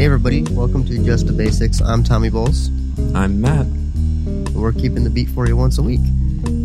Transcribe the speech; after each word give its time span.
Hey, 0.00 0.06
everybody, 0.06 0.44
welcome 0.52 0.82
to 0.86 1.04
Just 1.04 1.26
the 1.26 1.32
Bassics. 1.34 1.86
I'm 1.86 2.02
Tommy 2.02 2.30
Bowles. 2.30 2.68
I'm 3.14 3.38
Matt. 3.38 3.66
We're 4.54 4.72
keeping 4.72 5.04
the 5.04 5.10
beat 5.10 5.28
for 5.28 5.46
you 5.46 5.58
once 5.58 5.76
a 5.76 5.82
week. 5.82 6.00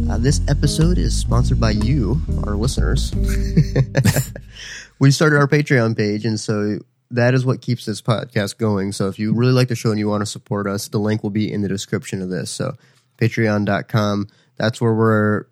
Uh, 0.10 0.18
this 0.20 0.40
episode 0.48 0.98
is 0.98 1.20
sponsored 1.20 1.60
by 1.60 1.72
you, 1.72 2.22
our 2.48 2.56
listeners. 2.56 3.14
we 5.00 5.12
started 5.12 5.36
our 5.36 5.50
Patreon 5.50 5.98
page, 5.98 6.24
and 6.24 6.40
so 6.40 6.80
that 7.12 7.34
is 7.34 7.46
what 7.46 7.60
keeps 7.60 7.84
this 7.84 8.02
podcast 8.02 8.58
going. 8.58 8.94
So 8.94 9.10
if 9.10 9.20
you 9.20 9.34
really 9.34 9.52
like 9.52 9.68
the 9.68 9.76
show 9.76 9.90
and 9.90 10.00
you 10.00 10.08
want 10.08 10.22
to 10.22 10.26
support 10.26 10.66
us, 10.66 10.88
the 10.88 11.00
link 11.00 11.22
will 11.22 11.30
be 11.30 11.52
in 11.52 11.62
the 11.62 11.68
description 11.68 12.22
of 12.22 12.30
this. 12.30 12.50
So 12.50 12.78
patreon.com, 13.18 14.30
that's 14.56 14.80
where 14.80 14.94
we're 14.94 15.44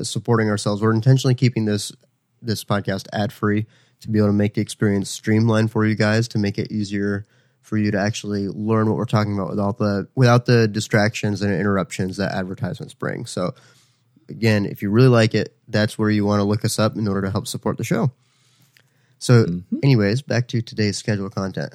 supporting 0.00 0.48
ourselves. 0.48 0.80
We're 0.80 0.94
intentionally 0.94 1.34
keeping 1.34 1.66
this 1.66 1.92
this 2.40 2.64
podcast 2.64 3.06
ad 3.12 3.34
free 3.34 3.66
to 4.00 4.10
be 4.10 4.18
able 4.18 4.28
to 4.28 4.32
make 4.32 4.54
the 4.54 4.60
experience 4.60 5.10
streamlined 5.10 5.70
for 5.70 5.84
you 5.84 5.94
guys 5.94 6.28
to 6.28 6.38
make 6.38 6.58
it 6.58 6.70
easier 6.70 7.26
for 7.60 7.76
you 7.76 7.90
to 7.90 7.98
actually 7.98 8.48
learn 8.48 8.88
what 8.88 8.96
we're 8.96 9.04
talking 9.04 9.34
about 9.34 9.50
without 9.50 9.78
the 9.78 10.08
without 10.14 10.46
the 10.46 10.66
distractions 10.66 11.42
and 11.42 11.52
interruptions 11.52 12.16
that 12.16 12.32
advertisements 12.32 12.94
bring. 12.94 13.26
So 13.26 13.54
again, 14.28 14.66
if 14.66 14.82
you 14.82 14.90
really 14.90 15.08
like 15.08 15.34
it, 15.34 15.54
that's 15.68 15.98
where 15.98 16.10
you 16.10 16.24
want 16.24 16.40
to 16.40 16.44
look 16.44 16.64
us 16.64 16.78
up 16.78 16.96
in 16.96 17.06
order 17.08 17.22
to 17.22 17.30
help 17.30 17.46
support 17.46 17.76
the 17.76 17.84
show. 17.84 18.10
So, 19.18 19.44
mm-hmm. 19.44 19.78
anyways, 19.82 20.22
back 20.22 20.48
to 20.48 20.62
today's 20.62 20.96
schedule 20.96 21.28
content. 21.28 21.74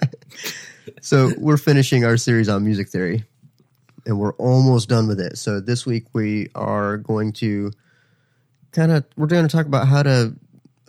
so, 1.00 1.32
we're 1.38 1.56
finishing 1.56 2.04
our 2.04 2.16
series 2.16 2.48
on 2.48 2.64
music 2.64 2.88
theory, 2.88 3.24
and 4.04 4.18
we're 4.18 4.34
almost 4.34 4.88
done 4.88 5.08
with 5.08 5.20
it. 5.20 5.38
So, 5.38 5.60
this 5.60 5.84
week 5.84 6.06
we 6.12 6.48
are 6.54 6.98
going 6.98 7.32
to 7.34 7.72
kind 8.70 8.92
of 8.92 9.04
we're 9.16 9.26
going 9.26 9.46
to 9.46 9.54
talk 9.54 9.66
about 9.66 9.88
how 9.88 10.02
to 10.04 10.34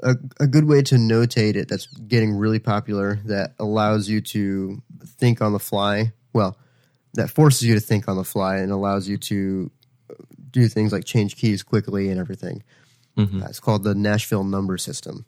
a, 0.03 0.15
a 0.39 0.47
good 0.47 0.65
way 0.65 0.81
to 0.83 0.95
notate 0.95 1.55
it 1.55 1.67
that's 1.67 1.88
getting 1.88 2.35
really 2.35 2.59
popular 2.59 3.19
that 3.25 3.53
allows 3.59 4.09
you 4.09 4.22
to 4.22 4.81
think 5.05 5.41
on 5.41 5.53
the 5.53 5.59
fly. 5.59 6.13
Well, 6.33 6.58
that 7.13 7.30
forces 7.30 7.63
you 7.63 7.73
to 7.73 7.80
think 7.80 8.07
on 8.07 8.17
the 8.17 8.23
fly 8.23 8.57
and 8.57 8.72
allows 8.72 9.07
you 9.07 9.17
to 9.17 9.72
do 10.52 10.67
things 10.67 10.91
like 10.91 11.05
change 11.05 11.35
keys 11.35 11.63
quickly 11.63 12.09
and 12.09 12.19
everything. 12.19 12.63
Mm-hmm. 13.17 13.41
Uh, 13.41 13.45
it's 13.47 13.59
called 13.59 13.83
the 13.83 13.95
Nashville 13.95 14.44
number 14.44 14.77
system. 14.77 15.25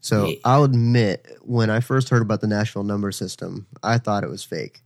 So 0.00 0.26
yeah. 0.26 0.36
I'll 0.44 0.64
admit, 0.64 1.26
when 1.42 1.68
I 1.68 1.80
first 1.80 2.10
heard 2.10 2.22
about 2.22 2.40
the 2.40 2.46
Nashville 2.46 2.84
number 2.84 3.10
system, 3.10 3.66
I 3.82 3.98
thought 3.98 4.22
it 4.22 4.30
was 4.30 4.44
fake. 4.44 4.82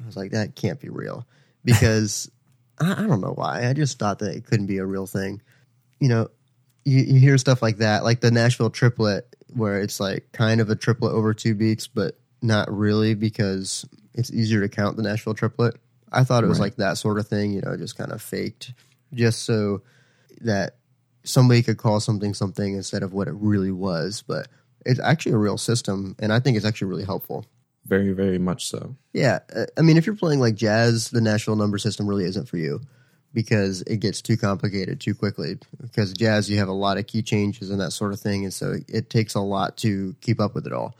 I 0.00 0.06
was 0.06 0.16
like, 0.16 0.30
that 0.30 0.54
can't 0.54 0.80
be 0.80 0.88
real 0.88 1.26
because 1.64 2.30
I, 2.80 2.92
I, 2.92 3.06
don't 3.06 3.20
know 3.20 3.34
why. 3.34 3.68
I 3.68 3.72
just 3.72 3.98
thought 3.98 4.20
that 4.20 4.36
it 4.36 4.46
couldn't 4.46 4.66
be 4.66 4.78
a 4.78 4.86
real 4.86 5.06
thing. 5.06 5.42
You 5.98 6.08
know, 6.08 6.28
you, 6.84 7.02
you 7.02 7.20
hear 7.20 7.38
stuff 7.38 7.62
like 7.62 7.78
that, 7.78 8.04
like 8.04 8.20
the 8.20 8.30
Nashville 8.30 8.70
triplet, 8.70 9.26
where 9.54 9.80
it's 9.80 10.00
like 10.00 10.30
kind 10.32 10.60
of 10.60 10.70
a 10.70 10.76
triplet 10.76 11.12
over 11.12 11.34
two 11.34 11.54
beats, 11.54 11.86
but 11.86 12.18
not 12.40 12.72
really 12.72 13.14
because 13.14 13.86
it's 14.14 14.32
easier 14.32 14.60
to 14.60 14.68
count 14.68 14.96
the 14.96 15.02
Nashville 15.02 15.34
triplet. 15.34 15.76
I 16.10 16.24
thought 16.24 16.44
it 16.44 16.48
was 16.48 16.58
right. 16.58 16.66
like 16.66 16.76
that 16.76 16.98
sort 16.98 17.18
of 17.18 17.28
thing, 17.28 17.52
you 17.52 17.62
know, 17.62 17.76
just 17.76 17.96
kind 17.96 18.12
of 18.12 18.20
faked, 18.20 18.74
just 19.14 19.44
so 19.44 19.82
that 20.42 20.76
somebody 21.24 21.62
could 21.62 21.78
call 21.78 22.00
something 22.00 22.34
something 22.34 22.74
instead 22.74 23.02
of 23.02 23.12
what 23.12 23.28
it 23.28 23.34
really 23.34 23.70
was. 23.70 24.22
But 24.26 24.48
it's 24.84 25.00
actually 25.00 25.32
a 25.32 25.38
real 25.38 25.58
system, 25.58 26.16
and 26.18 26.32
I 26.32 26.40
think 26.40 26.56
it's 26.56 26.66
actually 26.66 26.88
really 26.88 27.04
helpful. 27.04 27.46
Very, 27.86 28.12
very 28.12 28.38
much 28.38 28.66
so. 28.66 28.94
Yeah, 29.12 29.40
uh, 29.54 29.66
I 29.76 29.82
mean, 29.82 29.96
if 29.96 30.06
you're 30.06 30.16
playing 30.16 30.40
like 30.40 30.54
jazz, 30.54 31.10
the 31.10 31.20
Nashville 31.20 31.56
number 31.56 31.78
system 31.78 32.06
really 32.06 32.24
isn't 32.24 32.48
for 32.48 32.56
you 32.56 32.80
because 33.34 33.82
it 33.82 33.98
gets 33.98 34.20
too 34.20 34.36
complicated 34.36 35.00
too 35.00 35.14
quickly. 35.14 35.58
Because 35.80 36.12
jazz, 36.12 36.50
you 36.50 36.58
have 36.58 36.68
a 36.68 36.72
lot 36.72 36.98
of 36.98 37.06
key 37.06 37.22
changes 37.22 37.70
and 37.70 37.80
that 37.80 37.92
sort 37.92 38.12
of 38.12 38.20
thing, 38.20 38.44
and 38.44 38.52
so 38.52 38.76
it 38.88 39.10
takes 39.10 39.34
a 39.34 39.40
lot 39.40 39.76
to 39.78 40.14
keep 40.20 40.40
up 40.40 40.54
with 40.54 40.66
it 40.66 40.72
all. 40.72 40.96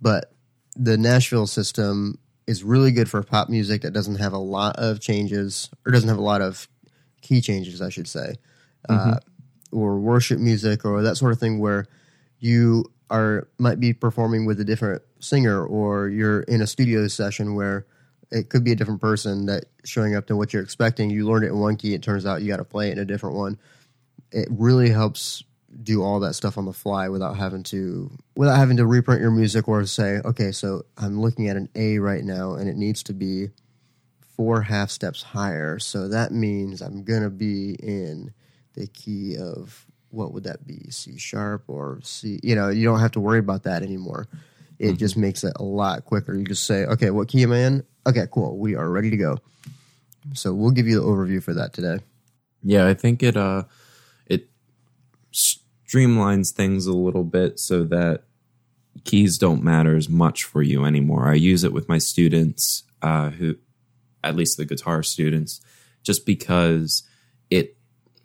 But 0.00 0.32
the 0.76 0.96
Nashville 0.96 1.46
system 1.46 2.18
is 2.46 2.64
really 2.64 2.90
good 2.90 3.08
for 3.08 3.22
pop 3.22 3.48
music 3.48 3.82
that 3.82 3.92
doesn't 3.92 4.16
have 4.16 4.32
a 4.32 4.38
lot 4.38 4.76
of 4.76 5.00
changes 5.00 5.70
or 5.86 5.92
doesn't 5.92 6.08
have 6.08 6.18
a 6.18 6.22
lot 6.22 6.40
of 6.40 6.68
key 7.20 7.40
changes, 7.40 7.80
I 7.80 7.90
should 7.90 8.08
say. 8.08 8.34
Mm-hmm. 8.88 9.10
Uh, 9.10 9.16
or 9.72 9.98
worship 9.98 10.38
music 10.38 10.84
or 10.84 11.02
that 11.02 11.16
sort 11.16 11.32
of 11.32 11.38
thing 11.38 11.58
where 11.58 11.86
you 12.38 12.84
are 13.10 13.48
might 13.58 13.78
be 13.78 13.92
performing 13.92 14.46
with 14.46 14.58
a 14.60 14.64
different 14.64 15.02
singer 15.20 15.64
or 15.64 16.08
you're 16.08 16.40
in 16.42 16.60
a 16.62 16.66
studio 16.66 17.06
session 17.08 17.54
where 17.54 17.86
it 18.30 18.48
could 18.48 18.64
be 18.64 18.72
a 18.72 18.76
different 18.76 19.00
person 19.00 19.46
that 19.46 19.64
showing 19.84 20.14
up 20.14 20.26
to 20.26 20.36
what 20.36 20.52
you're 20.52 20.62
expecting. 20.62 21.10
You 21.10 21.28
learned 21.28 21.44
it 21.44 21.48
in 21.48 21.58
one 21.58 21.76
key, 21.76 21.94
it 21.94 22.02
turns 22.02 22.26
out 22.26 22.42
you 22.42 22.48
got 22.48 22.58
to 22.58 22.64
play 22.64 22.88
it 22.88 22.92
in 22.92 22.98
a 22.98 23.04
different 23.04 23.36
one. 23.36 23.58
It 24.30 24.48
really 24.50 24.90
helps 24.90 25.42
do 25.82 26.02
all 26.02 26.20
that 26.20 26.34
stuff 26.34 26.58
on 26.58 26.64
the 26.64 26.72
fly 26.72 27.08
without 27.08 27.36
having 27.36 27.62
to 27.62 28.10
without 28.34 28.56
having 28.56 28.76
to 28.76 28.86
reprint 28.86 29.20
your 29.20 29.30
music 29.30 29.68
or 29.68 29.84
say, 29.86 30.20
okay, 30.24 30.52
so 30.52 30.84
I'm 30.96 31.20
looking 31.20 31.48
at 31.48 31.56
an 31.56 31.68
A 31.74 31.98
right 31.98 32.24
now 32.24 32.54
and 32.54 32.68
it 32.68 32.76
needs 32.76 33.02
to 33.04 33.12
be 33.12 33.48
four 34.36 34.62
half 34.62 34.90
steps 34.90 35.22
higher. 35.22 35.78
So 35.78 36.08
that 36.08 36.32
means 36.32 36.80
I'm 36.80 37.04
gonna 37.04 37.30
be 37.30 37.74
in 37.74 38.32
the 38.74 38.86
key 38.86 39.36
of 39.36 39.86
what 40.10 40.32
would 40.32 40.44
that 40.44 40.66
be 40.66 40.90
c 40.90 41.16
sharp 41.18 41.64
or 41.68 42.00
c 42.02 42.40
you 42.42 42.54
know 42.54 42.68
you 42.68 42.84
don't 42.84 42.98
have 43.00 43.12
to 43.12 43.20
worry 43.20 43.38
about 43.38 43.62
that 43.62 43.82
anymore 43.82 44.26
it 44.80 44.86
mm-hmm. 44.86 44.96
just 44.96 45.16
makes 45.16 45.44
it 45.44 45.52
a 45.56 45.62
lot 45.62 46.06
quicker. 46.06 46.34
You 46.34 46.44
just 46.44 46.66
say 46.66 46.84
okay 46.86 47.10
what 47.10 47.28
key 47.28 47.42
am 47.42 47.52
i 47.52 47.58
in? 47.58 47.84
Okay 48.06 48.26
cool. 48.32 48.56
We 48.58 48.74
are 48.74 48.90
ready 48.90 49.10
to 49.10 49.16
go. 49.16 49.38
So 50.32 50.54
we'll 50.54 50.70
give 50.70 50.86
you 50.86 50.98
the 50.98 51.06
overview 51.06 51.42
for 51.42 51.54
that 51.54 51.72
today. 51.72 51.98
Yeah 52.62 52.86
i 52.86 52.94
think 52.94 53.22
it 53.22 53.36
uh 53.36 53.64
it 54.26 54.48
streamlines 55.32 56.52
things 56.52 56.86
a 56.86 56.94
little 56.94 57.24
bit 57.24 57.58
so 57.58 57.84
that 57.84 58.24
keys 59.04 59.38
don't 59.38 59.62
matter 59.62 59.96
as 59.96 60.08
much 60.08 60.44
for 60.44 60.62
you 60.62 60.84
anymore. 60.84 61.28
I 61.28 61.34
use 61.34 61.62
it 61.62 61.72
with 61.72 61.88
my 61.88 61.98
students 61.98 62.84
uh 63.02 63.30
who 63.30 63.56
at 64.24 64.34
least 64.34 64.56
the 64.56 64.64
guitar 64.64 65.02
students 65.02 65.60
just 66.02 66.24
because 66.24 67.02
it 67.50 67.76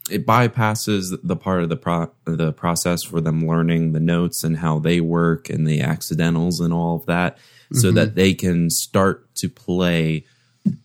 it 0.09 0.25
bypasses 0.25 1.17
the 1.23 1.35
part 1.35 1.63
of 1.63 1.69
the 1.69 1.77
pro- 1.77 2.11
the 2.25 2.53
process 2.53 3.03
for 3.03 3.21
them 3.21 3.47
learning 3.47 3.93
the 3.93 3.99
notes 3.99 4.43
and 4.43 4.57
how 4.57 4.79
they 4.79 5.01
work 5.01 5.49
and 5.49 5.67
the 5.67 5.81
accidentals 5.81 6.59
and 6.59 6.73
all 6.73 6.97
of 6.97 7.05
that, 7.07 7.38
mm-hmm. 7.38 7.77
so 7.77 7.91
that 7.91 8.16
they 8.16 8.33
can 8.33 8.69
start 8.69 9.33
to 9.35 9.49
play 9.49 10.25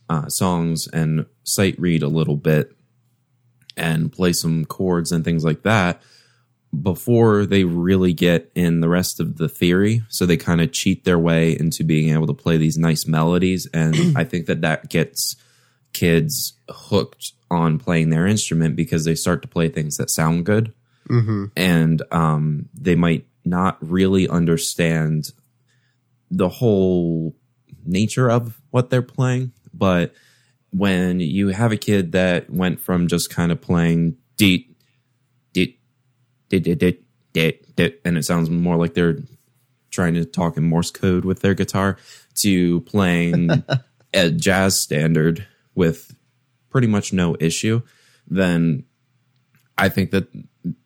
uh, 0.09 0.27
songs 0.27 0.87
and 0.87 1.25
sight 1.43 1.79
read 1.79 2.03
a 2.03 2.07
little 2.07 2.37
bit 2.37 2.75
and 3.77 4.11
play 4.11 4.33
some 4.33 4.65
chords 4.65 5.11
and 5.11 5.23
things 5.23 5.43
like 5.43 5.63
that 5.63 6.01
before 6.81 7.45
they 7.45 7.63
really 7.63 8.13
get 8.13 8.51
in 8.55 8.79
the 8.79 8.89
rest 8.89 9.19
of 9.19 9.37
the 9.37 9.49
theory. 9.49 10.01
So 10.09 10.25
they 10.25 10.37
kind 10.37 10.61
of 10.61 10.71
cheat 10.71 11.03
their 11.03 11.19
way 11.19 11.51
into 11.51 11.83
being 11.83 12.13
able 12.13 12.27
to 12.27 12.33
play 12.33 12.57
these 12.57 12.77
nice 12.77 13.05
melodies, 13.05 13.67
and 13.73 13.95
I 14.17 14.23
think 14.23 14.47
that 14.47 14.61
that 14.61 14.89
gets 14.89 15.35
kids 15.93 16.53
hooked 16.69 17.33
on 17.49 17.77
playing 17.77 18.09
their 18.09 18.25
instrument 18.25 18.75
because 18.75 19.05
they 19.05 19.15
start 19.15 19.41
to 19.41 19.47
play 19.47 19.67
things 19.67 19.97
that 19.97 20.09
sound 20.09 20.45
good 20.45 20.73
mm-hmm. 21.09 21.45
and 21.55 22.01
um, 22.11 22.69
they 22.73 22.95
might 22.95 23.25
not 23.43 23.77
really 23.81 24.27
understand 24.27 25.31
the 26.29 26.47
whole 26.47 27.35
nature 27.85 28.29
of 28.29 28.61
what 28.69 28.89
they're 28.89 29.01
playing 29.01 29.51
but 29.73 30.13
when 30.71 31.19
you 31.19 31.49
have 31.49 31.71
a 31.71 31.77
kid 31.77 32.13
that 32.13 32.49
went 32.49 32.79
from 32.79 33.07
just 33.07 33.29
kind 33.29 33.51
of 33.51 33.59
playing 33.59 34.15
deet 34.37 34.75
deet 35.53 35.79
deet 36.49 36.63
deet 36.63 36.79
deet 36.79 37.05
deet, 37.33 37.75
deet 37.75 38.01
and 38.05 38.17
it 38.17 38.23
sounds 38.23 38.49
more 38.49 38.77
like 38.77 38.93
they're 38.93 39.17
trying 39.89 40.13
to 40.13 40.23
talk 40.23 40.55
in 40.55 40.63
morse 40.63 40.91
code 40.91 41.25
with 41.25 41.41
their 41.41 41.53
guitar 41.53 41.97
to 42.35 42.79
playing 42.81 43.49
a 44.13 44.31
jazz 44.31 44.81
standard 44.81 45.45
with 45.75 46.15
pretty 46.69 46.87
much 46.87 47.13
no 47.13 47.35
issue, 47.39 47.81
then 48.27 48.83
I 49.77 49.89
think 49.89 50.11
that 50.11 50.27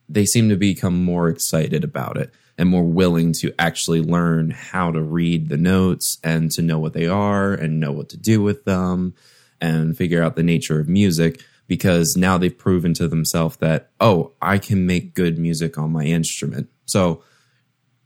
they 0.08 0.24
seem 0.24 0.48
to 0.48 0.56
become 0.56 1.04
more 1.04 1.28
excited 1.28 1.84
about 1.84 2.16
it 2.16 2.32
and 2.58 2.68
more 2.68 2.84
willing 2.84 3.32
to 3.32 3.52
actually 3.58 4.00
learn 4.00 4.50
how 4.50 4.90
to 4.90 5.02
read 5.02 5.48
the 5.48 5.56
notes 5.56 6.18
and 6.24 6.50
to 6.52 6.62
know 6.62 6.78
what 6.78 6.94
they 6.94 7.06
are 7.06 7.52
and 7.52 7.80
know 7.80 7.92
what 7.92 8.08
to 8.10 8.16
do 8.16 8.42
with 8.42 8.64
them 8.64 9.14
and 9.60 9.96
figure 9.96 10.22
out 10.22 10.36
the 10.36 10.42
nature 10.42 10.80
of 10.80 10.88
music 10.88 11.42
because 11.66 12.16
now 12.16 12.38
they've 12.38 12.56
proven 12.56 12.94
to 12.94 13.08
themselves 13.08 13.56
that, 13.56 13.90
oh, 14.00 14.32
I 14.40 14.58
can 14.58 14.86
make 14.86 15.14
good 15.14 15.38
music 15.38 15.76
on 15.78 15.92
my 15.92 16.04
instrument. 16.04 16.68
So 16.86 17.22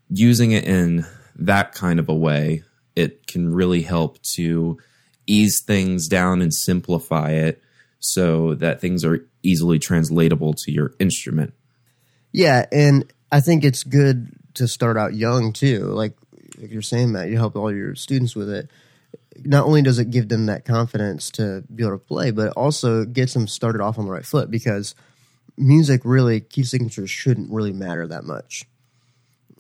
using 0.09 0.53
it 0.53 0.65
in 0.65 1.07
that 1.37 1.73
kind 1.73 2.01
of 2.01 2.09
a 2.09 2.15
way, 2.15 2.65
it 2.97 3.27
can 3.27 3.53
really 3.53 3.83
help 3.83 4.21
to 4.23 4.79
ease 5.31 5.63
things 5.65 6.09
down 6.09 6.43
and 6.43 6.53
simplify 6.53 7.31
it 7.31 7.63
so 8.01 8.55
that 8.55 8.81
things 8.81 9.05
are 9.05 9.25
easily 9.43 9.79
translatable 9.79 10.55
to 10.55 10.73
your 10.73 10.95
instrument. 10.99 11.55
Yeah, 12.33 12.67
and 12.73 13.11
I 13.31 13.41
think 13.41 13.65
it's 13.65 13.85
good 13.85 14.33
to 14.55 14.67
start 14.67 14.97
out 14.97 15.15
young 15.15 15.53
too. 15.53 15.85
Like 15.85 16.17
if 16.59 16.73
you're 16.73 16.83
saying 16.83 17.13
that, 17.13 17.29
you 17.29 17.37
help 17.37 17.57
all 17.57 17.73
your 17.73 17.95
students 17.95 18.35
with 18.35 18.51
it. 18.51 18.71
Not 19.43 19.65
only 19.67 19.83
does 19.83 19.99
it 19.99 20.11
give 20.11 20.29
them 20.29 20.47
that 20.47 20.65
confidence 20.65 21.31
to 21.33 21.63
be 21.75 21.83
able 21.85 21.99
to 21.99 22.05
play, 22.05 22.31
but 22.31 22.49
it 22.49 22.53
also 22.57 23.05
gets 23.05 23.33
them 23.33 23.47
started 23.47 23.81
off 23.81 23.99
on 23.99 24.07
the 24.07 24.11
right 24.11 24.27
foot 24.27 24.51
because 24.51 24.95
music 25.57 26.03
really 26.05 26.41
key 26.41 26.65
signatures 26.65 27.11
shouldn't 27.11 27.51
really 27.51 27.73
matter 27.73 28.07
that 28.07 28.25
much. 28.25 28.65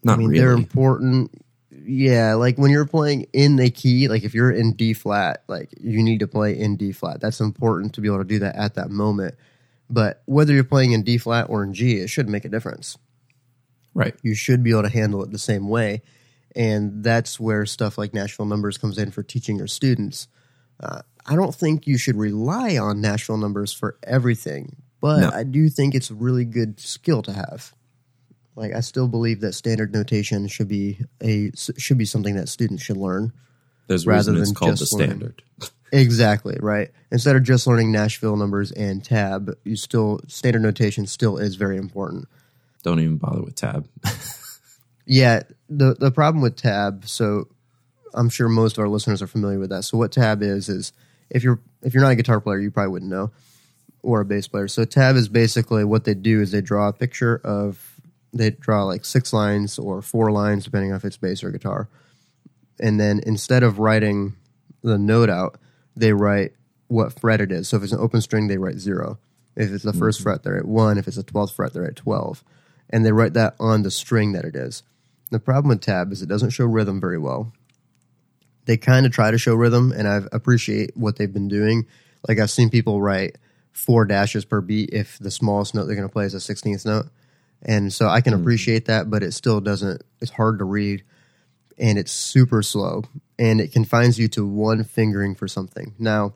Not 0.02 0.14
I 0.14 0.16
mean, 0.16 0.28
really. 0.28 0.40
they're 0.40 0.52
important 0.52 1.42
yeah, 1.84 2.34
like 2.34 2.58
when 2.58 2.70
you're 2.70 2.86
playing 2.86 3.26
in 3.32 3.56
the 3.56 3.70
key, 3.70 4.08
like 4.08 4.24
if 4.24 4.34
you're 4.34 4.50
in 4.50 4.72
D 4.74 4.92
flat, 4.92 5.44
like 5.48 5.70
you 5.80 6.02
need 6.02 6.20
to 6.20 6.26
play 6.28 6.58
in 6.58 6.76
D 6.76 6.92
flat. 6.92 7.20
That's 7.20 7.40
important 7.40 7.94
to 7.94 8.00
be 8.00 8.08
able 8.08 8.18
to 8.18 8.24
do 8.24 8.38
that 8.40 8.56
at 8.56 8.74
that 8.74 8.90
moment. 8.90 9.34
But 9.88 10.22
whether 10.26 10.52
you're 10.52 10.64
playing 10.64 10.92
in 10.92 11.02
D 11.02 11.18
flat 11.18 11.46
or 11.48 11.62
in 11.64 11.74
G, 11.74 11.98
it 11.98 12.08
should 12.08 12.28
make 12.28 12.44
a 12.44 12.48
difference. 12.48 12.96
Right. 13.94 14.14
You 14.22 14.34
should 14.34 14.62
be 14.62 14.70
able 14.70 14.82
to 14.82 14.88
handle 14.88 15.22
it 15.24 15.32
the 15.32 15.38
same 15.38 15.68
way. 15.68 16.02
And 16.54 17.02
that's 17.02 17.38
where 17.40 17.66
stuff 17.66 17.98
like 17.98 18.14
Nashville 18.14 18.46
numbers 18.46 18.78
comes 18.78 18.98
in 18.98 19.10
for 19.10 19.22
teaching 19.22 19.56
your 19.56 19.66
students. 19.66 20.28
Uh, 20.78 21.02
I 21.26 21.36
don't 21.36 21.54
think 21.54 21.86
you 21.86 21.98
should 21.98 22.16
rely 22.16 22.78
on 22.78 23.00
Nashville 23.00 23.36
numbers 23.36 23.72
for 23.72 23.98
everything, 24.02 24.76
but 25.00 25.20
No. 25.20 25.30
I 25.30 25.44
do 25.44 25.68
think 25.68 25.94
it's 25.94 26.10
a 26.10 26.14
really 26.14 26.44
good 26.44 26.80
skill 26.80 27.22
to 27.22 27.32
have. 27.32 27.74
Like 28.56 28.74
I 28.74 28.80
still 28.80 29.08
believe 29.08 29.40
that 29.40 29.52
standard 29.54 29.92
notation 29.92 30.48
should 30.48 30.68
be 30.68 30.98
a 31.22 31.50
should 31.56 31.98
be 31.98 32.04
something 32.04 32.36
that 32.36 32.48
students 32.48 32.82
should 32.82 32.96
learn. 32.96 33.32
There's 33.86 34.06
Rather 34.06 34.32
reason 34.32 34.36
it's 34.38 34.48
than 34.50 34.54
called 34.54 34.72
the 34.72 34.76
just 34.76 34.92
learning. 34.92 35.10
standard. 35.10 35.42
Exactly, 35.92 36.56
right. 36.60 36.92
Instead 37.10 37.34
of 37.34 37.42
just 37.42 37.66
learning 37.66 37.90
Nashville 37.90 38.36
numbers 38.36 38.70
and 38.70 39.02
tab, 39.04 39.50
you 39.64 39.74
still 39.74 40.20
standard 40.28 40.62
notation 40.62 41.04
still 41.04 41.36
is 41.36 41.56
very 41.56 41.76
important. 41.78 42.28
Don't 42.84 43.00
even 43.00 43.16
bother 43.16 43.42
with 43.42 43.56
tab. 43.56 43.88
Yeah, 45.06 45.42
the 45.68 45.94
the 45.98 46.12
problem 46.12 46.42
with 46.42 46.54
tab, 46.56 47.06
so 47.08 47.48
I'm 48.14 48.28
sure 48.28 48.48
most 48.48 48.78
of 48.78 48.82
our 48.82 48.88
listeners 48.88 49.22
are 49.22 49.26
familiar 49.26 49.58
with 49.58 49.70
that. 49.70 49.82
So 49.82 49.98
what 49.98 50.12
tab 50.12 50.42
is 50.42 50.68
is 50.68 50.92
if 51.30 51.42
you're 51.42 51.58
if 51.82 51.94
you're 51.94 52.02
not 52.04 52.12
a 52.12 52.16
guitar 52.16 52.40
player, 52.40 52.60
you 52.60 52.70
probably 52.70 52.92
wouldn't 52.92 53.10
know, 53.10 53.32
or 54.02 54.20
a 54.20 54.24
bass 54.24 54.46
player. 54.46 54.68
So 54.68 54.84
tab 54.84 55.16
is 55.16 55.28
basically 55.28 55.84
what 55.84 56.04
they 56.04 56.14
do 56.14 56.40
is 56.40 56.52
they 56.52 56.60
draw 56.60 56.86
a 56.88 56.92
picture 56.92 57.40
of 57.42 57.89
they 58.32 58.50
draw 58.50 58.84
like 58.84 59.04
six 59.04 59.32
lines 59.32 59.78
or 59.78 60.02
four 60.02 60.30
lines 60.30 60.64
depending 60.64 60.92
on 60.92 60.96
if 60.96 61.04
it's 61.04 61.16
bass 61.16 61.42
or 61.42 61.50
guitar, 61.50 61.88
and 62.78 63.00
then 63.00 63.20
instead 63.26 63.62
of 63.62 63.78
writing 63.78 64.34
the 64.82 64.98
note 64.98 65.30
out, 65.30 65.58
they 65.96 66.12
write 66.12 66.52
what 66.88 67.18
fret 67.18 67.40
it 67.40 67.52
is. 67.52 67.68
So 67.68 67.76
if 67.76 67.82
it's 67.82 67.92
an 67.92 68.00
open 68.00 68.20
string, 68.20 68.48
they 68.48 68.58
write 68.58 68.78
zero. 68.78 69.18
If 69.56 69.70
it's 69.70 69.84
the 69.84 69.92
1st 69.92 69.98
mm-hmm. 69.98 70.22
fret, 70.22 70.42
they're 70.42 70.56
at 70.56 70.64
one. 70.64 70.98
If 70.98 71.08
it's 71.08 71.16
a 71.16 71.22
twelfth 71.22 71.54
fret, 71.54 71.72
they're 71.72 71.86
at 71.86 71.96
twelve, 71.96 72.44
and 72.88 73.04
they 73.04 73.12
write 73.12 73.34
that 73.34 73.54
on 73.60 73.82
the 73.82 73.90
string 73.90 74.32
that 74.32 74.44
it 74.44 74.56
is. 74.56 74.82
The 75.30 75.38
problem 75.38 75.68
with 75.68 75.80
tab 75.80 76.12
is 76.12 76.22
it 76.22 76.28
doesn't 76.28 76.50
show 76.50 76.64
rhythm 76.64 77.00
very 77.00 77.18
well. 77.18 77.52
They 78.64 78.76
kind 78.76 79.06
of 79.06 79.12
try 79.12 79.30
to 79.30 79.38
show 79.38 79.54
rhythm, 79.54 79.92
and 79.92 80.06
I 80.06 80.22
appreciate 80.32 80.96
what 80.96 81.16
they've 81.16 81.32
been 81.32 81.48
doing. 81.48 81.86
Like 82.26 82.38
I've 82.38 82.50
seen 82.50 82.70
people 82.70 83.00
write 83.00 83.36
four 83.72 84.04
dashes 84.04 84.44
per 84.44 84.60
beat 84.60 84.90
if 84.92 85.18
the 85.18 85.30
smallest 85.30 85.74
note 85.74 85.86
they're 85.86 85.96
going 85.96 86.08
to 86.08 86.12
play 86.12 86.26
is 86.26 86.34
a 86.34 86.40
sixteenth 86.40 86.84
note, 86.84 87.06
and 87.62 87.92
so 87.92 88.08
I 88.08 88.20
can 88.20 88.34
hmm. 88.34 88.40
appreciate 88.40 88.86
that, 88.86 89.10
but 89.10 89.22
it 89.22 89.32
still 89.32 89.60
doesn't. 89.60 90.02
It's 90.20 90.30
hard 90.30 90.58
to 90.58 90.64
read, 90.64 91.04
and 91.78 91.98
it's 91.98 92.12
super 92.12 92.62
slow, 92.62 93.04
and 93.38 93.60
it 93.60 93.72
confines 93.72 94.18
you 94.18 94.28
to 94.28 94.46
one 94.46 94.84
fingering 94.84 95.34
for 95.34 95.48
something. 95.48 95.94
Now, 95.98 96.34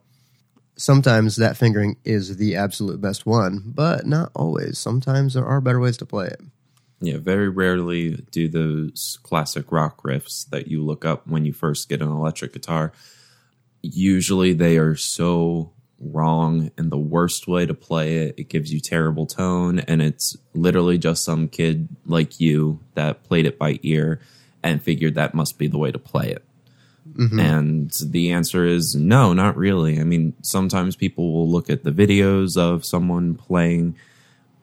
sometimes 0.76 1.36
that 1.36 1.56
fingering 1.56 1.96
is 2.04 2.36
the 2.36 2.56
absolute 2.56 3.00
best 3.00 3.26
one, 3.26 3.62
but 3.66 4.06
not 4.06 4.30
always. 4.34 4.78
Sometimes 4.78 5.34
there 5.34 5.46
are 5.46 5.60
better 5.60 5.80
ways 5.80 5.96
to 5.98 6.06
play 6.06 6.26
it. 6.26 6.40
Yeah, 7.00 7.18
very 7.18 7.48
rarely 7.48 8.24
do 8.30 8.48
those 8.48 9.18
classic 9.22 9.70
rock 9.70 10.02
riffs 10.02 10.48
that 10.50 10.68
you 10.68 10.82
look 10.82 11.04
up 11.04 11.26
when 11.26 11.44
you 11.44 11.52
first 11.52 11.88
get 11.88 12.00
an 12.00 12.08
electric 12.08 12.52
guitar. 12.52 12.92
Usually 13.82 14.54
they 14.54 14.78
are 14.78 14.96
so 14.96 15.72
wrong 16.00 16.70
and 16.76 16.90
the 16.90 16.98
worst 16.98 17.46
way 17.48 17.64
to 17.66 17.74
play 17.74 18.16
it. 18.18 18.34
It 18.36 18.48
gives 18.48 18.72
you 18.72 18.80
terrible 18.80 19.26
tone 19.26 19.78
and 19.80 20.02
it's 20.02 20.36
literally 20.54 20.98
just 20.98 21.24
some 21.24 21.48
kid 21.48 21.88
like 22.06 22.40
you 22.40 22.80
that 22.94 23.22
played 23.24 23.46
it 23.46 23.58
by 23.58 23.78
ear 23.82 24.20
and 24.62 24.82
figured 24.82 25.14
that 25.14 25.34
must 25.34 25.58
be 25.58 25.66
the 25.66 25.78
way 25.78 25.90
to 25.92 25.98
play 25.98 26.30
it. 26.30 26.44
And 27.16 27.90
the 28.06 28.32
answer 28.32 28.64
is 28.64 28.94
no, 28.94 29.34
not 29.34 29.56
really. 29.58 30.00
I 30.00 30.04
mean, 30.04 30.32
sometimes 30.42 30.96
people 30.96 31.32
will 31.34 31.48
look 31.48 31.68
at 31.68 31.84
the 31.84 31.92
videos 31.92 32.56
of 32.56 32.84
someone 32.84 33.34
playing 33.34 33.96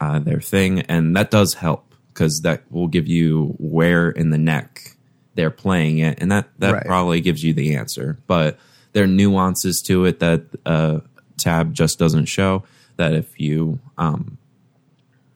uh, 0.01 0.17
their 0.19 0.41
thing, 0.41 0.81
and 0.81 1.15
that 1.15 1.29
does 1.29 1.53
help 1.53 1.93
because 2.11 2.41
that 2.41 2.63
will 2.71 2.87
give 2.87 3.07
you 3.07 3.53
where 3.59 4.09
in 4.09 4.31
the 4.31 4.39
neck 4.39 4.95
they're 5.35 5.51
playing 5.51 5.99
it, 5.99 6.17
and 6.19 6.31
that 6.31 6.49
that 6.57 6.73
Right. 6.73 6.85
probably 6.85 7.21
gives 7.21 7.43
you 7.43 7.53
the 7.53 7.75
answer. 7.75 8.17
But 8.25 8.57
there 8.93 9.03
are 9.03 9.07
nuances 9.07 9.79
to 9.83 10.05
it 10.05 10.19
that 10.19 10.43
uh, 10.65 11.01
tab 11.41 11.73
just 11.73 11.99
doesn't 11.99 12.25
show. 12.25 12.63
That 12.97 13.13
if 13.13 13.39
you, 13.39 13.79
um, 13.97 14.37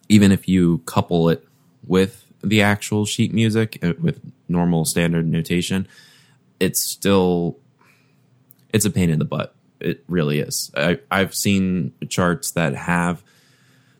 even 0.09 0.31
if 0.31 0.47
you 0.47 0.79
couple 0.79 1.29
it 1.29 1.47
with 1.85 2.25
the 2.43 2.61
actual 2.61 3.05
sheet 3.05 3.33
music 3.33 3.79
uh, 3.83 3.93
with 3.99 4.21
normal 4.47 4.85
standard 4.85 5.27
notation, 5.27 5.87
it's 6.59 6.83
still 6.83 7.57
it's 8.73 8.85
a 8.85 8.91
pain 8.91 9.09
in 9.09 9.19
the 9.19 9.25
butt. 9.25 9.55
It 9.79 10.03
really 10.07 10.39
is. 10.39 10.71
I, 10.75 10.99
I've 11.09 11.33
seen 11.33 11.93
charts 12.09 12.51
that 12.51 12.75
have 12.75 13.23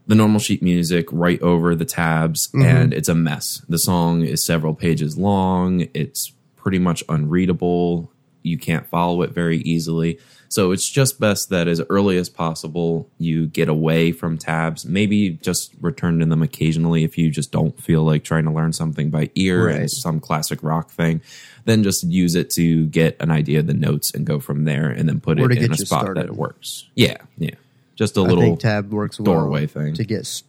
the 0.08 0.16
normal 0.16 0.40
sheet 0.40 0.62
music 0.62 1.08
right 1.12 1.42
over 1.42 1.76
the 1.76 1.86
tabs, 1.86 2.50
and 2.54 2.94
it's 2.94 3.10
a 3.10 3.16
mess. 3.16 3.62
The 3.68 3.78
song 3.78 4.24
is 4.24 4.46
several 4.46 4.76
pages 4.76 5.18
long. 5.18 5.88
It's 5.94 6.32
pretty 6.56 6.80
much 6.80 7.04
unreadable. 7.10 8.12
You 8.44 8.58
can't 8.58 8.88
follow 8.88 9.22
it 9.24 9.32
very 9.32 9.58
easily. 9.60 10.20
So 10.50 10.72
it's 10.72 10.90
just 10.90 11.20
best 11.20 11.50
that 11.50 11.68
as 11.68 11.82
early 11.90 12.18
as 12.18 12.30
possible 12.30 13.10
you 13.18 13.48
get 13.48 13.68
away 13.68 14.12
from 14.12 14.38
tabs. 14.38 14.86
Maybe 14.86 15.32
just 15.32 15.74
return 15.82 16.20
to 16.20 16.26
them 16.26 16.42
occasionally 16.42 17.04
if 17.04 17.18
you 17.18 17.30
just 17.30 17.52
don't 17.52 17.78
feel 17.82 18.04
like 18.04 18.24
trying 18.24 18.46
to 18.46 18.52
learn 18.52 18.72
something 18.74 19.10
by 19.10 19.30
ear 19.36 19.68
and 19.68 19.90
some 19.92 20.20
classic 20.20 20.64
rock 20.64 20.92
thing. 20.92 21.22
Then 21.66 21.84
just 21.84 22.04
use 22.04 22.36
it 22.36 22.50
to 22.52 22.86
get 22.86 23.18
an 23.20 23.32
idea 23.32 23.60
of 23.60 23.68
the 23.68 23.74
notes 23.74 24.14
and 24.14 24.26
go 24.26 24.40
from 24.40 24.66
there, 24.66 24.88
and 24.90 25.10
then 25.10 25.20
put 25.20 25.40
Or 25.40 25.52
it 25.52 25.58
in 25.58 25.72
a 25.72 25.78
spot 25.78 26.02
started. 26.04 26.18
that 26.18 26.26
it 26.28 26.36
works. 26.36 26.86
Yeah, 26.94 27.18
yeah. 27.38 27.56
Just 27.96 28.16
a 28.18 28.22
I 28.22 28.24
little 28.26 28.56
tab 28.56 28.92
works 28.92 29.20
well 29.20 29.34
doorway 29.42 29.66
thing. 29.66 29.96
to 29.96 30.04
get. 30.04 30.44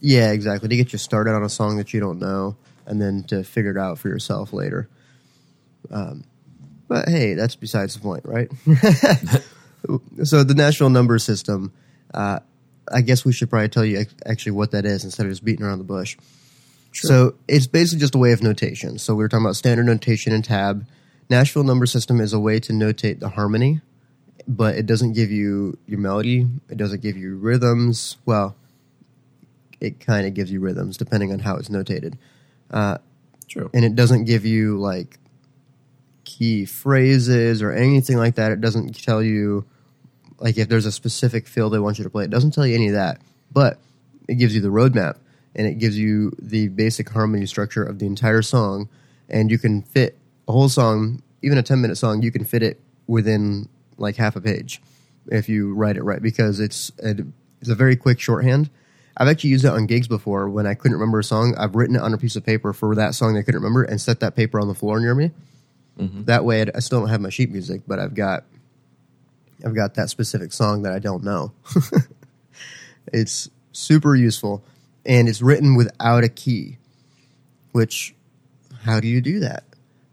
Yeah, 0.00 0.32
exactly. 0.32 0.68
To 0.70 0.76
get 0.76 0.92
you 0.92 0.98
started 0.98 1.34
on 1.34 1.42
a 1.42 1.48
song 1.50 1.76
that 1.76 1.92
you 1.92 2.00
don't 2.00 2.18
know, 2.20 2.56
and 2.86 3.00
then 3.02 3.24
to 3.24 3.44
figure 3.44 3.70
it 3.72 3.76
out 3.76 3.98
for 3.98 4.08
yourself 4.08 4.52
later. 4.52 4.88
Um, 5.90 6.24
but 6.88 7.08
hey, 7.08 7.34
that's 7.34 7.56
besides 7.56 7.94
the 7.94 8.00
point, 8.00 8.24
right? 8.24 8.50
so 10.24 10.44
the 10.44 10.54
Nashville 10.54 10.90
number 10.90 11.18
system. 11.18 11.72
Uh, 12.12 12.40
I 12.92 13.00
guess 13.00 13.24
we 13.24 13.32
should 13.32 13.50
probably 13.50 13.68
tell 13.68 13.84
you 13.84 14.04
actually 14.24 14.52
what 14.52 14.70
that 14.70 14.84
is 14.84 15.04
instead 15.04 15.26
of 15.26 15.32
just 15.32 15.44
beating 15.44 15.66
around 15.66 15.78
the 15.78 15.84
bush. 15.84 16.16
So 16.92 17.34
it's 17.46 17.66
basically 17.66 18.00
just 18.00 18.14
a 18.14 18.18
way 18.18 18.32
of 18.32 18.42
notation. 18.42 18.98
So 18.98 19.14
we 19.14 19.24
were 19.24 19.28
talking 19.28 19.44
about 19.44 19.56
standard 19.56 19.84
notation 19.84 20.32
and 20.32 20.44
tab. 20.44 20.86
Nashville 21.28 21.64
number 21.64 21.84
system 21.84 22.20
is 22.20 22.32
a 22.32 22.38
way 22.38 22.60
to 22.60 22.72
notate 22.72 23.18
the 23.18 23.28
harmony, 23.28 23.80
but 24.48 24.76
it 24.76 24.86
doesn't 24.86 25.12
give 25.12 25.30
you 25.30 25.76
your 25.86 25.98
melody. 25.98 26.46
It 26.70 26.78
doesn't 26.78 27.02
give 27.02 27.16
you 27.16 27.36
rhythms. 27.36 28.16
Well, 28.24 28.56
it 29.80 30.00
kind 30.00 30.26
of 30.26 30.34
gives 30.34 30.50
you 30.50 30.60
rhythms 30.60 30.96
depending 30.96 31.32
on 31.32 31.40
how 31.40 31.56
it's 31.56 31.68
notated, 31.68 32.16
True. 33.48 33.70
and 33.74 33.84
it 33.84 33.94
doesn't 33.94 34.24
give 34.24 34.46
you 34.46 34.78
like 34.78 35.18
key 36.26 36.66
phrases 36.66 37.62
or 37.62 37.72
anything 37.72 38.18
like 38.18 38.34
that. 38.34 38.52
It 38.52 38.60
doesn't 38.60 39.02
tell 39.02 39.22
you 39.22 39.64
like 40.38 40.58
if 40.58 40.68
there's 40.68 40.84
a 40.84 40.92
specific 40.92 41.46
field 41.46 41.72
they 41.72 41.78
want 41.78 41.96
you 41.96 42.04
to 42.04 42.10
play. 42.10 42.24
It 42.24 42.30
doesn't 42.30 42.50
tell 42.50 42.66
you 42.66 42.74
any 42.74 42.88
of 42.88 42.94
that, 42.94 43.22
but 43.50 43.78
it 44.28 44.34
gives 44.34 44.54
you 44.54 44.60
the 44.60 44.68
roadmap 44.68 45.16
and 45.54 45.66
it 45.66 45.78
gives 45.78 45.98
you 45.98 46.32
the 46.38 46.68
basic 46.68 47.08
harmony 47.08 47.46
structure 47.46 47.82
of 47.82 47.98
the 47.98 48.04
entire 48.04 48.42
song, 48.42 48.90
and 49.30 49.50
you 49.50 49.58
can 49.58 49.80
fit 49.80 50.18
a 50.46 50.52
whole 50.52 50.68
song, 50.68 51.22
even 51.40 51.56
a 51.56 51.62
ten 51.62 51.80
minute 51.80 51.96
song, 51.96 52.20
you 52.20 52.30
can 52.30 52.44
fit 52.44 52.62
it 52.62 52.78
within 53.06 53.66
like 53.96 54.16
half 54.16 54.36
a 54.36 54.40
page 54.40 54.82
if 55.28 55.48
you 55.48 55.72
write 55.74 55.96
it 55.96 56.02
right 56.02 56.20
because 56.20 56.60
it's 56.60 56.92
a, 57.02 57.16
it's 57.60 57.70
a 57.70 57.74
very 57.74 57.96
quick 57.96 58.20
shorthand. 58.20 58.68
I've 59.16 59.28
actually 59.28 59.50
used 59.50 59.64
it 59.64 59.72
on 59.72 59.86
gigs 59.86 60.08
before 60.08 60.50
when 60.50 60.66
I 60.66 60.74
couldn't 60.74 60.98
remember 60.98 61.20
a 61.20 61.24
song. 61.24 61.54
I've 61.56 61.74
written 61.74 61.96
it 61.96 62.02
on 62.02 62.12
a 62.12 62.18
piece 62.18 62.36
of 62.36 62.44
paper 62.44 62.74
for 62.74 62.94
that 62.96 63.14
song 63.14 63.38
I 63.38 63.42
couldn't 63.42 63.62
remember 63.62 63.82
and 63.82 63.98
set 63.98 64.20
that 64.20 64.36
paper 64.36 64.60
on 64.60 64.68
the 64.68 64.74
floor 64.74 65.00
near 65.00 65.14
me. 65.14 65.30
Mm-hmm. 65.98 66.24
That 66.24 66.44
way, 66.44 66.62
I'd- 66.62 66.72
I 66.74 66.80
still 66.80 67.00
don't 67.00 67.08
have 67.08 67.20
my 67.20 67.30
sheet 67.30 67.50
music, 67.50 67.82
but 67.86 67.98
I've 67.98 68.14
got 68.14 68.44
I've 69.64 69.74
got 69.74 69.94
that 69.94 70.10
specific 70.10 70.52
song 70.52 70.82
that 70.82 70.92
I 70.92 70.98
don't 70.98 71.24
know. 71.24 71.52
it's 73.12 73.48
super 73.72 74.14
useful, 74.14 74.62
and 75.04 75.28
it's 75.28 75.40
written 75.42 75.74
without 75.76 76.24
a 76.24 76.28
key. 76.28 76.78
Which, 77.72 78.14
how 78.82 79.00
do 79.00 79.08
you 79.08 79.20
do 79.20 79.40
that? 79.40 79.64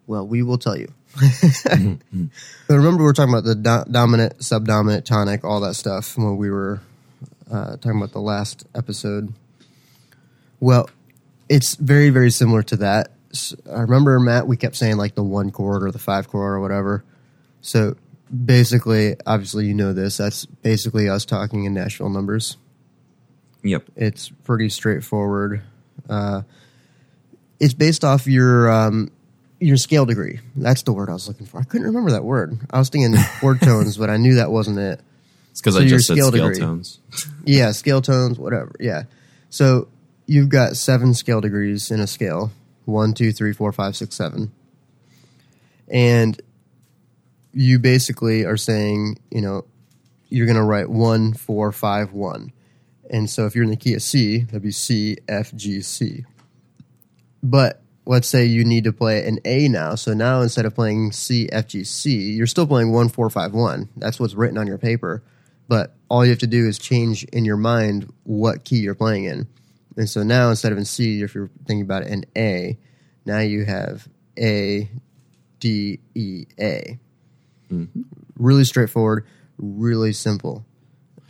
Well, 0.08 0.26
we 0.28 0.44
will 0.44 0.58
tell 0.58 0.78
you. 0.78 0.88
Mm-hmm. 0.88 1.94
Mm-hmm. 2.14 2.26
But 2.68 2.74
remember, 2.76 3.00
we 3.04 3.06
were 3.06 3.14
talking 3.14 3.34
about 3.34 3.44
the 3.44 3.56
do- 3.56 3.92
dominant, 3.92 4.44
subdominant, 4.44 5.06
tonic, 5.06 5.44
all 5.44 5.60
that 5.62 5.76
stuff 5.76 6.18
when 6.18 6.38
we 6.38 6.50
were 6.50 6.80
uh, 7.52 7.76
talking 7.78 7.98
about 7.98 8.12
the 8.14 8.20
last 8.22 8.66
episode. 8.74 9.34
Well, 10.60 10.90
it's 11.50 11.76
very, 11.76 12.10
very 12.10 12.32
similar 12.32 12.64
to 12.64 12.78
that. 12.78 13.12
I 13.72 13.82
remember, 13.82 14.20
Matt, 14.20 14.48
we 14.48 14.58
kept 14.58 14.76
saying 14.76 14.98
like 14.98 15.16
the 15.16 15.24
one 15.24 15.52
chord 15.52 15.84
or 15.84 15.92
the 15.92 16.00
five 16.00 16.28
chord 16.28 16.54
or 16.54 16.60
whatever. 16.60 17.04
So 17.62 17.96
basically, 18.46 19.16
obviously, 19.26 19.66
you 19.68 19.74
know 19.74 19.94
this. 19.94 20.18
That's 20.18 20.46
basically 20.46 21.10
us 21.10 21.26
talking 21.26 21.66
in 21.66 21.74
Nashville 21.74 22.10
numbers. 22.10 22.58
Yep. 23.64 23.84
It's 23.96 24.30
pretty 24.44 24.70
straightforward. 24.70 25.62
Uh, 26.10 26.42
it's 27.60 27.74
based 27.74 28.04
off 28.04 28.28
your 28.28 28.70
um, 28.72 29.10
your 29.60 29.78
scale 29.78 30.06
degree. 30.06 30.40
That's 30.56 30.82
the 30.84 30.92
word 30.92 31.10
I 31.10 31.14
was 31.14 31.28
looking 31.28 31.46
for. 31.46 31.60
I 31.60 31.64
couldn't 31.64 31.88
remember 31.88 32.12
that 32.12 32.24
word. 32.24 32.58
I 32.70 32.80
was 32.80 32.90
thinking 32.90 33.16
chord 33.40 33.62
tones, 33.62 33.98
but 33.98 34.10
I 34.10 34.18
knew 34.18 34.36
that 34.36 34.52
wasn't 34.52 34.80
it. 34.80 35.00
It's 35.52 35.62
because 35.62 35.76
So 35.76 35.82
I 35.82 35.86
just 35.88 36.08
said 36.08 36.16
scale 36.18 36.28
scale 36.32 36.48
degree. 36.50 36.60
tones. 36.60 37.00
Yeah, 37.46 37.72
scale 37.72 38.02
tones, 38.02 38.38
whatever. 38.38 38.74
Yeah. 38.80 39.04
So 39.50 39.88
you've 40.26 40.50
got 40.50 40.76
seven 40.76 41.14
scale 41.14 41.42
degrees 41.42 41.92
in 41.92 42.00
a 42.00 42.08
scale 42.08 42.52
one, 42.86 43.14
two, 43.14 43.32
three, 43.32 43.54
four, 43.54 43.72
five, 43.72 43.96
six, 43.96 44.16
seven. 44.16 44.52
And 45.88 46.42
you 47.54 47.80
basically 47.80 48.46
are 48.46 48.58
saying, 48.58 49.20
you 49.30 49.42
know, 49.42 49.66
you're 50.30 50.48
going 50.48 50.58
to 50.58 50.64
write 50.64 50.90
one, 50.90 51.34
four, 51.34 51.72
five, 51.72 52.14
one. 52.14 52.52
And 53.10 53.30
so 53.30 53.46
if 53.46 53.54
you're 53.54 53.64
in 53.64 53.70
the 53.70 53.76
key 53.76 53.94
of 53.94 54.02
C, 54.02 54.40
that'd 54.40 54.64
be 54.64 54.72
C, 54.72 55.18
F, 55.28 55.54
G, 55.54 55.82
C. 55.82 56.26
But 57.44 57.82
let's 58.06 58.28
say 58.28 58.46
you 58.46 58.66
need 58.66 58.86
to 58.86 58.94
play 58.94 59.26
an 59.28 59.40
A 59.46 59.68
now. 59.68 59.96
So 59.96 60.14
now 60.14 60.42
instead 60.42 60.66
of 60.66 60.74
playing 60.74 61.12
C, 61.12 61.48
F, 61.52 61.68
G, 61.68 61.84
C, 61.84 62.32
you're 62.32 62.48
still 62.48 62.66
playing 62.66 62.92
one, 62.92 63.10
four, 63.10 63.30
five, 63.30 63.54
one. 63.54 63.90
That's 63.98 64.20
what's 64.20 64.34
written 64.34 64.58
on 64.58 64.68
your 64.68 64.78
paper. 64.78 65.22
But 65.68 65.96
all 66.10 66.26
you 66.26 66.32
have 66.32 66.40
to 66.40 66.48
do 66.48 66.68
is 66.68 66.80
change 66.80 67.24
in 67.26 67.46
your 67.46 67.58
mind 67.58 68.12
what 68.24 68.64
key 68.66 68.78
you're 68.78 68.96
playing 68.96 69.26
in. 69.26 69.48
And 69.96 70.10
so 70.10 70.24
now 70.24 70.50
instead 70.50 70.72
of 70.72 70.78
in 70.78 70.86
C, 70.86 71.22
if 71.22 71.36
you're 71.36 71.50
thinking 71.66 71.82
about 71.82 72.04
it 72.04 72.10
in 72.10 72.26
A, 72.36 72.78
now 73.26 73.40
you 73.40 73.66
have 73.66 74.08
A, 74.38 74.90
D, 75.60 76.00
E, 76.16 76.46
A. 76.60 77.00
Mm-hmm. 77.72 78.02
Really 78.38 78.64
straightforward, 78.64 79.26
really 79.58 80.14
simple. 80.14 80.66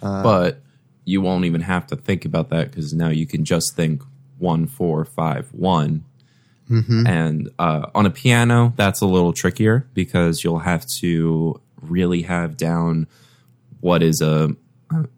Uh, 0.01 0.23
but 0.23 0.61
you 1.05 1.21
won't 1.21 1.45
even 1.45 1.61
have 1.61 1.87
to 1.87 1.95
think 1.95 2.25
about 2.25 2.49
that 2.49 2.71
because 2.71 2.93
now 2.93 3.09
you 3.09 3.25
can 3.25 3.45
just 3.45 3.75
think 3.75 4.01
one, 4.37 4.67
four, 4.67 5.05
five, 5.05 5.49
one. 5.53 6.03
Mm-hmm. 6.69 7.07
And 7.07 7.49
uh, 7.59 7.87
on 7.93 8.05
a 8.05 8.09
piano, 8.09 8.73
that's 8.75 9.01
a 9.01 9.05
little 9.05 9.33
trickier 9.33 9.87
because 9.93 10.43
you'll 10.43 10.59
have 10.59 10.85
to 10.99 11.59
really 11.81 12.21
have 12.23 12.57
down 12.57 13.07
what 13.81 14.01
is 14.01 14.21
a 14.21 14.55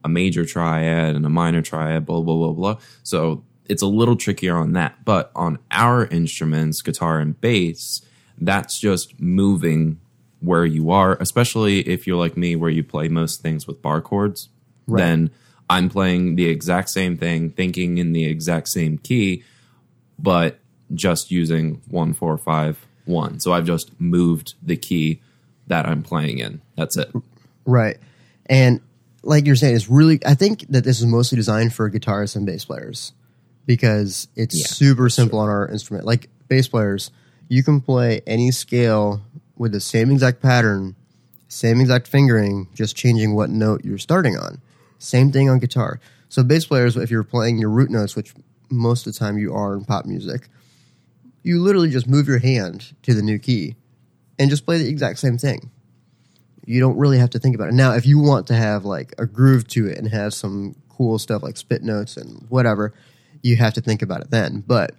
a 0.04 0.10
major 0.10 0.46
triad 0.46 1.16
and 1.16 1.26
a 1.26 1.30
minor 1.30 1.62
triad, 1.62 2.06
blah 2.06 2.22
blah 2.22 2.36
blah 2.36 2.54
blah. 2.54 2.78
So 3.04 3.44
it's 3.68 3.82
a 3.82 3.88
little 3.88 4.16
trickier 4.16 4.56
on 4.58 4.74
that. 4.74 5.04
But 5.06 5.32
on 5.36 5.60
our 5.72 6.06
instruments, 6.06 6.82
guitar 6.82 7.20
and 7.20 7.40
bass, 7.40 8.02
that's 8.38 8.80
just 8.80 9.20
moving 9.20 10.00
where 10.40 10.66
you 10.66 10.92
are, 10.92 11.18
especially 11.20 11.80
if 11.80 12.06
you're 12.06 12.18
like 12.18 12.38
me, 12.38 12.56
where 12.56 12.70
you 12.70 12.84
play 12.84 13.08
most 13.08 13.42
things 13.42 13.66
with 13.66 13.82
bar 13.82 14.02
chords. 14.02 14.50
Right. 14.88 15.02
Then 15.02 15.32
I'm 15.70 15.90
playing 15.90 16.36
the 16.36 16.46
exact 16.46 16.90
same 16.90 17.18
thing, 17.18 17.50
thinking 17.50 17.98
in 17.98 18.14
the 18.14 18.26
exact 18.26 18.68
same 18.68 18.98
key, 19.00 19.44
but 20.20 20.60
just 20.94 21.32
using 21.32 21.82
one, 21.88 22.14
four, 22.14 22.38
five, 22.38 22.86
one. 23.06 23.40
So 23.40 23.54
I've 23.54 23.66
just 23.66 24.00
moved 24.00 24.54
the 24.62 24.78
key 24.78 25.22
that 25.68 25.88
I'm 25.88 26.04
playing 26.04 26.38
in. 26.38 26.62
That's 26.78 26.98
it. 26.98 27.12
Right. 27.66 27.98
And 28.46 28.82
like 29.26 29.46
you're 29.46 29.56
saying, 29.56 29.76
it's 29.76 29.90
really, 29.90 30.20
I 30.26 30.36
think 30.36 30.66
that 30.70 30.84
this 30.84 31.00
is 31.00 31.06
mostly 31.06 31.36
designed 31.36 31.74
for 31.74 31.90
guitarists 31.90 32.36
and 32.36 32.46
bass 32.46 32.64
players 32.64 33.12
because 33.66 34.28
it's 34.36 34.56
Yeah, 34.58 34.68
super 34.68 35.10
simple 35.10 35.40
on 35.40 35.50
our 35.50 35.68
instrument. 35.68 36.06
Like 36.06 36.30
bass 36.48 36.68
players, 36.68 37.12
you 37.50 37.64
can 37.64 37.82
play 37.82 38.22
any 38.28 38.52
scale 38.52 39.22
with 39.58 39.72
the 39.72 39.80
same 39.80 40.12
exact 40.12 40.42
pattern, 40.42 40.96
same 41.48 41.82
exact 41.82 42.08
fingering, 42.08 42.68
just 42.74 42.96
changing 42.96 43.34
what 43.34 43.50
note 43.50 43.84
you're 43.84 43.98
starting 43.98 44.38
on. 44.38 44.62
Same 45.00 45.32
thing 45.32 45.50
on 45.50 45.60
guitar. 45.60 46.00
So 46.30 46.44
bass 46.44 46.66
players, 46.66 46.96
if 46.96 47.10
you're 47.10 47.24
playing 47.24 47.58
your 47.58 47.70
root 47.70 47.90
notes, 47.90 48.16
which 48.16 48.34
most 48.70 49.08
of 49.08 49.14
the 49.14 49.20
time 49.20 49.38
you 49.38 49.54
are 49.54 49.74
in 49.74 49.86
pop 49.86 50.06
music, 50.06 50.50
you 51.42 51.62
literally 51.62 51.90
just 51.90 52.08
move 52.08 52.28
your 52.28 52.40
hand 52.40 52.94
to 53.04 53.14
the 53.14 53.22
new 53.22 53.40
key 53.40 53.76
and 54.38 54.50
just 54.50 54.66
play 54.66 54.78
the 54.78 54.90
exact 54.90 55.20
same 55.20 55.38
thing 55.38 55.72
you 56.66 56.80
don't 56.80 56.98
really 56.98 57.18
have 57.20 57.30
to 57.32 57.40
think 57.40 57.56
about 57.56 57.70
it. 57.70 57.74
Now, 57.74 57.94
if 57.94 58.06
you 58.06 58.20
want 58.20 58.48
to 58.48 58.56
have 58.56 58.86
like 58.86 59.14
a 59.18 59.26
groove 59.26 59.68
to 59.70 59.88
it 59.88 59.98
and 59.98 60.08
have 60.08 60.34
some 60.34 60.76
cool 60.90 61.20
stuff 61.20 61.44
like 61.44 61.58
spit 61.58 61.84
notes 61.84 62.18
and 62.18 62.46
whatever, 62.50 62.94
you 63.44 63.56
have 63.58 63.74
to 63.76 63.82
think 63.82 64.02
about 64.02 64.22
it 64.22 64.32
then. 64.32 64.64
But 64.66 64.96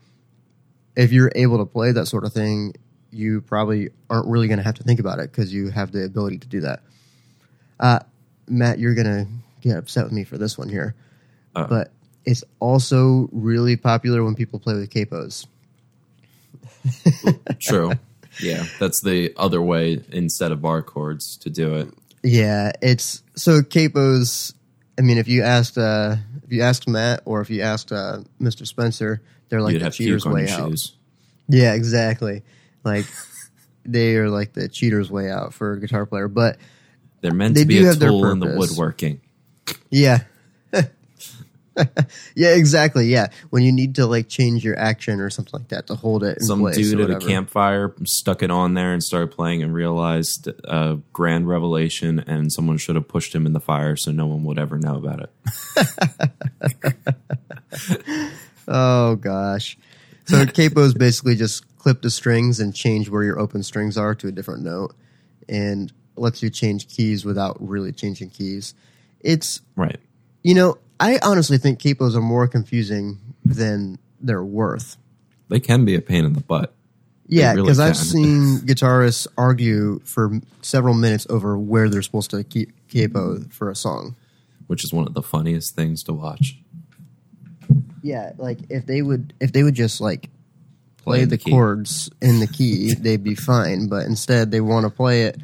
if 0.95 1.13
you're 1.13 1.33
able 1.35 1.59
to 1.59 1.67
play 1.67 1.93
that 1.93 2.07
sort 2.07 2.25
of 2.25 2.33
thing, 2.33 2.75
you 3.11 3.41
probably 3.41 3.91
aren't 4.11 4.27
really 4.29 4.47
going 4.49 4.59
to 4.59 4.65
have 4.65 4.75
to 4.77 4.83
think 4.83 5.01
about 5.01 5.19
it 5.19 5.31
because 5.33 5.53
you 5.53 5.71
have 5.71 5.93
the 5.93 6.05
ability 6.05 6.39
to 6.39 6.47
do 6.49 6.61
that. 6.61 6.83
Uh, 7.81 7.99
Matt, 8.49 8.79
you're 8.79 8.95
going 8.95 9.07
to 9.07 9.27
get 9.61 9.77
upset 9.77 10.05
with 10.05 10.13
me 10.13 10.25
for 10.25 10.39
this 10.39 10.57
one 10.57 10.69
here, 10.69 10.95
Uh. 11.55 11.67
but 11.67 11.93
it's 12.25 12.45
also 12.61 13.29
really 13.33 13.77
popular 13.77 14.23
when 14.25 14.35
people 14.35 14.59
play 14.59 14.75
with 14.75 14.91
capos. 14.91 15.47
True. 17.59 17.93
yeah, 18.41 18.65
that's 18.79 19.01
the 19.03 19.33
other 19.37 19.61
way 19.63 20.03
instead 20.13 20.53
of 20.53 20.61
bar 20.63 20.83
chords 20.83 21.37
to 21.39 21.51
do 21.51 21.75
it. 21.77 21.89
Yeah, 22.23 22.73
it's 22.83 23.23
so 23.35 23.61
capos. 23.63 24.53
I 24.99 25.03
mean, 25.03 25.19
if 25.19 25.29
you 25.29 25.43
asked 25.43 25.79
uh, 25.79 26.17
if 26.45 26.53
you 26.53 26.63
asked 26.63 26.89
Matt 26.89 27.23
or 27.25 27.41
if 27.41 27.51
you 27.51 27.63
asked 27.63 27.93
uh, 27.93 28.19
Mr. 28.41 28.67
Spencer, 28.67 29.23
they're 29.49 29.61
like 29.61 29.75
You'd 29.75 29.83
the 29.83 29.91
cheaters 29.91 30.25
way 30.25 30.49
out. 30.49 30.71
shoes. 30.71 30.95
Yeah, 31.49 31.75
exactly. 31.75 32.43
Like 32.85 33.07
they 33.85 34.17
are 34.17 34.29
like 34.29 34.53
the 34.55 34.69
cheaters 34.69 35.11
way 35.11 35.31
out 35.31 35.55
for 35.55 35.75
a 35.75 35.81
guitar 35.81 36.07
player. 36.07 36.29
But 36.29 36.59
They're 37.21 37.35
meant 37.35 37.57
to 37.57 37.65
be 37.65 37.87
a 37.87 37.95
tool 37.95 38.31
in 38.31 38.41
the 38.41 38.57
woodworking. 38.57 39.21
yeah, 39.91 40.25
yeah, 42.35 42.55
exactly. 42.55 43.07
Yeah, 43.07 43.29
when 43.51 43.63
you 43.63 43.73
need 43.73 43.97
to 43.97 44.07
like 44.07 44.29
change 44.29 44.65
your 44.65 44.79
action 44.79 45.21
or 45.21 45.31
something 45.31 45.61
like 45.61 45.69
that 45.69 45.87
to 45.89 45.95
hold 45.95 46.25
it 46.25 46.39
in 46.39 46.45
Some 46.47 46.71
dude 46.73 47.01
at 47.01 47.11
a 47.11 47.19
campfire 47.19 47.95
stuck 48.05 48.43
it 48.43 48.51
on 48.51 48.75
there 48.75 48.93
and 48.93 49.03
started 49.03 49.31
playing 49.31 49.63
and 49.63 49.75
realized 49.75 50.49
a 50.65 50.99
grand 51.13 51.49
revelation, 51.49 52.19
and 52.21 52.53
someone 52.53 52.79
should 52.79 52.97
have 52.97 53.09
pushed 53.09 53.35
him 53.35 53.47
in 53.47 53.53
the 53.53 53.61
fire 53.61 53.97
so 53.97 54.11
no 54.11 54.27
one 54.27 54.45
would 54.45 54.59
ever 54.59 54.79
know 54.79 54.97
about 54.97 55.21
it. 55.21 55.31
Oh 58.69 59.17
gosh. 59.17 59.79
So 60.25 60.45
capos 60.45 60.97
basically 60.99 61.37
just 61.37 61.65
clip 61.79 62.03
the 62.03 62.11
strings 62.11 62.59
and 62.59 62.75
change 62.75 63.09
where 63.09 63.23
your 63.23 63.39
open 63.39 63.63
strings 63.63 63.97
are 63.97 64.15
to 64.17 64.27
a 64.27 64.33
different 64.33 64.65
note 64.65 64.95
and 65.49 65.93
lets 66.17 66.43
you 66.43 66.51
change 66.51 66.89
keys 66.89 67.25
without 67.25 67.57
really 67.61 67.93
changing 67.93 68.31
keys. 68.31 68.75
It's 69.21 69.61
Right. 69.77 70.01
you 70.43 70.55
know, 70.55 70.79
I 70.99 71.19
honestly 71.23 71.59
think 71.59 71.81
capos 71.81 72.15
are 72.17 72.21
more 72.21 72.49
confusing 72.49 73.19
than 73.45 73.99
they're 74.21 74.45
worth. 74.45 74.97
They 75.49 75.61
can 75.61 75.85
be 75.85 75.95
a 75.95 76.01
pain 76.01 76.25
in 76.25 76.33
the 76.33 76.41
butt. 76.41 76.73
Yeah, 77.29 77.51
really 77.53 77.63
because 77.63 77.81
I've 77.81 77.97
seen 77.97 78.59
guitarists 78.67 79.27
argue 79.37 79.99
for 80.05 80.41
several 80.63 80.95
minutes 80.95 81.27
over 81.29 81.59
where 81.59 81.89
they're 81.89 82.03
supposed 82.03 82.31
to 82.31 82.45
keep 82.45 82.73
capo 82.89 83.41
for 83.51 83.69
a 83.69 83.75
song. 83.75 84.15
which 84.69 84.85
is 84.85 84.93
one 84.93 85.07
of 85.07 85.15
the 85.15 85.23
funniest 85.23 85.75
things 85.75 86.03
to 86.05 86.13
watch. 86.13 86.59
Yeah, 88.03 88.33
like 88.39 88.59
if 88.71 88.87
they 88.87 89.03
would 89.03 89.35
if 89.41 89.53
they 89.53 89.63
would 89.65 89.75
just 89.75 90.01
like 90.01 90.31
play 90.99 91.23
in 91.23 91.29
the 91.29 91.37
the 91.37 91.51
chords 91.51 92.11
in 92.23 92.39
the 92.39 92.47
key, 92.47 92.95
they'd 92.99 93.25
be 93.25 93.35
fine. 93.35 93.89
But 93.89 94.07
instead, 94.07 94.51
they 94.53 94.61
want 94.61 94.85
to 94.85 94.91
play 94.91 95.23
it. 95.25 95.37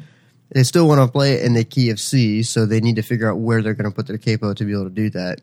They 0.53 0.63
still 0.63 0.87
want 0.87 1.01
to 1.01 1.11
play 1.11 1.33
it 1.33 1.45
in 1.45 1.53
the 1.53 1.63
key 1.63 1.89
of 1.89 1.99
C, 1.99 2.43
so 2.43 2.65
they 2.65 2.79
need 2.79 2.97
to 2.97 3.01
figure 3.01 3.29
out 3.29 3.39
where 3.39 3.61
they're 3.61 3.73
going 3.73 3.89
to 3.89 3.95
put 3.95 4.07
their 4.07 4.17
capo 4.17 4.53
to 4.53 4.65
be 4.65 4.71
able 4.71 4.85
to 4.85 4.89
do 4.89 5.09
that. 5.11 5.41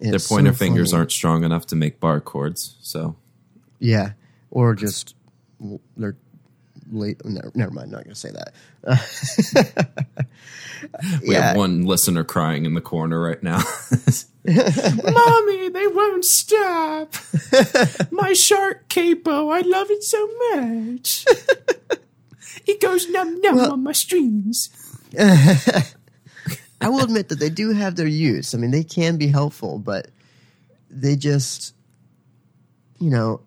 Their 0.00 0.18
pointer 0.18 0.52
so 0.52 0.58
fingers 0.58 0.90
funny. 0.90 0.98
aren't 0.98 1.12
strong 1.12 1.44
enough 1.44 1.66
to 1.66 1.76
make 1.76 1.98
bar 2.00 2.20
chords, 2.20 2.76
so 2.80 3.16
Yeah, 3.78 4.12
or 4.50 4.74
just 4.74 5.14
they're 5.96 6.16
late. 6.90 7.24
Never, 7.24 7.50
never 7.54 7.70
mind. 7.70 7.90
Not 7.90 8.04
going 8.04 8.14
to 8.14 8.20
say 8.20 8.30
that. 8.30 8.52
we 11.22 11.34
yeah, 11.34 11.48
have 11.48 11.56
one 11.56 11.84
listener 11.84 12.24
crying 12.24 12.66
in 12.66 12.74
the 12.74 12.80
corner 12.80 13.20
right 13.20 13.42
now. 13.42 13.58
Mommy, 14.46 15.68
they 15.70 15.86
won't 15.86 16.24
stop. 16.24 17.14
My 18.10 18.34
shark 18.34 18.88
capo, 18.88 19.48
I 19.48 19.60
love 19.60 19.86
it 19.90 20.04
so 20.04 20.28
much. 20.54 21.24
It 22.66 22.80
goes 22.80 23.08
num 23.08 23.40
num 23.40 23.56
Well- 23.56 23.72
on 23.72 23.82
my 23.82 23.92
strings. 23.92 24.70
I 26.80 26.88
will 26.88 27.04
admit 27.04 27.28
that 27.30 27.38
they 27.38 27.50
do 27.50 27.72
have 27.72 27.96
their 27.96 28.06
use. 28.06 28.54
I 28.54 28.58
mean, 28.58 28.70
they 28.70 28.84
can 28.84 29.16
be 29.16 29.28
helpful, 29.28 29.78
but 29.78 30.08
they 30.90 31.16
just, 31.16 31.74
you 32.98 33.10
know, 33.10 33.40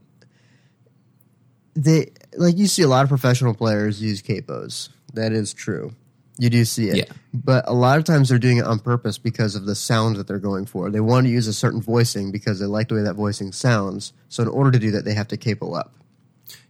they 1.76 2.12
like 2.36 2.58
you 2.58 2.68
see 2.68 2.82
a 2.82 2.88
lot 2.88 3.04
of 3.04 3.10
professional 3.10 3.54
players 3.54 4.02
use 4.02 4.22
capos. 4.22 4.90
That 5.14 5.32
is 5.34 5.54
true. 5.54 5.94
You 6.40 6.50
do 6.50 6.66
see 6.66 6.90
it. 6.90 6.96
Yeah. 6.98 7.14
But 7.34 7.68
a 7.68 7.74
lot 7.74 7.98
of 7.98 8.04
times 8.06 8.30
they're 8.30 8.38
doing 8.40 8.58
it 8.58 8.66
on 8.66 8.80
purpose 8.80 9.18
because 9.18 9.56
of 9.56 9.66
the 9.66 9.76
sound 9.76 10.18
that 10.18 10.28
they're 10.28 10.38
going 10.40 10.66
for. 10.68 10.90
They 10.92 11.00
want 11.00 11.26
to 11.26 11.32
use 11.32 11.48
a 11.48 11.54
certain 11.54 11.82
voicing 11.82 12.32
because 12.32 12.60
they 12.60 12.66
like 12.68 12.90
the 12.90 12.96
way 12.96 13.02
that 13.02 13.16
voicing 13.16 13.52
sounds. 13.52 14.14
So 14.30 14.44
in 14.44 14.50
order 14.50 14.72
to 14.72 14.80
do 14.80 14.92
that, 14.92 15.04
they 15.06 15.14
have 15.16 15.28
to 15.30 15.38
capo 15.38 15.74
up. 15.74 15.94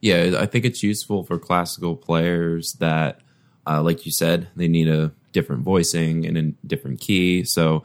Yeah, 0.01 0.38
I 0.39 0.46
think 0.46 0.65
it's 0.65 0.84
useful 0.84 1.24
for 1.24 1.38
classical 1.39 1.96
players 1.96 2.75
that, 2.79 3.22
uh, 3.65 3.81
like 3.81 4.05
you 4.05 4.12
said, 4.12 4.48
they 4.55 4.67
need 4.67 4.88
a 4.88 5.12
different 5.34 5.63
voicing 5.63 6.25
and 6.25 6.38
a 6.38 6.41
different 6.67 7.00
key. 7.00 7.43
So 7.43 7.84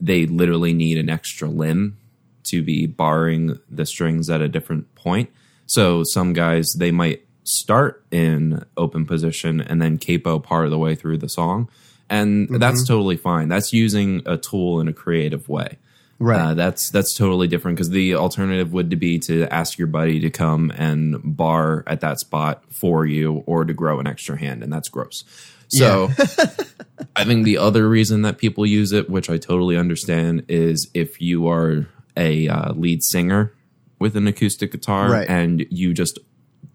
they 0.00 0.26
literally 0.26 0.72
need 0.72 0.98
an 0.98 1.10
extra 1.10 1.48
limb 1.48 1.98
to 2.44 2.62
be 2.62 2.86
barring 2.86 3.58
the 3.68 3.86
strings 3.86 4.30
at 4.30 4.40
a 4.40 4.48
different 4.48 4.94
point. 4.94 5.30
So 5.66 6.02
some 6.04 6.32
guys, 6.32 6.72
they 6.76 6.90
might 6.90 7.24
start 7.44 8.04
in 8.10 8.64
open 8.76 9.06
position 9.06 9.60
and 9.60 9.80
then 9.80 9.98
capo 9.98 10.38
part 10.38 10.64
of 10.64 10.70
the 10.70 10.78
way 10.78 10.94
through 10.94 11.18
the 11.18 11.28
song. 11.28 11.68
And 12.08 12.48
that's 12.60 12.86
totally 12.86 13.16
fine. 13.16 13.48
That's 13.48 13.72
using 13.72 14.22
a 14.26 14.36
tool 14.36 14.80
in 14.80 14.88
a 14.88 14.92
creative 14.92 15.48
way. 15.48 15.78
Right. 16.20 16.50
Uh, 16.50 16.54
that's 16.54 16.90
that's 16.90 17.16
totally 17.16 17.48
different 17.48 17.76
because 17.78 17.90
the 17.90 18.14
alternative 18.14 18.72
would 18.74 18.96
be 19.00 19.18
to 19.20 19.46
ask 19.52 19.78
your 19.78 19.86
buddy 19.88 20.20
to 20.20 20.30
come 20.30 20.70
and 20.76 21.16
bar 21.24 21.82
at 21.86 22.00
that 22.02 22.20
spot 22.20 22.62
for 22.70 23.06
you 23.06 23.42
or 23.46 23.64
to 23.64 23.72
grow 23.72 23.98
an 24.00 24.06
extra 24.06 24.38
hand, 24.38 24.62
and 24.62 24.70
that's 24.72 24.88
gross. 24.90 25.24
So 25.68 26.10
I 27.16 27.24
think 27.24 27.44
the 27.44 27.56
other 27.58 27.88
reason 27.88 28.22
that 28.22 28.38
people 28.38 28.66
use 28.66 28.92
it, 28.92 29.08
which 29.08 29.30
I 29.30 29.38
totally 29.38 29.76
understand, 29.76 30.44
is 30.48 30.90
if 30.94 31.20
you 31.22 31.48
are 31.48 31.86
a 32.16 32.48
uh, 32.48 32.72
lead 32.74 33.02
singer 33.02 33.54
with 33.98 34.16
an 34.16 34.26
acoustic 34.26 34.72
guitar 34.72 35.10
Right. 35.10 35.28
and 35.28 35.64
you 35.70 35.94
just 35.94 36.18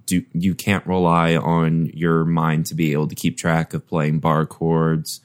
do 0.05 0.23
you 0.33 0.55
can't 0.55 0.85
rely 0.87 1.35
on 1.35 1.87
your 1.87 2.25
mind 2.25 2.65
to 2.67 2.75
be 2.75 2.93
able 2.93 3.07
to 3.07 3.15
keep 3.15 3.37
track 3.37 3.73
of 3.73 3.85
playing 3.87 4.19
bar 4.19 4.45
chords 4.45 5.19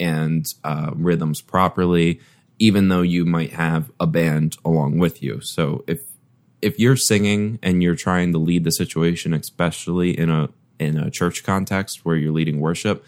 and 0.00 0.44
uh, 0.64 0.90
rhythms 0.94 1.40
properly, 1.40 2.20
even 2.62 2.86
though 2.86 3.02
you 3.02 3.24
might 3.24 3.52
have 3.54 3.90
a 3.98 4.06
band 4.06 4.56
along 4.64 4.96
with 4.96 5.20
you. 5.20 5.40
So 5.40 5.82
if 5.88 6.00
if 6.62 6.78
you're 6.78 6.94
singing 6.94 7.58
and 7.60 7.82
you're 7.82 7.96
trying 7.96 8.30
to 8.30 8.38
lead 8.38 8.62
the 8.62 8.70
situation, 8.70 9.34
especially 9.34 10.16
in 10.16 10.30
a 10.30 10.48
in 10.78 10.96
a 10.96 11.10
church 11.10 11.42
context 11.42 12.04
where 12.04 12.14
you're 12.14 12.30
leading 12.30 12.60
worship, 12.60 13.04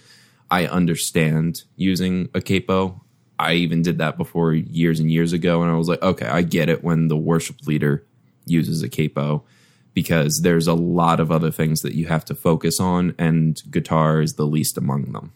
I 0.50 0.66
understand 0.66 1.62
using 1.76 2.30
a 2.34 2.40
capo. 2.40 3.00
I 3.38 3.52
even 3.54 3.82
did 3.82 3.98
that 3.98 4.18
before 4.18 4.52
years 4.54 4.98
and 4.98 5.08
years 5.08 5.32
ago, 5.32 5.62
and 5.62 5.70
I 5.70 5.76
was 5.76 5.86
like, 5.86 6.02
okay, 6.02 6.26
I 6.26 6.42
get 6.42 6.68
it 6.68 6.82
when 6.82 7.06
the 7.06 7.16
worship 7.16 7.64
leader 7.64 8.04
uses 8.46 8.82
a 8.82 8.88
capo 8.88 9.44
because 9.92 10.40
there's 10.42 10.66
a 10.66 10.74
lot 10.74 11.20
of 11.20 11.30
other 11.30 11.52
things 11.52 11.82
that 11.82 11.94
you 11.94 12.06
have 12.06 12.24
to 12.24 12.34
focus 12.34 12.80
on, 12.80 13.14
and 13.18 13.62
guitar 13.70 14.20
is 14.20 14.32
the 14.32 14.46
least 14.46 14.76
among 14.76 15.12
them. 15.12 15.32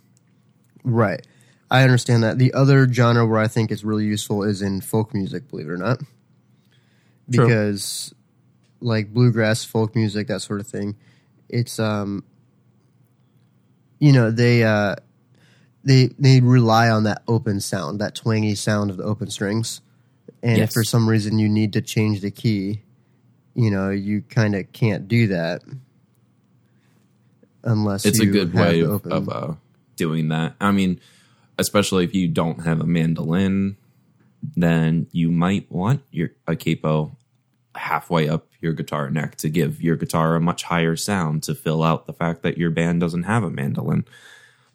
Right. 0.83 1.25
I 1.71 1.83
understand 1.83 2.23
that. 2.23 2.39
The 2.39 2.55
other 2.55 2.91
genre 2.91 3.27
where 3.27 3.41
I 3.41 3.49
think 3.49 3.71
it's 3.71 3.85
really 3.85 4.05
useful 4.05 4.43
is 4.43 4.63
in 4.63 4.81
folk 4.81 5.13
music, 5.13 5.49
believe 5.49 5.67
it 5.67 5.73
or 5.73 5.77
not. 5.77 6.01
True. 7.33 7.47
Because 7.47 8.15
like 8.81 9.13
bluegrass, 9.13 9.65
folk 9.65 9.95
music, 9.95 10.29
that 10.29 10.41
sort 10.41 10.61
of 10.61 10.67
thing, 10.67 10.97
it's 11.49 11.79
um 11.79 12.25
you 13.99 14.13
know, 14.13 14.31
they 14.31 14.63
uh 14.65 14.97
they 15.85 16.07
they 16.19 16.41
rely 16.41 16.89
on 16.89 17.05
that 17.05 17.23
open 17.29 17.61
sound, 17.61 18.01
that 18.01 18.15
twangy 18.15 18.55
sound 18.55 18.91
of 18.91 18.97
the 18.97 19.05
open 19.05 19.31
strings. 19.31 19.81
And 20.43 20.59
if 20.59 20.73
for 20.73 20.85
some 20.85 21.09
reason 21.09 21.39
you 21.39 21.49
need 21.49 21.73
to 21.73 21.83
change 21.83 22.21
the 22.21 22.31
key, 22.31 22.83
you 23.55 23.71
know, 23.71 23.91
you 23.91 24.23
kind 24.23 24.55
of 24.55 24.71
can't 24.73 25.09
do 25.09 25.29
that 25.29 25.63
unless 27.65 28.07
It's 28.07 28.21
a 28.21 28.27
good 28.27 28.55
way 28.55 28.81
of, 28.81 29.05
of 29.07 29.29
uh, 29.29 29.55
doing 29.97 30.29
that. 30.29 30.55
I 30.61 30.71
mean, 30.71 31.01
especially 31.59 32.05
if 32.05 32.15
you 32.15 32.29
don't 32.29 32.65
have 32.65 32.81
a 32.81 32.87
mandolin, 32.87 33.77
then 34.57 35.07
you 35.13 35.31
might 35.31 35.71
want 35.71 36.03
your 36.11 36.31
a 36.47 36.57
capo 36.57 37.17
halfway 37.75 38.29
up 38.29 38.47
your 38.61 38.73
guitar 38.73 39.11
neck 39.11 39.37
to 39.37 39.49
give 39.49 39.83
your 39.83 39.97
guitar 39.97 40.35
a 40.35 40.41
much 40.41 40.65
higher 40.65 40.97
sound 40.97 41.43
to 41.45 41.55
fill 41.55 41.83
out 41.83 42.07
the 42.07 42.13
fact 42.13 42.43
that 42.43 42.59
your 42.59 42.71
band 42.71 43.01
doesn't 43.01 43.25
have 43.25 43.45
a 43.45 43.51
mandolin, 43.51 44.05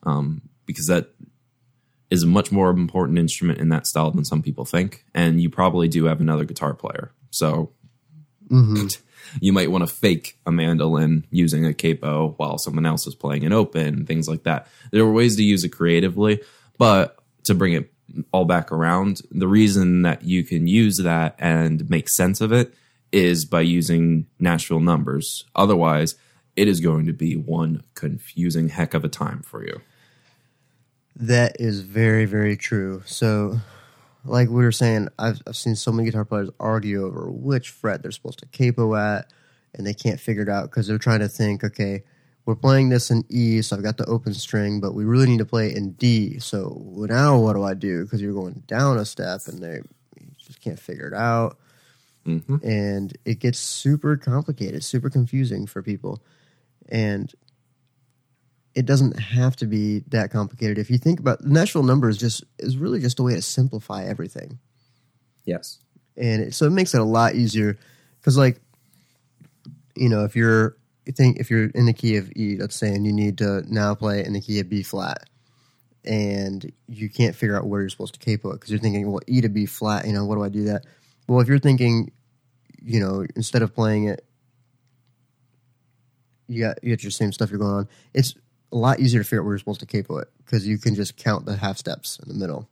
um, 0.04 0.42
because 0.66 0.88
that 0.88 1.10
is 2.10 2.24
a 2.24 2.28
much 2.28 2.52
more 2.52 2.70
important 2.70 3.18
instrument 3.18 3.60
in 3.60 3.70
that 3.70 3.88
style 3.88 4.12
than 4.12 4.24
some 4.24 4.42
people 4.42 4.66
think. 4.66 5.04
And 5.14 5.42
you 5.42 5.50
probably 5.50 5.88
do 5.88 6.06
have 6.06 6.22
another 6.22 6.46
guitar 6.46 6.74
player, 6.74 7.12
so 7.32 7.72
you 9.42 9.54
might 9.54 9.72
want 9.72 9.88
to 9.88 9.94
fake 9.94 10.38
a 10.46 10.52
mandolin 10.52 11.26
using 11.32 11.66
a 11.66 11.74
capo 11.74 12.34
while 12.38 12.58
someone 12.58 12.86
else 12.86 13.08
is 13.08 13.16
playing 13.16 13.46
an 13.46 13.54
open, 13.54 14.06
things 14.06 14.28
like 14.28 14.44
that. 14.44 14.68
There 14.92 15.04
are 15.04 15.12
ways 15.12 15.36
to 15.38 15.44
use 15.44 15.64
it 15.64 15.70
creatively, 15.70 16.42
but 16.78 17.18
to 17.46 17.54
bring 17.54 17.74
it 17.74 17.92
all 18.32 18.46
back 18.46 18.72
around, 18.72 19.22
the 19.32 19.48
reason 19.48 20.04
that 20.04 20.24
you 20.24 20.44
can 20.44 20.68
use 20.68 20.98
that 20.98 21.36
and 21.40 21.90
make 21.90 22.10
sense 22.10 22.42
of 22.42 22.52
it 22.52 22.74
is 23.12 23.46
by 23.46 23.62
using 23.62 24.26
Nashville 24.40 24.80
numbers. 24.80 25.46
Otherwise, 25.56 26.16
it 26.56 26.68
is 26.68 26.80
going 26.80 27.06
to 27.06 27.14
be 27.14 27.36
one 27.36 27.84
confusing 27.96 28.70
heck 28.70 28.94
of 28.94 29.04
a 29.04 29.10
time 29.10 29.42
for 29.42 29.66
you. 29.66 29.82
That 31.16 31.58
is 31.60 31.82
very, 31.82 32.26
very 32.26 32.58
true. 32.58 33.04
So, 33.06 33.60
like 34.26 34.50
we 34.50 34.64
were 34.64 34.72
saying, 34.72 35.10
I've, 35.20 35.42
I've 35.46 35.56
seen 35.56 35.76
so 35.76 35.92
many 35.92 36.08
guitar 36.08 36.26
players 36.26 36.50
argue 36.60 37.06
over 37.06 37.30
which 37.30 37.70
fret 37.70 38.02
they're 38.02 38.12
supposed 38.12 38.40
to 38.40 38.48
capo 38.48 38.96
at, 38.96 39.32
and 39.76 39.86
they 39.86 39.94
can't 39.94 40.20
figure 40.20 40.44
it 40.44 40.50
out 40.50 40.70
because 40.70 40.88
they're 40.88 40.98
trying 40.98 41.20
to 41.20 41.30
think, 41.30 41.64
okay, 41.64 42.04
we're 42.46 42.56
playing 42.56 42.90
this 42.90 43.10
in 43.10 43.24
E, 43.30 43.62
so 43.62 43.76
I've 43.78 43.84
got 43.84 43.98
the 43.98 44.06
open 44.06 44.34
string, 44.34 44.82
but 44.82 44.94
we 44.94 45.06
really 45.06 45.28
need 45.28 45.38
to 45.40 45.46
play 45.46 45.68
it 45.68 45.78
in 45.78 45.94
D. 45.94 46.40
So 46.40 46.82
now 47.10 47.40
what 47.40 47.54
do 47.54 47.64
I 47.64 47.74
do? 47.74 48.04
Because 48.04 48.22
you're 48.22 48.34
going 48.34 48.64
down 48.68 48.98
a 48.98 49.06
step, 49.06 49.42
and 49.48 49.64
they 49.64 49.82
just 50.38 50.60
can't 50.62 50.80
figure 50.80 51.08
it 51.08 51.14
out, 51.14 51.58
hmm 52.26 52.58
and 52.64 53.18
it 53.26 53.40
gets 53.40 53.60
super 53.60 54.18
complicated, 54.18 54.84
super 54.84 55.10
confusing 55.10 55.66
for 55.66 55.82
people, 55.82 56.22
and 56.90 57.32
it 58.76 58.86
doesn't 58.86 59.20
have 59.20 59.56
to 59.58 59.66
be 59.66 60.00
that 60.08 60.32
complicated. 60.32 60.78
If 60.78 60.90
you 60.90 60.98
think 60.98 61.20
about 61.20 61.42
the 61.42 61.50
Nashville 61.50 61.84
numbers, 61.84 62.18
just 62.18 62.44
is 62.60 62.76
really 62.76 63.00
just 63.00 63.20
a 63.20 63.24
way 63.24 63.36
to 63.36 63.42
simplify 63.42 64.04
everything, 64.04 64.60
Yes. 65.46 65.80
and 66.18 66.42
it, 66.42 66.54
so 66.54 66.66
it 66.66 66.72
makes 66.72 66.94
it 66.94 67.00
a 67.00 67.06
lot 67.06 67.36
easier. 67.36 67.78
Because, 68.20 68.38
like, 68.38 68.62
you 69.96 70.10
know, 70.10 70.24
if 70.24 70.36
you're 70.36 70.64
you 70.66 70.74
think 71.12 71.38
if 71.38 71.50
you're 71.52 71.66
in 71.76 71.86
the 71.86 71.94
key 71.94 72.16
of 72.18 72.32
E, 72.36 72.58
let's 72.60 72.76
say, 72.76 72.94
and 72.94 73.06
you 73.06 73.12
need 73.14 73.38
to 73.40 73.64
now 73.72 73.94
play 73.96 74.24
in 74.24 74.34
the 74.34 74.42
key 74.42 74.60
of 74.60 74.70
B 74.70 74.84
flat, 74.84 75.30
and 76.06 76.72
you 76.88 77.10
can't 77.10 77.36
figure 77.36 77.58
out 77.58 77.66
where 77.68 77.82
you're 77.82 77.90
supposed 77.90 78.14
to 78.14 78.20
capo 78.20 78.52
it 78.52 78.54
because 78.54 78.70
you're 78.70 78.80
thinking, 78.80 79.10
well, 79.12 79.22
E 79.28 79.42
to 79.42 79.50
B 79.50 79.66
flat, 79.66 80.06
you 80.08 80.14
know, 80.14 80.26
what 80.26 80.36
do 80.36 80.44
I 80.44 80.50
do 80.50 80.64
that? 80.66 80.86
Well, 81.28 81.40
if 81.42 81.48
you're 81.48 81.60
thinking, 81.60 82.12
you 82.82 83.00
know, 83.00 83.26
instead 83.36 83.62
of 83.62 83.74
playing 83.74 84.06
it, 84.06 84.26
you 86.48 86.62
got 86.64 86.84
you 86.84 86.94
got 86.96 87.04
your 87.04 87.12
same 87.12 87.32
stuff 87.32 87.50
you're 87.50 87.60
going 87.60 87.72
on. 87.74 87.90
It's 88.14 88.36
a 88.72 88.76
lot 88.78 89.00
easier 89.00 89.22
to 89.22 89.24
figure 89.24 89.42
out 89.42 89.46
where 89.46 89.54
you're 89.54 89.60
supposed 89.60 89.80
to 89.82 89.86
capo 89.86 90.18
it 90.18 90.30
because 90.46 90.68
you 90.68 90.78
can 90.78 90.96
just 90.96 91.16
count 91.16 91.46
the 91.46 91.56
half 91.56 91.78
steps 91.78 92.20
in 92.22 92.28
the 92.28 92.36
middle 92.36 92.68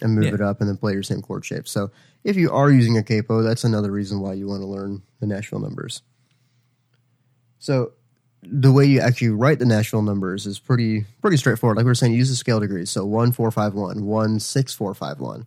and 0.00 0.14
move 0.14 0.24
Yeah. 0.24 0.34
it 0.34 0.40
up 0.40 0.60
and 0.60 0.68
then 0.68 0.76
play 0.76 0.92
your 0.92 1.02
same 1.02 1.20
chord 1.22 1.44
shape. 1.44 1.68
So 1.68 1.90
if 2.24 2.36
you 2.36 2.50
are 2.50 2.70
using 2.70 2.96
a 2.96 3.02
capo, 3.02 3.42
that's 3.42 3.64
another 3.64 3.90
reason 3.90 4.20
why 4.20 4.32
you 4.34 4.46
want 4.48 4.62
to 4.62 4.66
learn 4.66 5.02
the 5.20 5.26
Nashville 5.26 5.60
numbers. 5.60 6.02
So 7.64 7.92
the 8.42 8.70
way 8.70 8.84
you 8.84 9.00
actually 9.00 9.30
write 9.30 9.58
the 9.58 9.64
Nashville 9.64 10.02
numbers 10.02 10.44
is 10.44 10.58
pretty 10.58 11.06
pretty 11.22 11.38
straightforward. 11.38 11.78
Like 11.78 11.84
we 11.84 11.90
were 11.90 11.94
saying, 11.94 12.12
use 12.12 12.28
the 12.28 12.36
scale 12.36 12.60
degrees. 12.60 12.90
So 12.90 13.06
one 13.06 13.32
four 13.32 13.50
five 13.50 13.72
one, 13.72 14.04
one 14.04 14.38
six 14.38 14.74
four 14.74 14.92
five 14.92 15.18
one. 15.18 15.46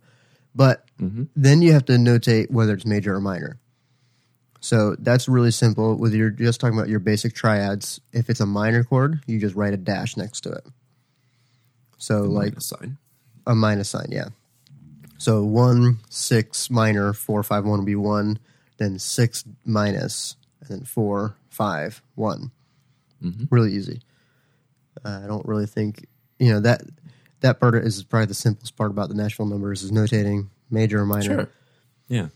But 0.52 0.84
mm-hmm. 1.00 1.24
then 1.36 1.62
you 1.62 1.74
have 1.74 1.84
to 1.84 1.92
notate 1.92 2.50
whether 2.50 2.74
it's 2.74 2.84
major 2.84 3.14
or 3.14 3.20
minor. 3.20 3.60
So 4.58 4.96
that's 4.98 5.28
really 5.28 5.52
simple. 5.52 5.94
Whether 5.94 6.16
you're 6.16 6.30
just 6.30 6.60
talking 6.60 6.76
about 6.76 6.88
your 6.88 6.98
basic 6.98 7.36
triads, 7.36 8.00
if 8.12 8.28
it's 8.28 8.40
a 8.40 8.46
minor 8.46 8.82
chord, 8.82 9.20
you 9.28 9.38
just 9.38 9.54
write 9.54 9.72
a 9.72 9.76
dash 9.76 10.16
next 10.16 10.40
to 10.40 10.50
it. 10.50 10.66
So 11.98 12.22
like 12.22 12.48
a 12.48 12.50
Minus 12.50 12.66
sign. 12.66 12.98
a 13.46 13.54
minus 13.54 13.90
sign, 13.90 14.08
yeah. 14.10 14.30
So 15.18 15.44
one 15.44 16.00
six 16.10 16.68
minor 16.68 17.12
four 17.12 17.44
five 17.44 17.64
one 17.64 17.78
would 17.78 17.86
be 17.86 17.94
one, 17.94 18.40
then 18.78 18.98
six 18.98 19.44
minus, 19.64 20.34
and 20.60 20.70
then 20.70 20.84
four 20.84 21.36
five 21.58 22.00
one. 22.14 22.52
Really 23.50 23.72
easy. 23.74 24.00
Uh, 25.04 25.20
I 25.24 25.26
don't 25.26 25.44
really 25.44 25.66
think 25.66 26.06
you 26.38 26.52
know 26.52 26.60
that 26.60 26.82
that 27.40 27.60
part 27.60 27.74
is 27.74 28.02
probably 28.04 28.26
the 28.26 28.34
simplest 28.34 28.76
part 28.76 28.90
about 28.90 29.08
the 29.08 29.14
Nashville 29.14 29.46
numbers 29.46 29.82
is 29.82 29.90
notating 29.90 30.48
major 30.70 31.00
or 31.00 31.06
minor. 31.06 31.22
Sure. 31.22 31.48
Yeah. 32.08 32.28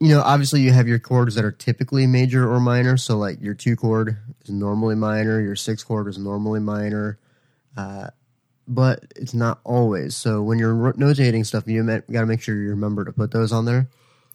you 0.00 0.08
know, 0.08 0.22
obviously 0.22 0.60
you 0.60 0.72
have 0.72 0.88
your 0.88 0.98
chords 0.98 1.34
that 1.34 1.44
are 1.44 1.52
typically 1.52 2.06
major 2.06 2.50
or 2.50 2.60
minor. 2.60 2.96
So 2.96 3.16
like 3.16 3.40
your 3.40 3.54
two 3.54 3.76
chord 3.76 4.18
is 4.42 4.50
normally 4.50 4.96
minor, 4.96 5.40
your 5.40 5.56
six 5.56 5.84
chord 5.84 6.08
is 6.08 6.18
normally 6.18 6.60
minor, 6.60 7.18
uh, 7.76 8.08
but 8.66 9.04
it's 9.16 9.34
not 9.34 9.60
always. 9.64 10.16
So 10.16 10.42
when 10.42 10.58
you're 10.58 10.92
notating 10.94 11.46
stuff, 11.46 11.64
you 11.66 11.84
got 11.84 12.20
to 12.20 12.26
make 12.26 12.42
sure 12.42 12.56
you 12.56 12.70
remember 12.70 13.04
to 13.04 13.12
put 13.12 13.30
those 13.30 13.52
on 13.52 13.64
there. 13.64 13.88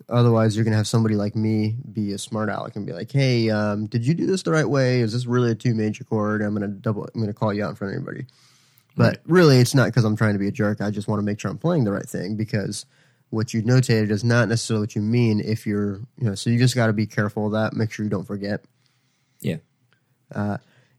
Otherwise, 0.09 0.55
you're 0.55 0.65
gonna 0.65 0.77
have 0.77 0.87
somebody 0.87 1.15
like 1.15 1.35
me 1.35 1.75
be 1.91 2.13
a 2.13 2.17
smart 2.17 2.49
aleck 2.49 2.75
and 2.75 2.85
be 2.85 2.93
like, 2.93 3.11
"Hey, 3.11 3.49
um, 3.49 3.85
did 3.85 4.05
you 4.05 4.13
do 4.13 4.25
this 4.25 4.43
the 4.43 4.51
right 4.51 4.67
way? 4.69 5.01
Is 5.01 5.13
this 5.13 5.25
really 5.25 5.51
a 5.51 5.55
two 5.55 5.75
major 5.75 6.03
chord? 6.03 6.41
I'm 6.41 6.53
gonna 6.53 6.67
double. 6.67 7.07
I'm 7.13 7.21
gonna 7.21 7.33
call 7.33 7.53
you 7.53 7.63
out 7.63 7.69
in 7.69 7.75
front 7.75 7.93
of 7.93 8.01
everybody." 8.01 8.25
But 8.97 9.21
really, 9.25 9.59
it's 9.59 9.75
not 9.75 9.85
because 9.85 10.03
I'm 10.03 10.17
trying 10.17 10.33
to 10.33 10.39
be 10.39 10.47
a 10.47 10.51
jerk. 10.51 10.81
I 10.81 10.91
just 10.91 11.07
want 11.07 11.19
to 11.19 11.25
make 11.25 11.39
sure 11.39 11.49
I'm 11.49 11.57
playing 11.57 11.85
the 11.85 11.91
right 11.91 12.07
thing 12.09 12.35
because 12.35 12.85
what 13.29 13.53
you 13.53 13.61
notated 13.61 14.09
is 14.09 14.23
not 14.23 14.49
necessarily 14.49 14.83
what 14.83 14.95
you 14.95 15.01
mean 15.01 15.39
if 15.39 15.65
you're, 15.65 16.01
you 16.17 16.25
know, 16.27 16.35
so 16.35 16.49
you 16.49 16.57
just 16.57 16.75
got 16.75 16.87
to 16.87 16.93
be 16.93 17.05
careful 17.05 17.45
of 17.45 17.51
that. 17.53 17.73
Make 17.73 17.91
sure 17.91 18.03
you 18.03 18.09
don't 18.09 18.25
forget. 18.25 18.65
Yeah. 19.39 19.57
Uh, 20.33 20.57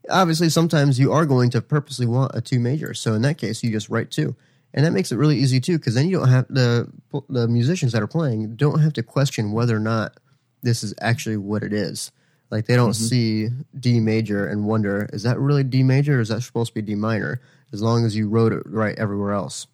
Obviously, 0.09 0.49
sometimes 0.49 0.99
you 0.99 1.11
are 1.11 1.25
going 1.25 1.49
to 1.51 1.61
purposely 1.61 2.05
want 2.05 2.31
a 2.33 2.41
two 2.41 2.59
major. 2.59 2.93
So 2.93 3.13
in 3.13 3.21
that 3.21 3.37
case, 3.37 3.63
you 3.63 3.71
just 3.71 3.89
write 3.89 4.09
two. 4.11 4.35
And 4.73 4.85
that 4.85 4.91
makes 4.91 5.11
it 5.11 5.17
really 5.17 5.37
easy 5.37 5.59
too, 5.59 5.77
because 5.77 5.95
then 5.95 6.07
you 6.07 6.17
don't 6.17 6.29
have 6.29 6.47
the 6.47 6.89
the 7.29 7.47
musicians 7.47 7.91
that 7.91 8.01
are 8.01 8.07
playing 8.07 8.55
don't 8.55 8.79
have 8.79 8.93
to 8.93 9.03
question 9.03 9.51
whether 9.51 9.75
or 9.75 9.81
not 9.81 10.17
this 10.61 10.83
is 10.83 10.93
actually 11.01 11.37
what 11.37 11.63
it 11.63 11.73
is. 11.73 12.11
Like 12.49 12.65
they 12.65 12.75
don't 12.75 12.91
mm-hmm. 12.91 13.05
see 13.05 13.49
D 13.77 13.99
major 13.99 14.45
and 14.45 14.65
wonder, 14.65 15.09
is 15.13 15.23
that 15.23 15.39
really 15.39 15.63
D 15.63 15.83
major 15.83 16.17
or 16.17 16.21
is 16.21 16.29
that 16.29 16.41
supposed 16.41 16.69
to 16.69 16.75
be 16.75 16.81
D 16.81 16.95
minor? 16.95 17.41
As 17.73 17.81
long 17.81 18.05
as 18.05 18.15
you 18.15 18.27
wrote 18.27 18.51
it 18.51 18.63
right 18.65 18.97
everywhere 18.97 19.31
else. 19.31 19.67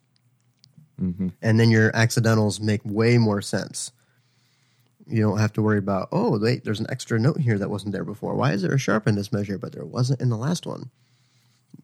Mm-hmm. 1.00 1.28
And 1.42 1.60
then 1.60 1.70
your 1.70 1.94
accidentals 1.94 2.60
make 2.60 2.80
way 2.84 3.18
more 3.18 3.42
sense. 3.42 3.92
You 5.06 5.22
don't 5.22 5.38
have 5.38 5.52
to 5.54 5.62
worry 5.62 5.78
about, 5.78 6.08
oh, 6.12 6.38
wait, 6.38 6.64
there's 6.64 6.80
an 6.80 6.90
extra 6.90 7.18
note 7.18 7.40
here 7.40 7.58
that 7.58 7.70
wasn't 7.70 7.92
there 7.92 8.04
before. 8.04 8.34
Why 8.34 8.52
is 8.52 8.62
there 8.62 8.74
a 8.74 8.78
sharp 8.78 9.06
in 9.06 9.14
this 9.14 9.32
measure, 9.32 9.58
but 9.58 9.72
there 9.72 9.84
wasn't 9.84 10.20
in 10.20 10.28
the 10.28 10.36
last 10.36 10.66
one? 10.66 10.90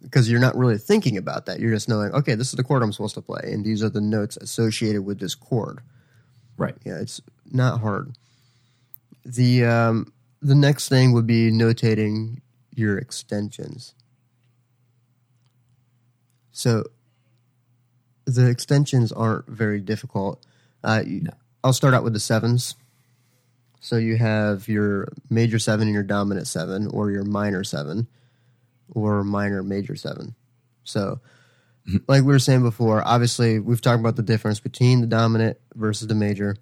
Because 0.04 0.30
you're 0.30 0.40
not 0.40 0.54
really 0.56 0.78
thinking 0.78 1.16
about 1.16 1.46
that. 1.46 1.58
You're 1.58 1.72
just 1.72 1.88
knowing, 1.88 2.12
okay, 2.12 2.34
this 2.34 2.48
is 2.48 2.54
the 2.54 2.62
chord 2.62 2.82
I'm 2.82 2.92
supposed 2.92 3.14
to 3.14 3.22
play, 3.22 3.40
and 3.44 3.64
these 3.64 3.82
are 3.82 3.88
the 3.88 4.00
notes 4.00 4.36
associated 4.36 5.02
with 5.02 5.18
this 5.18 5.34
chord. 5.34 5.80
Right. 6.56 6.76
Yeah, 6.84 7.00
it's 7.00 7.20
not 7.50 7.80
hard. 7.80 8.12
The 9.24 9.64
um, 9.64 10.12
the 10.42 10.54
next 10.54 10.88
thing 10.90 11.12
would 11.12 11.26
be 11.26 11.50
notating 11.50 12.40
your 12.74 12.98
extensions. 12.98 13.94
So 16.52 16.84
the 18.26 18.46
extensions 18.48 19.10
aren't 19.10 19.46
very 19.48 19.80
difficult. 19.80 20.44
Uh, 20.82 21.02
you- 21.06 21.26
I'll 21.64 21.72
start 21.72 21.94
out 21.94 22.04
with 22.04 22.12
the 22.12 22.20
sevens. 22.20 22.74
So 23.80 23.96
you 23.96 24.16
have 24.18 24.68
your 24.68 25.08
major 25.30 25.58
seven 25.58 25.88
and 25.88 25.94
your 25.94 26.02
dominant 26.02 26.46
seven, 26.46 26.86
or 26.88 27.10
your 27.10 27.24
minor 27.24 27.64
seven, 27.64 28.06
or 28.90 29.24
minor 29.24 29.62
major 29.62 29.96
seven. 29.96 30.34
So, 30.84 31.20
like 32.06 32.22
we 32.22 32.32
were 32.32 32.38
saying 32.38 32.62
before, 32.62 33.06
obviously 33.06 33.58
we've 33.58 33.80
talked 33.80 34.00
about 34.00 34.16
the 34.16 34.22
difference 34.22 34.60
between 34.60 35.00
the 35.00 35.06
dominant 35.06 35.58
versus 35.74 36.08
the 36.08 36.14
major. 36.14 36.56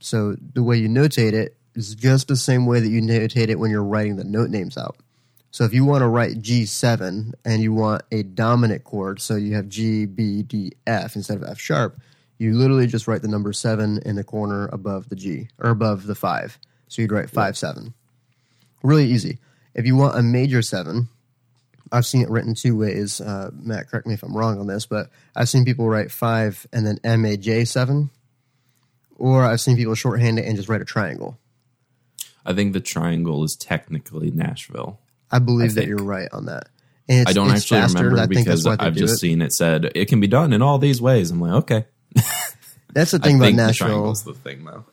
So 0.00 0.36
the 0.52 0.62
way 0.62 0.76
you 0.76 0.88
notate 0.88 1.32
it 1.32 1.56
is 1.74 1.94
just 1.94 2.28
the 2.28 2.36
same 2.36 2.66
way 2.66 2.80
that 2.80 2.88
you 2.88 3.00
notate 3.00 3.48
it 3.48 3.58
when 3.58 3.70
you're 3.70 3.82
writing 3.82 4.16
the 4.16 4.24
note 4.24 4.50
names 4.50 4.76
out. 4.76 4.96
So 5.50 5.64
if 5.64 5.72
you 5.72 5.84
want 5.84 6.02
to 6.02 6.08
write 6.08 6.42
G7 6.42 7.32
and 7.44 7.62
you 7.62 7.72
want 7.72 8.02
a 8.10 8.22
dominant 8.22 8.84
chord, 8.84 9.20
so 9.20 9.36
you 9.36 9.54
have 9.54 9.68
G, 9.68 10.04
B, 10.04 10.42
D, 10.42 10.72
F 10.86 11.14
instead 11.14 11.36
of 11.36 11.44
F 11.44 11.60
sharp, 11.60 12.00
you 12.38 12.54
literally 12.54 12.88
just 12.88 13.06
write 13.06 13.22
the 13.22 13.28
number 13.28 13.52
7 13.52 14.00
in 14.04 14.16
the 14.16 14.24
corner 14.24 14.68
above 14.72 15.08
the 15.08 15.16
G 15.16 15.48
or 15.58 15.70
above 15.70 16.06
the 16.06 16.16
5. 16.16 16.58
So 16.88 17.02
you'd 17.02 17.12
write 17.12 17.30
5 17.30 17.56
7. 17.56 17.94
Really 18.82 19.06
easy. 19.06 19.38
If 19.74 19.86
you 19.86 19.96
want 19.96 20.18
a 20.18 20.22
major 20.22 20.60
7, 20.60 21.08
I've 21.92 22.06
seen 22.06 22.22
it 22.22 22.30
written 22.30 22.54
two 22.54 22.76
ways. 22.76 23.20
Uh, 23.20 23.50
Matt, 23.52 23.88
correct 23.88 24.06
me 24.06 24.14
if 24.14 24.22
I'm 24.22 24.36
wrong 24.36 24.58
on 24.58 24.66
this, 24.66 24.86
but 24.86 25.10
I've 25.36 25.48
seen 25.48 25.64
people 25.64 25.88
write 25.88 26.10
5 26.10 26.66
and 26.72 26.86
then 26.86 26.98
M 27.04 27.24
A 27.24 27.36
J 27.36 27.64
7 27.64 28.10
or 29.16 29.44
I've 29.44 29.60
seen 29.60 29.76
people 29.76 29.94
shorthand 29.94 30.38
it 30.38 30.46
and 30.46 30.56
just 30.56 30.68
write 30.68 30.80
a 30.80 30.84
triangle. 30.84 31.38
I 32.44 32.52
think 32.52 32.72
the 32.72 32.80
triangle 32.80 33.44
is 33.44 33.56
technically 33.56 34.30
Nashville. 34.30 34.98
I 35.30 35.38
believe 35.38 35.74
that 35.74 35.86
you're 35.86 35.96
right 35.98 36.28
on 36.32 36.46
that. 36.46 36.68
And 37.08 37.20
it's, 37.22 37.30
I 37.30 37.32
don't 37.32 37.50
actually 37.50 37.80
faster, 37.80 37.98
remember 38.04 38.22
I 38.22 38.26
because 38.26 38.66
I've 38.66 38.94
just 38.94 39.14
it. 39.14 39.18
seen 39.18 39.42
it 39.42 39.52
said 39.52 39.90
it 39.94 40.06
can 40.06 40.20
be 40.20 40.26
done 40.26 40.52
in 40.52 40.62
all 40.62 40.78
these 40.78 41.00
ways. 41.00 41.30
I'm 41.30 41.40
like, 41.40 41.52
okay. 41.64 41.84
That's 42.94 43.10
the 43.10 43.18
I 43.22 43.26
thing 43.26 43.36
about 43.36 43.46
the 43.46 43.52
Nashville. 43.52 43.86
triangle's 43.88 44.24
the 44.24 44.34
thing 44.34 44.64
though. 44.64 44.84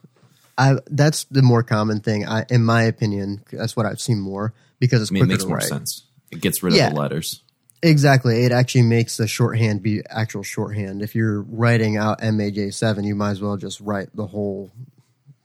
I, 0.57 0.75
that's 0.87 1.23
the 1.25 1.41
more 1.41 1.63
common 1.63 2.01
thing, 2.01 2.27
I, 2.27 2.45
in 2.49 2.63
my 2.63 2.83
opinion. 2.83 3.43
That's 3.51 3.75
what 3.75 3.85
I've 3.85 4.01
seen 4.01 4.19
more 4.19 4.53
because 4.79 5.01
it's 5.01 5.09
I 5.11 5.13
mean, 5.13 5.23
it 5.23 5.27
makes 5.27 5.43
to 5.43 5.47
more 5.47 5.57
write. 5.57 5.67
sense. 5.67 6.03
It 6.31 6.41
gets 6.41 6.63
rid 6.63 6.73
Yeah. 6.73 6.87
of 6.87 6.93
the 6.93 6.99
letters. 6.99 7.41
Exactly. 7.83 8.43
It 8.45 8.51
actually 8.51 8.83
makes 8.83 9.17
the 9.17 9.27
shorthand 9.27 9.81
be 9.81 10.03
actual 10.07 10.43
shorthand. 10.43 11.01
If 11.01 11.15
you're 11.15 11.41
writing 11.41 11.97
out 11.97 12.21
MAJ7, 12.21 13.03
you 13.05 13.15
might 13.15 13.31
as 13.31 13.41
well 13.41 13.57
just 13.57 13.79
write 13.81 14.15
the 14.15 14.27
whole 14.27 14.71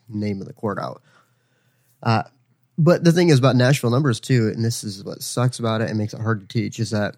name 0.09 0.41
of 0.41 0.47
the 0.47 0.53
chord 0.53 0.79
out. 0.79 1.03
Uh, 2.03 2.25
but 2.79 3.03
the 3.03 3.13
thing 3.13 3.31
is 3.31 3.39
about 3.39 3.57
Nashville 3.57 3.91
numbers 3.91 4.21
too, 4.21 4.49
and 4.55 4.63
this 4.63 4.85
is 4.85 5.03
what 5.03 5.23
sucks 5.23 5.59
about 5.59 5.81
it 5.81 5.89
and 5.89 5.99
makes 5.99 6.13
it 6.13 6.21
hard 6.21 6.41
to 6.41 6.47
teach, 6.47 6.79
is 6.79 6.91
that 6.91 7.17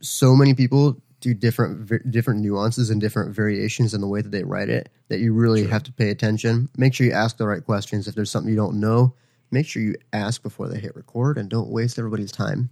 so 0.00 0.34
many 0.34 0.54
people 0.54 1.00
do 1.20 1.32
different 1.34 2.10
different 2.10 2.40
nuances 2.40 2.90
and 2.90 3.00
different 3.00 3.34
variations 3.34 3.94
in 3.94 4.00
the 4.00 4.06
way 4.06 4.20
that 4.20 4.30
they 4.30 4.44
write 4.44 4.68
it 4.68 4.90
that 5.08 5.20
you 5.20 5.32
really 5.32 5.66
have 5.66 5.82
to 5.82 5.92
pay 5.92 6.10
attention. 6.10 6.68
Make 6.76 6.94
sure 6.94 7.06
you 7.06 7.12
ask 7.12 7.36
the 7.36 7.46
right 7.46 7.64
questions. 7.64 8.08
If 8.08 8.14
there's 8.14 8.30
something 8.30 8.50
you 8.50 8.56
don't 8.56 8.80
know, 8.80 9.14
make 9.50 9.66
sure 9.66 9.82
you 9.82 9.94
ask 10.12 10.42
before 10.42 10.68
they 10.68 10.78
hit 10.78 10.96
record 10.96 11.38
and 11.38 11.48
don't 11.48 11.68
waste 11.68 11.98
everybody's 11.98 12.32
time 12.32 12.70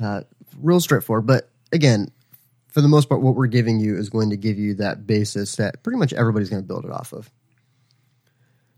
uh, 0.00 0.22
real 0.60 0.80
straightforward. 0.80 1.26
But 1.26 1.48
again, 1.72 2.10
for 2.68 2.80
the 2.80 2.88
most 2.88 3.08
part, 3.08 3.20
what 3.22 3.34
we're 3.34 3.46
giving 3.46 3.80
you 3.80 3.96
is 3.96 4.08
going 4.08 4.30
to 4.30 4.36
give 4.36 4.58
you 4.58 4.74
that 4.74 5.06
basis 5.06 5.56
that 5.56 5.82
pretty 5.82 5.98
much 5.98 6.12
everybody's 6.12 6.50
going 6.50 6.62
to 6.62 6.66
build 6.66 6.84
it 6.84 6.90
off 6.90 7.12
of. 7.12 7.30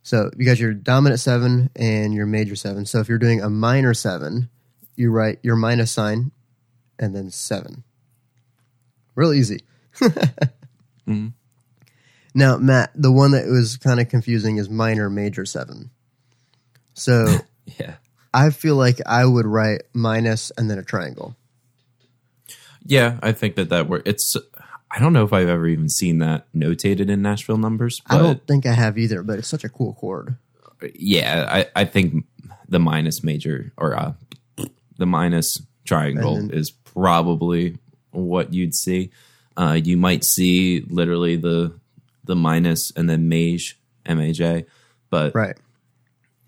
So 0.02 0.30
you 0.36 0.44
got 0.44 0.58
your 0.58 0.74
dominant 0.74 1.20
seven 1.20 1.70
and 1.76 2.12
your 2.12 2.26
major 2.26 2.56
seven. 2.56 2.84
So 2.86 3.00
if 3.00 3.08
you're 3.08 3.18
doing 3.18 3.40
a 3.40 3.48
minor 3.48 3.94
seven, 3.94 4.50
you 4.96 5.10
write 5.10 5.38
your 5.42 5.56
minus 5.56 5.90
sign 5.92 6.30
and 6.98 7.14
then 7.14 7.30
seven. 7.30 7.84
Real 9.14 9.32
easy. 9.32 9.60
Now, 12.34 12.56
Matt, 12.56 12.90
the 12.94 13.12
one 13.12 13.30
that 13.30 13.46
was 13.46 13.76
kind 13.76 14.00
of 14.00 14.08
confusing 14.08 14.56
is 14.56 14.68
minor 14.68 15.08
major 15.08 15.46
seven. 15.46 15.90
So 16.94 17.26
Yeah. 17.78 17.94
I 18.32 18.50
feel 18.50 18.76
like 18.76 18.98
I 19.06 19.24
would 19.24 19.46
write 19.46 19.82
minus 19.92 20.50
and 20.56 20.68
then 20.68 20.78
a 20.78 20.82
triangle. 20.82 21.36
Yeah, 22.84 23.18
I 23.22 23.32
think 23.32 23.54
that 23.56 23.70
that 23.70 23.88
works. 23.88 24.02
It's. 24.06 24.36
I 24.90 24.98
don't 25.00 25.12
know 25.12 25.24
if 25.24 25.32
I've 25.32 25.48
ever 25.48 25.66
even 25.66 25.88
seen 25.88 26.18
that 26.18 26.46
notated 26.52 27.08
in 27.08 27.22
Nashville 27.22 27.56
numbers, 27.56 28.00
I 28.06 28.18
don't 28.18 28.46
think 28.46 28.64
I 28.66 28.72
have 28.74 28.96
either, 28.98 29.22
but 29.22 29.38
it's 29.38 29.48
such 29.48 29.64
a 29.64 29.68
cool 29.68 29.94
chord. 29.94 30.36
yeah, 30.94 31.48
I, 31.50 31.66
I 31.80 31.84
think 31.84 32.26
the 32.68 32.78
minus 32.78 33.24
major 33.24 33.72
or 33.76 33.96
uh, 33.96 34.12
the 34.98 35.06
minus 35.06 35.60
triangle 35.84 36.36
then- 36.36 36.50
is 36.50 36.70
probably 36.70 37.78
what 38.10 38.52
you'd 38.52 38.74
see. 38.74 39.10
Uh, 39.56 39.78
you 39.82 39.96
might 39.96 40.24
see 40.24 40.84
literally 40.88 41.36
the 41.36 41.72
the 42.24 42.36
minus 42.36 42.92
and 42.96 43.08
then 43.08 43.28
mage 43.28 43.78
M 44.06 44.20
A 44.20 44.32
J, 44.32 44.66
but 45.10 45.34
Right. 45.34 45.56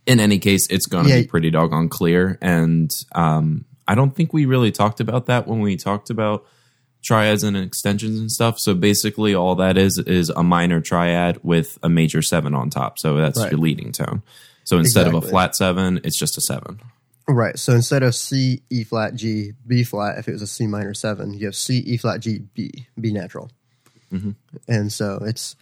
In 0.06 0.20
any 0.20 0.38
case, 0.38 0.66
it's 0.70 0.86
going 0.86 1.04
to 1.04 1.10
Yeah. 1.10 1.20
be 1.22 1.26
pretty 1.26 1.50
doggone 1.50 1.88
clear. 1.88 2.38
And 2.40 2.90
um, 3.14 3.64
I 3.88 3.94
don't 3.94 4.14
think 4.14 4.32
we 4.32 4.46
really 4.46 4.72
talked 4.72 5.00
about 5.00 5.26
that 5.26 5.46
when 5.46 5.60
we 5.60 5.76
talked 5.76 6.10
about 6.10 6.44
triads 7.02 7.42
and 7.44 7.56
extensions 7.56 8.18
and 8.18 8.30
stuff. 8.30 8.58
So 8.58 8.74
basically, 8.74 9.34
all 9.34 9.54
that 9.56 9.76
is 9.76 9.98
is 9.98 10.30
a 10.30 10.42
minor 10.42 10.80
triad 10.80 11.38
with 11.42 11.78
a 11.82 11.88
major 11.88 12.22
seven 12.22 12.54
on 12.54 12.70
top. 12.70 12.98
So 12.98 13.16
that's 13.16 13.38
Right. 13.38 13.52
your 13.52 13.60
leading 13.60 13.92
tone. 13.92 14.22
So 14.64 14.78
instead 14.78 15.06
of 15.06 15.14
a 15.14 15.20
flat 15.20 15.54
seven, 15.54 16.00
it's 16.02 16.18
just 16.18 16.36
a 16.36 16.40
seven. 16.40 16.80
Right. 17.28 17.58
So 17.58 17.72
instead 17.72 18.02
of 18.02 18.14
C, 18.14 18.62
E 18.70 18.82
flat, 18.84 19.14
G, 19.14 19.52
B 19.66 19.84
flat, 19.84 20.18
if 20.18 20.28
it 20.28 20.32
was 20.32 20.42
a 20.42 20.46
C 20.46 20.66
minor 20.66 20.94
seven, 20.94 21.34
you 21.34 21.46
have 21.46 21.54
C, 21.56 21.78
E 21.78 21.96
flat, 21.96 22.20
G, 22.20 22.40
B, 22.54 22.86
B 23.00 23.12
natural. 23.12 23.50
And 24.68 24.92
so 24.92 25.20
it's 25.24 25.56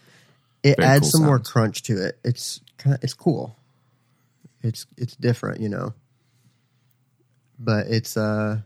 it 0.63 0.77
Mm-hmm. 0.77 0.81
Very 0.81 0.95
adds 0.95 1.01
cool 1.01 1.11
some 1.11 1.25
more 1.25 1.39
crunch 1.39 1.83
to 1.83 2.05
it. 2.07 2.17
It's 2.23 2.59
kind 2.77 2.95
of, 2.95 3.03
it's 3.03 3.13
cool. 3.13 3.55
It's 4.65 4.85
it's 4.97 5.15
different, 5.15 5.61
you 5.61 5.69
know. 5.69 5.93
But 7.59 7.87
it's 7.87 8.17
uh 8.17 8.61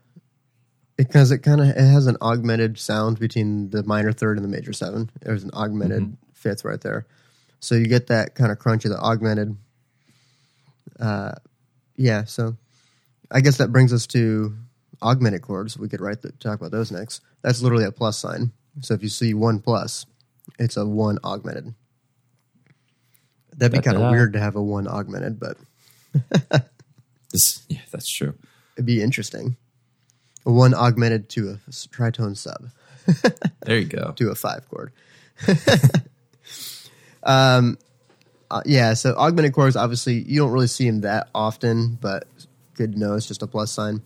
because 0.96 1.32
it 1.32 1.40
kind 1.40 1.62
of 1.62 1.68
it 1.68 1.78
has 1.78 2.08
an 2.08 2.18
augmented 2.22 2.78
sound 2.80 3.20
between 3.20 3.70
the 3.70 3.84
minor 3.84 4.12
third 4.12 4.38
and 4.38 4.44
the 4.44 4.50
major 4.50 4.74
seven. 4.74 5.10
There's 5.22 5.44
an 5.44 5.52
augmented 5.54 6.04
Mm-hmm. 6.04 6.14
fifth 6.34 6.64
right 6.66 6.80
there, 6.82 7.06
so 7.60 7.76
you 7.76 7.88
get 7.88 8.08
that 8.08 8.34
kind 8.36 8.52
of 8.52 8.60
crunch 8.60 8.86
of 8.86 8.92
the 8.92 9.00
augmented. 9.00 9.58
Uh, 11.00 11.34
yeah. 11.96 12.24
So 12.24 12.56
I 13.32 13.42
guess 13.42 13.58
that 13.58 13.72
brings 13.72 13.94
us 13.94 14.08
to 14.08 14.56
augmented 15.02 15.42
chords. 15.42 15.78
We 15.78 15.88
could 15.90 16.02
write 16.02 16.22
the, 16.22 16.32
talk 16.34 16.60
about 16.60 16.72
those 16.72 16.92
next. 16.92 17.22
That's 17.42 17.62
literally 17.62 17.86
a 17.86 17.92
plus 17.92 18.18
sign. 18.18 18.52
So 18.82 18.94
if 18.94 19.04
you 19.04 19.10
see 19.10 19.34
one 19.34 19.60
plus, 19.60 20.06
it's 20.58 20.78
a 20.78 20.86
one 20.86 21.20
augmented. 21.24 21.74
That'd 23.56 23.74
be 23.74 23.82
kind 23.84 23.98
of 23.98 24.12
weird 24.12 24.34
to 24.34 24.40
have 24.40 24.56
a 24.56 24.64
one 24.64 24.88
augmented, 24.88 25.40
but 25.40 25.58
This, 27.32 27.64
yeah, 27.70 27.82
that's 27.92 28.12
true. 28.12 28.34
it'd 28.76 28.88
be 28.88 29.04
interesting. 29.04 29.56
One 30.44 30.74
augmented 30.74 31.30
to 31.30 31.52
a 31.52 31.72
tritone 31.72 32.36
sub. 32.36 32.70
There 33.62 33.78
you 33.78 33.86
go. 33.86 34.14
to 34.16 34.32
a 34.32 34.36
five 34.36 34.68
chord. 34.68 34.92
um, 37.24 37.78
uh, 38.50 38.62
yeah, 38.66 38.96
so 38.96 39.14
augmented 39.16 39.54
chords, 39.54 39.76
obviously, 39.76 40.22
you 40.22 40.40
don't 40.40 40.52
really 40.52 40.68
see 40.68 40.90
them 40.90 41.02
that 41.02 41.30
often, 41.36 42.00
but 42.02 42.28
good 42.74 42.94
to 42.94 43.00
know 43.00 43.14
it's 43.14 43.28
just 43.28 43.44
a 43.44 43.48
plus 43.48 43.72
sign. 43.72 44.02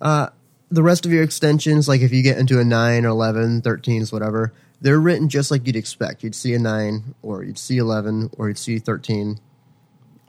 Uh, 0.00 0.28
the 0.70 0.82
rest 0.82 1.06
of 1.06 1.12
your 1.12 1.22
extensions, 1.22 1.86
like 1.86 2.00
if 2.00 2.12
you 2.12 2.22
get 2.22 2.38
into 2.38 2.58
a 2.58 2.64
9 2.64 3.04
or 3.04 3.08
11, 3.10 3.62
13s, 3.62 4.12
whatever, 4.12 4.52
they're 4.80 4.98
written 4.98 5.28
just 5.28 5.52
like 5.52 5.66
you'd 5.66 5.76
expect. 5.76 6.24
You'd 6.24 6.34
see 6.34 6.54
a 6.54 6.58
9, 6.58 7.14
or 7.22 7.44
you'd 7.44 7.58
see 7.58 7.78
11, 7.78 8.30
or 8.38 8.48
you'd 8.48 8.58
see 8.58 8.80
13. 8.80 9.38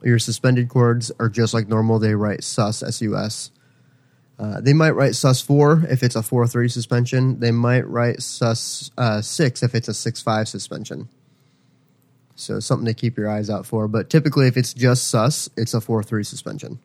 Your 0.06 0.18
suspended 0.18 0.68
chords 0.68 1.10
are 1.18 1.28
just 1.28 1.52
like 1.52 1.68
normal. 1.68 1.98
They 1.98 2.14
write 2.14 2.44
sus, 2.44 2.82
S-U-S. 2.82 3.50
Uh, 4.38 4.60
they 4.60 4.72
might 4.72 4.90
write 4.90 5.14
sus 5.14 5.40
4 5.40 5.86
if 5.88 6.02
it's 6.02 6.14
a 6.14 6.22
4 6.22 6.46
3 6.46 6.68
suspension. 6.68 7.40
They 7.40 7.50
might 7.50 7.86
write 7.88 8.22
sus 8.22 8.90
uh, 8.96 9.20
6 9.20 9.62
if 9.62 9.74
it's 9.74 9.88
a 9.88 9.94
6 9.94 10.22
5 10.22 10.48
suspension. 10.48 11.08
So 12.36 12.60
something 12.60 12.86
to 12.86 12.94
keep 12.94 13.16
your 13.16 13.30
eyes 13.30 13.50
out 13.50 13.66
for. 13.66 13.88
But 13.88 14.10
typically, 14.10 14.46
if 14.46 14.56
it's 14.56 14.74
just 14.74 15.08
sus, 15.08 15.48
it's 15.56 15.72
a 15.74 15.80
four 15.80 16.02
three 16.02 16.22
suspension. 16.22 16.78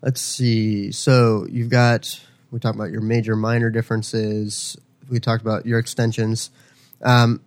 Let's 0.00 0.20
see. 0.20 0.92
So 0.92 1.46
you've 1.50 1.70
got 1.70 2.20
we 2.50 2.60
talked 2.60 2.76
about 2.76 2.90
your 2.90 3.00
major 3.00 3.36
minor 3.36 3.68
differences. 3.68 4.76
We 5.10 5.18
talked 5.18 5.42
about 5.42 5.66
your 5.66 5.78
extensions. 5.80 6.50
Um, 7.02 7.40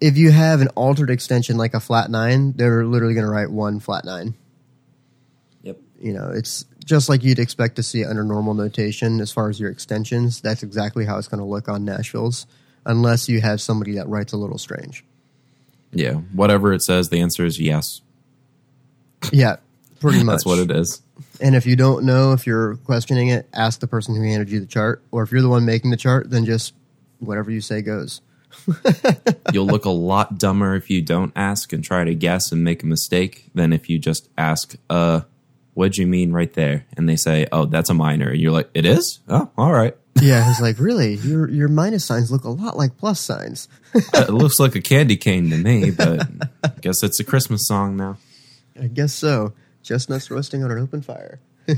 if 0.00 0.16
you 0.16 0.30
have 0.30 0.60
an 0.60 0.68
altered 0.68 1.10
extension 1.10 1.56
like 1.56 1.74
a 1.74 1.80
flat 1.80 2.10
nine, 2.10 2.52
they're 2.52 2.84
literally 2.84 3.14
going 3.14 3.26
to 3.26 3.30
write 3.30 3.50
one 3.50 3.80
flat 3.80 4.04
nine. 4.04 4.34
Yep. 5.62 5.78
You 6.00 6.12
know, 6.12 6.30
it's 6.30 6.64
just 6.84 7.08
like 7.08 7.22
you'd 7.22 7.38
expect 7.38 7.76
to 7.76 7.82
see 7.82 8.04
under 8.04 8.24
normal 8.24 8.54
notation 8.54 9.20
as 9.20 9.32
far 9.32 9.48
as 9.48 9.58
your 9.58 9.70
extensions. 9.70 10.40
That's 10.40 10.62
exactly 10.62 11.04
how 11.04 11.18
it's 11.18 11.28
going 11.28 11.40
to 11.40 11.46
look 11.46 11.68
on 11.68 11.84
Nashville's, 11.84 12.46
unless 12.86 13.28
you 13.28 13.40
have 13.40 13.60
somebody 13.60 13.94
that 13.96 14.08
writes 14.08 14.32
a 14.32 14.36
little 14.36 14.58
strange. 14.58 15.04
Yeah. 15.92 16.14
Whatever 16.32 16.72
it 16.72 16.82
says, 16.82 17.08
the 17.08 17.20
answer 17.20 17.44
is 17.44 17.60
yes. 17.60 18.00
Yeah, 19.32 19.56
pretty 20.00 20.22
much. 20.24 20.34
That's 20.34 20.46
what 20.46 20.58
it 20.58 20.70
is. 20.70 21.02
And 21.40 21.56
if 21.56 21.66
you 21.66 21.76
don't 21.76 22.04
know, 22.04 22.32
if 22.32 22.46
you're 22.46 22.76
questioning 22.76 23.28
it, 23.28 23.48
ask 23.52 23.80
the 23.80 23.86
person 23.86 24.14
who 24.14 24.22
handed 24.22 24.50
you 24.50 24.60
the 24.60 24.66
chart. 24.66 25.02
Or 25.10 25.22
if 25.22 25.32
you're 25.32 25.42
the 25.42 25.48
one 25.48 25.64
making 25.64 25.90
the 25.90 25.96
chart, 25.96 26.30
then 26.30 26.44
just 26.44 26.72
whatever 27.18 27.50
you 27.50 27.60
say 27.60 27.82
goes. 27.82 28.20
You'll 29.52 29.66
look 29.66 29.84
a 29.84 29.90
lot 29.90 30.38
dumber 30.38 30.74
if 30.74 30.90
you 30.90 31.02
don't 31.02 31.32
ask 31.36 31.72
and 31.72 31.82
try 31.82 32.04
to 32.04 32.14
guess 32.14 32.52
and 32.52 32.64
make 32.64 32.82
a 32.82 32.86
mistake 32.86 33.48
than 33.54 33.72
if 33.72 33.88
you 33.88 33.98
just 33.98 34.28
ask, 34.36 34.76
uh, 34.90 35.22
what'd 35.74 35.96
you 35.96 36.06
mean 36.06 36.32
right 36.32 36.52
there? 36.52 36.86
And 36.96 37.08
they 37.08 37.16
say, 37.16 37.46
oh, 37.52 37.64
that's 37.64 37.90
a 37.90 37.94
minor. 37.94 38.30
And 38.30 38.40
you're 38.40 38.52
like, 38.52 38.68
it 38.74 38.84
is? 38.84 39.20
Oh, 39.28 39.50
all 39.56 39.72
right. 39.72 39.96
Yeah, 40.20 40.50
it's 40.50 40.60
like, 40.60 40.80
really? 40.80 41.14
Your 41.14 41.48
your 41.48 41.68
minus 41.68 42.04
signs 42.04 42.32
look 42.32 42.42
a 42.44 42.50
lot 42.50 42.76
like 42.76 42.96
plus 42.96 43.20
signs. 43.20 43.68
it 43.94 44.30
looks 44.30 44.58
like 44.58 44.74
a 44.74 44.80
candy 44.80 45.16
cane 45.16 45.50
to 45.50 45.56
me, 45.56 45.92
but 45.92 46.26
I 46.64 46.70
guess 46.80 47.04
it's 47.04 47.20
a 47.20 47.24
Christmas 47.24 47.68
song 47.68 47.96
now. 47.96 48.18
I 48.80 48.88
guess 48.88 49.14
so. 49.14 49.52
Chestnuts 49.84 50.30
roasting 50.30 50.64
on 50.64 50.72
an 50.72 50.78
open 50.78 51.02
fire. 51.02 51.38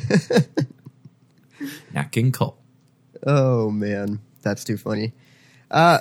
Nat 1.92 2.10
King 2.10 2.32
Cole. 2.32 2.56
Oh 3.26 3.70
man, 3.70 4.20
that's 4.42 4.64
too 4.64 4.78
funny. 4.78 5.12
Uh, 5.70 5.98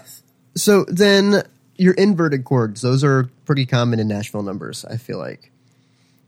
so 0.60 0.86
then 0.88 1.43
your 1.76 1.93
inverted 1.93 2.43
chords, 2.43 2.82
those 2.82 3.04
are 3.04 3.30
pretty 3.45 3.65
common 3.65 4.00
in 4.00 4.08
Nashville 4.08 4.43
numbers. 4.43 4.86
I 4.86 4.98
feel 4.98 5.17
like 5.17 5.52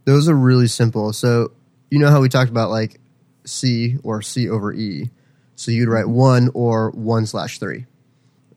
those 0.06 0.30
are 0.30 0.36
really 0.36 0.68
simple. 0.68 1.14
So 1.14 1.52
you 1.90 2.00
know 2.00 2.10
how 2.10 2.22
we 2.22 2.30
talked 2.30 2.50
about 2.50 2.70
like 2.70 3.00
C 3.46 3.98
or 4.04 4.22
C 4.22 4.50
over 4.50 4.74
E. 4.74 5.10
So 5.56 5.72
you'd 5.72 5.90
write 5.90 6.08
one 6.08 6.50
or 6.54 6.92
one 6.92 7.26
slash 7.26 7.60
three, 7.60 7.86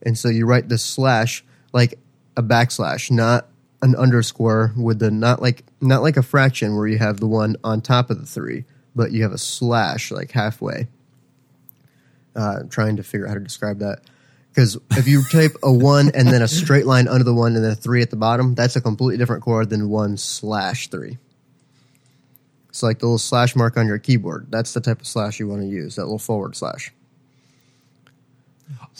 and 0.02 0.16
so 0.16 0.28
you 0.28 0.46
write 0.46 0.68
the 0.68 0.78
slash 0.78 1.44
like 1.72 1.98
a 2.37 2.42
backslash, 2.42 3.10
not 3.10 3.48
an 3.82 3.94
underscore 3.96 4.72
with 4.76 5.00
the 5.00 5.10
not 5.10 5.42
like 5.42 5.64
not 5.82 6.02
like 6.02 6.16
a 6.16 6.22
fraction 6.22 6.76
where 6.76 6.87
you 6.87 6.96
have 6.96 7.20
the 7.20 7.26
one 7.26 7.56
on 7.62 7.82
top 7.82 8.08
of 8.08 8.20
the 8.20 8.26
three, 8.26 8.64
but 8.94 9.12
you 9.12 9.22
have 9.22 9.32
a 9.32 9.38
slash 9.38 10.10
like 10.10 10.30
halfway. 10.30 10.88
Uh, 12.37 12.64
trying 12.68 12.96
to 12.96 13.02
figure 13.04 13.26
out 13.26 13.28
how 13.28 13.34
to 13.34 13.40
describe 13.40 13.78
that 13.78 14.00
because 14.54 14.78
if 14.92 15.08
you 15.08 15.24
type 15.24 15.50
a 15.64 15.72
one 15.72 16.12
and 16.14 16.28
then 16.28 16.40
a 16.40 16.46
straight 16.46 16.86
line 16.86 17.08
under 17.08 17.24
the 17.24 17.34
one 17.34 17.56
and 17.56 17.64
then 17.64 17.72
a 17.72 17.74
three 17.74 18.02
at 18.02 18.10
the 18.10 18.16
bottom, 18.16 18.54
that's 18.54 18.76
a 18.76 18.80
completely 18.80 19.16
different 19.18 19.42
chord 19.42 19.68
than 19.68 19.88
one 19.88 20.16
slash 20.16 20.88
three. 20.90 21.18
It's 22.68 22.80
like 22.82 23.00
the 23.00 23.06
little 23.06 23.18
slash 23.18 23.56
mark 23.56 23.76
on 23.76 23.88
your 23.88 23.98
keyboard, 23.98 24.46
that's 24.50 24.72
the 24.72 24.80
type 24.80 25.00
of 25.00 25.08
slash 25.08 25.40
you 25.40 25.48
want 25.48 25.62
to 25.62 25.66
use, 25.66 25.96
that 25.96 26.02
little 26.02 26.20
forward 26.20 26.54
slash. 26.54 26.92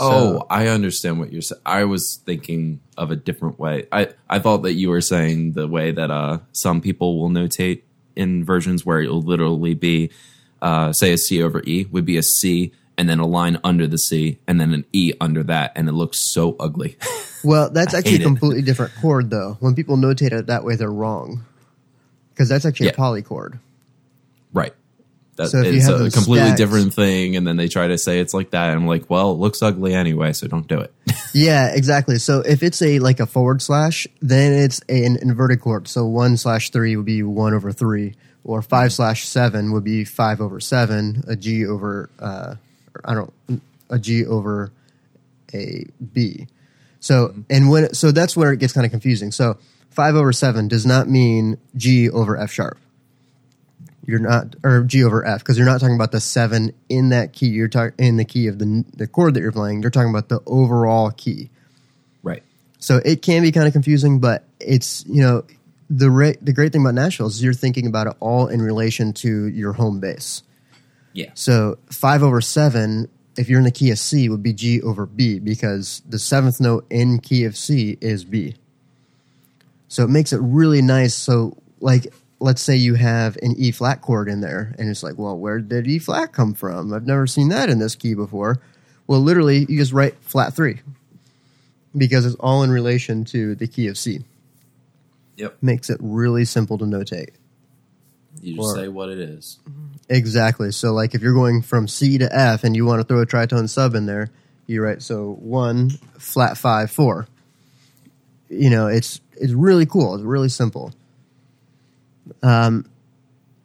Oh, 0.01 0.39
So- 0.39 0.47
I 0.51 0.67
understand 0.69 1.21
what 1.21 1.33
you're 1.33 1.43
saying. 1.43 1.63
I 1.65 1.85
was 1.85 2.21
thinking 2.27 2.81
of 2.99 3.13
a 3.13 3.17
different 3.17 3.59
way. 3.61 3.87
I, 3.93 4.09
I 4.29 4.41
thought 4.41 4.63
that 4.63 4.73
you 4.73 4.91
were 4.91 5.01
saying 5.01 5.53
the 5.53 5.69
way 5.69 5.93
that 5.93 6.11
uh, 6.11 6.39
some 6.53 6.81
people 6.81 7.21
will 7.21 7.31
notate 7.31 7.83
inversions 8.17 8.85
where 8.85 9.01
it'll 9.01 9.23
literally 9.23 9.75
be, 9.75 10.11
uh, 10.63 10.93
say, 10.93 11.13
a 11.13 11.19
C 11.19 11.43
over 11.43 11.63
E 11.65 11.87
would 11.93 12.05
be 12.05 12.17
a 12.17 12.23
C 12.25 12.73
and 12.97 13.09
then 13.09 13.19
a 13.19 13.27
line 13.27 13.59
under 13.65 13.87
the 13.87 13.99
C 13.99 14.39
and 14.47 14.61
then 14.61 14.73
an 14.73 14.85
E 14.93 15.13
under 15.21 15.43
that. 15.45 15.73
And 15.77 15.89
it 15.89 15.93
looks 15.93 16.21
so 16.33 16.57
ugly. 16.59 16.97
Well, 17.47 17.69
that's 17.69 17.93
actually 17.93 18.17
a 18.17 18.21
it. 18.21 18.23
completely 18.23 18.63
different 18.63 18.95
chord, 19.03 19.29
though. 19.29 19.59
When 19.61 19.75
people 19.75 19.99
notate 19.99 20.33
it 20.33 20.47
that 20.47 20.65
way, 20.65 20.77
they're 20.77 20.91
wrong. 20.91 21.45
Because 22.31 22.49
that's 22.49 22.65
actually 22.65 22.89
a 22.89 22.93
polychord. 22.95 23.59
right. 24.55 24.73
That, 25.37 25.49
So 25.51 25.61
it's 25.63 25.87
a 25.87 26.11
completely 26.11 26.47
stacks- 26.47 26.57
different 26.59 26.95
thing. 26.95 27.37
And 27.37 27.47
then 27.47 27.59
they 27.59 27.69
try 27.69 27.89
to 27.89 27.99
say 27.99 28.21
it's 28.21 28.33
like 28.33 28.53
that. 28.53 28.71
And 28.71 28.81
I'm 28.81 28.87
like, 28.87 29.11
well, 29.11 29.33
it 29.33 29.35
looks 29.35 29.61
ugly 29.63 29.93
anyway, 29.93 30.33
so 30.33 30.47
don't 30.49 30.67
do 30.67 30.81
it. 30.81 30.95
Yeah, 31.35 31.67
exactly. 31.75 32.17
So 32.19 32.41
if 32.41 32.63
it's 32.63 32.81
a 32.81 32.99
like 33.01 33.21
a 33.21 33.27
forward 33.27 33.61
slash, 33.61 34.07
then 34.23 34.53
it's 34.55 34.79
an 34.89 35.19
inverted 35.21 35.61
chord. 35.61 35.87
So 35.87 36.07
one 36.07 36.39
slash 36.39 36.71
three 36.71 36.97
would 36.97 37.05
be 37.05 37.23
one 37.25 37.53
over 37.53 37.73
three, 37.73 38.15
or 38.43 38.63
five 38.63 38.91
slash 38.93 39.27
seven 39.27 39.73
would 39.73 39.85
be 39.85 40.05
five 40.05 40.41
over 40.41 40.61
seven. 40.61 41.25
A 41.27 41.35
G 41.37 41.67
over 41.67 42.09
uh, 42.21 42.55
I 43.05 43.15
don't 43.15 43.33
a 43.91 43.99
G 43.99 44.25
over 44.27 44.73
a 45.53 45.87
B. 46.13 46.47
So 47.01 47.35
and 47.51 47.71
when 47.71 47.95
so 47.95 48.13
that's 48.13 48.37
where 48.37 48.53
it 48.53 48.59
gets 48.59 48.73
kind 48.73 48.85
of 48.85 48.91
confusing. 48.91 49.31
So 49.33 49.59
five 49.91 50.15
over 50.15 50.33
seven 50.33 50.69
does 50.69 50.87
not 50.87 51.09
mean 51.09 51.59
G 51.77 52.11
over 52.11 52.37
F 52.37 52.51
sharp. 52.51 52.79
You're 54.07 54.19
not 54.19 54.57
or 54.63 54.83
G 54.85 55.03
over 55.05 55.25
F 55.25 55.41
because 55.41 55.57
you're 55.57 55.67
not 55.67 55.81
talking 55.81 55.95
about 55.95 56.13
the 56.13 56.21
seven 56.21 56.75
in 56.89 57.11
that 57.11 57.33
key. 57.33 57.47
You're 57.49 57.69
talking 57.69 57.95
in 57.99 58.17
the 58.17 58.25
key 58.25 58.47
of 58.49 58.59
the 58.59 58.85
the 58.95 59.07
chord 59.07 59.35
that 59.35 59.41
you're 59.41 59.53
playing. 59.53 59.83
You're 59.83 59.91
talking 59.91 60.11
about 60.11 60.29
the 60.29 60.41
overall 60.47 61.11
key. 61.11 61.51
right. 62.23 62.43
So 62.79 63.01
it 63.03 63.23
can 63.23 63.43
be 63.43 63.51
kind 63.51 63.67
of 63.67 63.73
confusing, 63.73 64.19
but 64.21 64.45
it's 64.61 65.07
you 65.07 65.23
know 65.23 65.45
the 65.89 66.11
ra- 66.11 66.33
the 66.41 66.53
great 66.53 66.73
thing 66.73 66.83
about 66.83 66.95
Nashville 66.95 67.27
is 67.27 67.43
you're 67.43 67.55
thinking 67.55 67.87
about 67.87 68.07
it 68.07 68.17
all 68.21 68.47
in 68.47 68.61
relation 68.61 69.13
to 69.15 69.47
your 69.47 69.73
home 69.73 70.01
base. 70.01 70.43
Yeah. 71.15 71.31
So 71.35 71.79
five 71.91 72.23
over 72.23 72.43
seven, 72.43 73.09
if 73.39 73.49
you're 73.49 73.59
in 73.59 73.65
the 73.65 73.71
key 73.71 73.91
of 73.91 73.99
C, 73.99 74.29
would 74.29 74.43
be 74.43 74.53
G 74.53 74.83
over 74.83 75.07
B 75.07 75.39
because 75.39 76.03
the 76.07 76.19
seventh 76.19 76.61
note 76.61 76.85
in 76.91 77.21
key 77.21 77.45
of 77.45 77.57
C 77.57 77.97
is 78.03 78.25
B. 78.25 78.57
So 79.89 80.05
it 80.05 80.11
makes 80.11 80.35
it 80.35 80.41
really 80.43 80.83
nice. 80.83 81.15
So 81.15 81.57
like 81.81 82.13
let's 82.41 82.61
say 82.61 82.77
you 82.77 82.95
have 82.95 83.39
an 83.43 83.55
E 83.57 83.71
flat 83.71 84.03
chord 84.03 84.29
in 84.29 84.41
there, 84.41 84.75
and 84.79 84.91
it's 84.91 85.03
like, 85.03 85.17
well, 85.17 85.39
where 85.39 85.61
did 85.61 85.87
E 85.87 85.99
flat 85.99 86.33
come 86.33 86.53
from? 86.53 86.93
I've 86.93 87.07
never 87.07 87.27
seen 87.27 87.49
that 87.49 87.71
in 87.71 87.79
this 87.79 87.95
key 87.95 88.15
before. 88.15 88.61
Well, 89.07 89.21
literally, 89.21 89.67
you 89.69 89.79
just 89.79 89.93
write 89.93 90.15
flat 90.21 90.55
three 90.55 90.81
because 91.97 92.27
it's 92.27 92.37
all 92.37 92.63
in 92.63 92.71
relation 92.71 93.25
to 93.27 93.55
the 93.55 93.67
key 93.67 93.87
of 93.87 93.97
C. 93.97 94.25
Yep. 95.37 95.57
Makes 95.63 95.91
it 95.91 95.99
really 96.01 96.45
simple 96.45 96.79
to 96.79 96.85
notate. 96.85 97.31
You 98.45 98.57
just 98.57 98.69
Or- 98.69 98.77
say 98.77 98.89
what 98.89 99.09
it 99.09 99.19
is. 99.19 99.59
Exactly. 100.09 100.71
So, 100.71 100.93
like, 100.93 101.15
if 101.15 101.23
you're 101.23 101.33
going 101.35 101.63
from 101.63 101.89
C 101.89 102.19
to 102.19 102.29
F 102.37 102.63
and 102.63 102.77
you 102.77 102.85
want 102.85 103.01
to 103.01 103.05
throw 103.05 103.23
a 103.23 103.27
tritone 103.27 103.69
sub 103.69 103.95
in 103.95 104.05
there, 104.05 104.31
you 104.67 104.83
write 104.83 105.01
so 105.03 105.39
one 105.41 105.91
flat 106.19 106.59
five 106.59 106.91
four. 106.91 107.27
You 108.51 108.69
know, 108.71 108.87
it's 108.87 109.21
it's 109.37 109.53
really 109.53 109.87
cool. 109.87 110.15
It's 110.15 110.25
really 110.25 110.51
simple. 110.51 110.93
Um, 112.43 112.87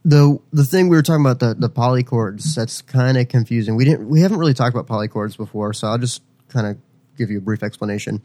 the 0.05 0.39
the 0.53 0.63
thing 0.63 0.87
we 0.87 0.95
were 0.95 1.03
talking 1.03 1.25
about 1.25 1.39
the 1.39 1.53
the 1.55 1.69
polychords 1.69 2.55
that's 2.55 2.81
kind 2.81 3.17
of 3.17 3.27
confusing. 3.27 3.75
We 3.75 3.83
didn't 3.85 4.07
we 4.07 4.21
haven't 4.21 4.37
really 4.37 4.53
talked 4.53 4.75
about 4.75 4.87
polychords 4.87 5.35
before, 5.35 5.73
so 5.73 5.87
I'll 5.87 5.97
just 5.97 6.21
kind 6.47 6.65
of 6.67 6.77
give 7.17 7.29
you 7.29 7.39
a 7.39 7.41
brief 7.41 7.63
explanation. 7.63 8.21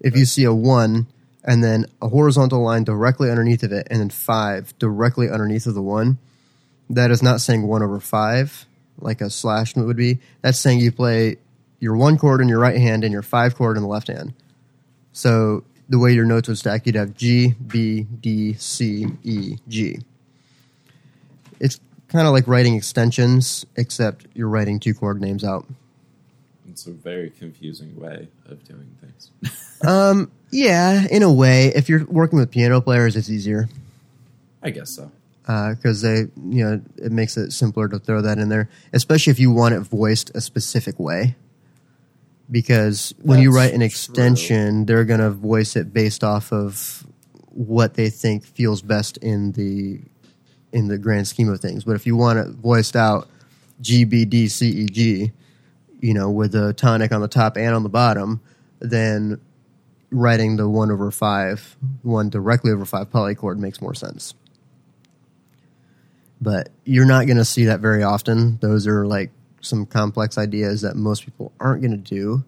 If 0.00 0.16
you 0.16 0.24
see 0.24 0.44
a 0.44 0.54
one 0.54 1.06
and 1.44 1.62
then 1.64 1.86
a 2.02 2.08
horizontal 2.08 2.62
line 2.62 2.84
directly 2.84 3.30
underneath 3.30 3.62
of 3.62 3.72
it, 3.72 3.86
and 3.90 4.00
then 4.00 4.10
five 4.10 4.76
directly 4.78 5.28
underneath 5.28 5.66
of 5.66 5.74
the 5.74 5.82
one, 5.82 6.18
that 6.88 7.10
is 7.10 7.22
not 7.22 7.40
saying 7.40 7.66
one 7.66 7.82
over 7.82 8.00
five 8.00 8.66
like 8.98 9.20
a 9.20 9.30
slash 9.30 9.74
would 9.76 9.96
be. 9.96 10.18
That's 10.42 10.58
saying 10.58 10.80
you 10.80 10.92
play 10.92 11.36
your 11.78 11.96
one 11.96 12.18
chord 12.18 12.40
in 12.40 12.48
your 12.48 12.58
right 12.58 12.76
hand 12.76 13.04
and 13.04 13.12
your 13.12 13.22
five 13.22 13.56
chord 13.56 13.76
in 13.76 13.82
the 13.82 13.88
left 13.88 14.08
hand. 14.08 14.34
So 15.12 15.64
the 15.88 15.98
way 15.98 16.12
your 16.12 16.26
notes 16.26 16.48
would 16.48 16.58
stack, 16.58 16.86
you'd 16.86 16.94
have 16.94 17.16
G, 17.16 17.54
B, 17.66 18.02
D, 18.02 18.54
C, 18.54 19.06
E, 19.22 19.56
G. 19.68 20.00
It's 21.58 21.80
kind 22.08 22.26
of 22.26 22.32
like 22.32 22.46
writing 22.46 22.76
extensions, 22.76 23.66
except 23.76 24.26
you're 24.34 24.48
writing 24.48 24.78
two 24.78 24.94
chord 24.94 25.20
names 25.20 25.44
out. 25.44 25.66
It's 26.70 26.86
a 26.86 26.92
very 26.92 27.30
confusing 27.30 27.98
way 28.00 28.28
of 28.46 28.64
doing 28.64 28.96
things. 29.00 29.30
Um, 29.82 30.30
yeah, 30.50 31.06
in 31.10 31.22
a 31.22 31.32
way, 31.32 31.68
if 31.68 31.88
you're 31.88 32.04
working 32.04 32.38
with 32.38 32.50
piano 32.50 32.82
players, 32.82 33.16
it's 33.16 33.30
easier. 33.30 33.66
I 34.62 34.68
guess 34.68 34.90
so. 34.90 35.10
because 35.46 36.02
they 36.02 36.26
you 36.36 36.64
know 36.64 36.82
it 36.98 37.10
makes 37.10 37.38
it 37.38 37.52
simpler 37.52 37.88
to 37.88 37.98
throw 37.98 38.20
that 38.20 38.36
in 38.36 38.50
there, 38.50 38.68
especially 38.92 39.30
if 39.30 39.40
you 39.40 39.50
want 39.50 39.74
it 39.74 39.80
voiced 39.80 40.32
a 40.34 40.42
specific 40.42 41.00
way. 41.00 41.34
Because 42.50 43.14
when 43.22 43.40
you 43.40 43.54
write 43.54 43.72
an 43.72 43.78
true. 43.78 43.86
extension, 43.86 44.84
they're 44.84 45.06
gonna 45.06 45.30
voice 45.30 45.76
it 45.76 45.94
based 45.94 46.22
off 46.22 46.52
of 46.52 47.06
what 47.46 47.94
they 47.94 48.10
think 48.10 48.44
feels 48.44 48.82
best 48.82 49.16
in 49.16 49.52
the 49.52 50.00
in 50.72 50.88
the 50.88 50.98
grand 50.98 51.26
scheme 51.26 51.48
of 51.48 51.60
things. 51.60 51.84
But 51.84 51.96
if 51.96 52.06
you 52.06 52.16
want 52.16 52.38
it 52.38 52.48
voiced 52.48 52.96
out 52.96 53.28
G 53.80 54.04
B 54.04 54.26
D 54.26 54.48
C 54.48 54.68
E 54.68 54.86
G, 54.86 55.32
you 56.00 56.14
know, 56.14 56.30
with 56.30 56.54
a 56.54 56.72
tonic 56.72 57.12
on 57.12 57.20
the 57.20 57.28
top 57.28 57.56
and 57.56 57.74
on 57.74 57.82
the 57.82 57.88
bottom, 57.88 58.40
then 58.80 59.40
writing 60.10 60.56
the 60.56 60.68
one 60.68 60.90
over 60.90 61.10
five, 61.10 61.76
one 62.02 62.30
directly 62.30 62.72
over 62.72 62.84
five 62.84 63.10
polychord 63.10 63.58
makes 63.58 63.80
more 63.80 63.94
sense. 63.94 64.34
But 66.40 66.70
you're 66.84 67.06
not 67.06 67.26
going 67.26 67.36
to 67.36 67.44
see 67.44 67.66
that 67.66 67.80
very 67.80 68.02
often. 68.02 68.58
Those 68.58 68.86
are 68.86 69.06
like 69.06 69.30
some 69.60 69.86
complex 69.86 70.38
ideas 70.38 70.80
that 70.82 70.96
most 70.96 71.24
people 71.24 71.52
aren't 71.60 71.82
going 71.82 71.92
to 71.92 71.96
do. 71.98 72.44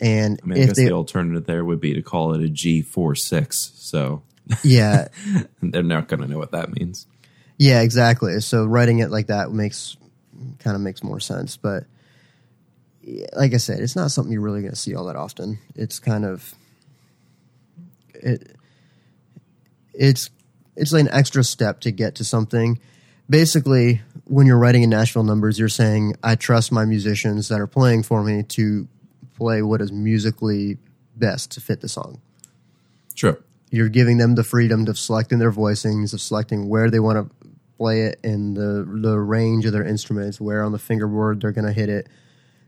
And 0.00 0.40
I 0.42 0.46
mean, 0.46 0.58
I 0.58 0.60
if 0.62 0.68
guess 0.68 0.76
they, 0.76 0.84
the 0.84 0.92
alternative 0.92 1.46
there 1.46 1.64
would 1.64 1.80
be 1.80 1.94
to 1.94 2.02
call 2.02 2.34
it 2.34 2.42
a 2.42 2.48
G 2.48 2.82
four 2.82 3.14
six. 3.14 3.72
So 3.74 4.22
yeah, 4.62 5.08
they're 5.62 5.82
not 5.82 6.06
going 6.08 6.20
to 6.20 6.28
know 6.28 6.38
what 6.38 6.52
that 6.52 6.72
means. 6.78 7.06
Yeah, 7.58 7.80
exactly. 7.80 8.40
So 8.40 8.66
writing 8.66 8.98
it 8.98 9.10
like 9.10 9.28
that 9.28 9.50
makes 9.50 9.96
kind 10.58 10.76
of 10.76 10.82
makes 10.82 11.02
more 11.02 11.18
sense. 11.18 11.56
But 11.56 11.84
like 13.34 13.54
I 13.54 13.58
said, 13.58 13.80
it's 13.80 13.96
not 13.96 14.10
something 14.10 14.32
you're 14.32 14.42
really 14.42 14.62
going 14.62 14.72
to 14.72 14.76
see 14.76 14.94
all 14.94 15.04
that 15.06 15.16
often. 15.16 15.58
It's 15.74 15.98
kind 15.98 16.24
of 16.24 16.54
it. 18.14 18.56
It's 19.94 20.30
it's 20.74 20.92
like 20.92 21.02
an 21.02 21.10
extra 21.12 21.44
step 21.44 21.80
to 21.80 21.90
get 21.90 22.16
to 22.16 22.24
something. 22.24 22.78
Basically, 23.30 24.02
when 24.24 24.46
you're 24.46 24.58
writing 24.58 24.82
in 24.82 24.90
Nashville 24.90 25.24
numbers, 25.24 25.58
you're 25.58 25.68
saying, 25.68 26.16
"I 26.22 26.34
trust 26.34 26.72
my 26.72 26.84
musicians 26.84 27.48
that 27.48 27.60
are 27.60 27.66
playing 27.66 28.02
for 28.02 28.22
me 28.22 28.42
to 28.42 28.88
play 29.36 29.62
what 29.62 29.80
is 29.80 29.92
musically 29.92 30.78
best 31.16 31.50
to 31.52 31.60
fit 31.60 31.80
the 31.80 31.88
song." 31.88 32.20
Sure. 33.14 33.38
you're 33.70 33.88
giving 33.88 34.18
them 34.18 34.34
the 34.36 34.44
freedom 34.44 34.86
of 34.86 34.98
selecting 34.98 35.38
their 35.38 35.50
voicings, 35.50 36.12
of 36.12 36.20
selecting 36.20 36.68
where 36.68 36.88
they 36.90 37.00
want 37.00 37.18
to 37.18 37.46
play 37.78 38.02
it 38.02 38.18
in 38.22 38.54
the 38.54 38.86
the 39.02 39.18
range 39.18 39.66
of 39.66 39.72
their 39.72 39.84
instruments, 39.84 40.40
where 40.40 40.62
on 40.62 40.72
the 40.72 40.78
fingerboard 40.78 41.40
they're 41.40 41.52
going 41.52 41.66
to 41.66 41.72
hit 41.72 41.88
it, 41.88 42.06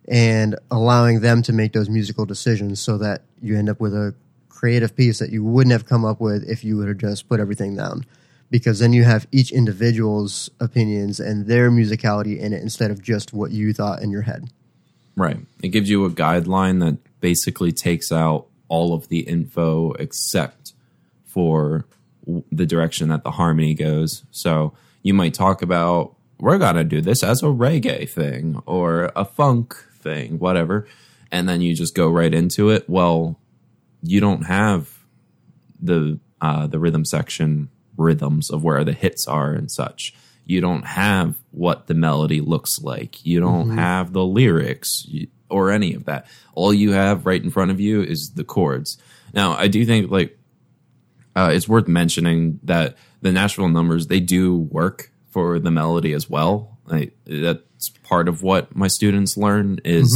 and 0.08 0.56
allowing 0.70 1.20
them 1.20 1.42
to 1.42 1.52
make 1.52 1.72
those 1.72 1.90
musical 1.90 2.24
decisions 2.24 2.80
so 2.80 2.96
that 2.98 3.22
you 3.42 3.56
end 3.56 3.68
up 3.68 3.78
with 3.78 3.94
a 3.94 4.14
creative 4.48 4.96
piece 4.96 5.18
that 5.18 5.30
you 5.30 5.44
wouldn't 5.44 5.72
have 5.72 5.86
come 5.86 6.04
up 6.04 6.20
with 6.20 6.42
if 6.48 6.64
you 6.64 6.76
would 6.78 6.88
have 6.88 6.98
just 6.98 7.28
put 7.28 7.38
everything 7.38 7.76
down. 7.76 8.04
Because 8.50 8.78
then 8.78 8.94
you 8.94 9.04
have 9.04 9.26
each 9.30 9.52
individual's 9.52 10.48
opinions 10.58 11.20
and 11.20 11.46
their 11.46 11.70
musicality 11.70 12.38
in 12.38 12.54
it 12.54 12.62
instead 12.62 12.90
of 12.90 13.02
just 13.02 13.34
what 13.34 13.50
you 13.50 13.74
thought 13.74 14.02
in 14.02 14.10
your 14.10 14.22
head. 14.22 14.48
Right. 15.14 15.36
It 15.62 15.68
gives 15.68 15.90
you 15.90 16.06
a 16.06 16.10
guideline 16.10 16.80
that 16.80 16.96
basically 17.20 17.72
takes 17.72 18.10
out 18.10 18.46
all 18.68 18.94
of 18.94 19.08
the 19.08 19.20
info 19.20 19.92
except 19.92 20.72
for 21.26 21.84
the 22.50 22.64
direction 22.64 23.08
that 23.08 23.24
the 23.24 23.32
harmony 23.32 23.74
goes. 23.74 24.24
So 24.30 24.72
you 25.02 25.12
might 25.12 25.34
talk 25.34 25.60
about, 25.60 26.14
we're 26.38 26.58
going 26.58 26.76
to 26.76 26.84
do 26.84 27.02
this 27.02 27.22
as 27.22 27.42
a 27.42 27.46
reggae 27.46 28.08
thing 28.08 28.62
or 28.64 29.12
a 29.14 29.24
funk 29.24 29.84
thing, 30.08 30.38
whatever. 30.38 30.86
And 31.30 31.48
then 31.48 31.60
you 31.60 31.74
just 31.74 31.94
go 31.94 32.08
right 32.08 32.32
into 32.32 32.70
it. 32.70 32.88
Well, 32.88 33.38
you 34.02 34.20
don't 34.20 34.42
have 34.42 34.98
the 35.80 36.18
uh, 36.40 36.66
the 36.66 36.78
rhythm 36.78 37.04
section 37.04 37.68
rhythms 37.96 38.50
of 38.50 38.62
where 38.62 38.84
the 38.84 38.92
hits 38.92 39.26
are 39.26 39.52
and 39.52 39.70
such. 39.70 40.14
You 40.44 40.60
don't 40.60 40.86
have 40.86 41.36
what 41.50 41.88
the 41.88 41.94
melody 41.94 42.40
looks 42.40 42.80
like. 42.80 43.24
You 43.26 43.40
don't 43.40 43.76
have 43.76 44.12
the 44.12 44.24
lyrics 44.24 45.06
or 45.50 45.70
any 45.70 45.94
of 45.94 46.04
that. 46.04 46.26
All 46.54 46.72
you 46.72 46.92
have 46.92 47.26
right 47.26 47.42
in 47.42 47.50
front 47.50 47.70
of 47.70 47.80
you 47.80 48.02
is 48.02 48.30
the 48.30 48.44
chords. 48.44 48.96
Now, 49.34 49.52
I 49.52 49.68
do 49.68 49.84
think 49.84 50.10
like 50.10 50.38
uh, 51.36 51.50
it's 51.52 51.68
worth 51.68 51.86
mentioning 51.86 52.60
that 52.62 52.96
the 53.20 53.32
Nashville 53.32 53.68
numbers 53.68 54.06
they 54.06 54.20
do 54.20 54.56
work 54.56 55.10
for 55.30 55.58
the 55.58 55.70
melody 55.70 56.14
as 56.14 56.30
well. 56.30 56.77
Like, 56.88 57.16
that's 57.26 57.90
part 58.02 58.28
of 58.28 58.42
what 58.42 58.74
my 58.74 58.88
students 58.88 59.36
learn 59.36 59.78
is 59.84 60.10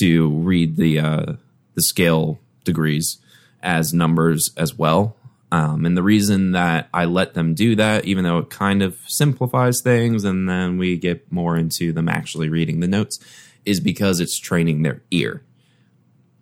to 0.00 0.30
read 0.30 0.76
the 0.76 0.98
uh, 1.00 1.32
the 1.74 1.82
scale 1.82 2.38
degrees 2.64 3.18
as 3.62 3.92
numbers 3.92 4.50
as 4.56 4.76
well. 4.76 5.16
Um, 5.50 5.86
and 5.86 5.96
the 5.96 6.02
reason 6.02 6.52
that 6.52 6.88
I 6.92 7.06
let 7.06 7.32
them 7.32 7.54
do 7.54 7.74
that, 7.76 8.04
even 8.04 8.24
though 8.24 8.38
it 8.38 8.50
kind 8.50 8.82
of 8.82 8.98
simplifies 9.06 9.80
things, 9.82 10.24
and 10.24 10.46
then 10.48 10.76
we 10.76 10.96
get 10.98 11.32
more 11.32 11.56
into 11.56 11.92
them 11.92 12.08
actually 12.08 12.50
reading 12.50 12.80
the 12.80 12.88
notes, 12.88 13.18
is 13.64 13.80
because 13.80 14.20
it's 14.20 14.38
training 14.38 14.82
their 14.82 15.00
ear. 15.10 15.42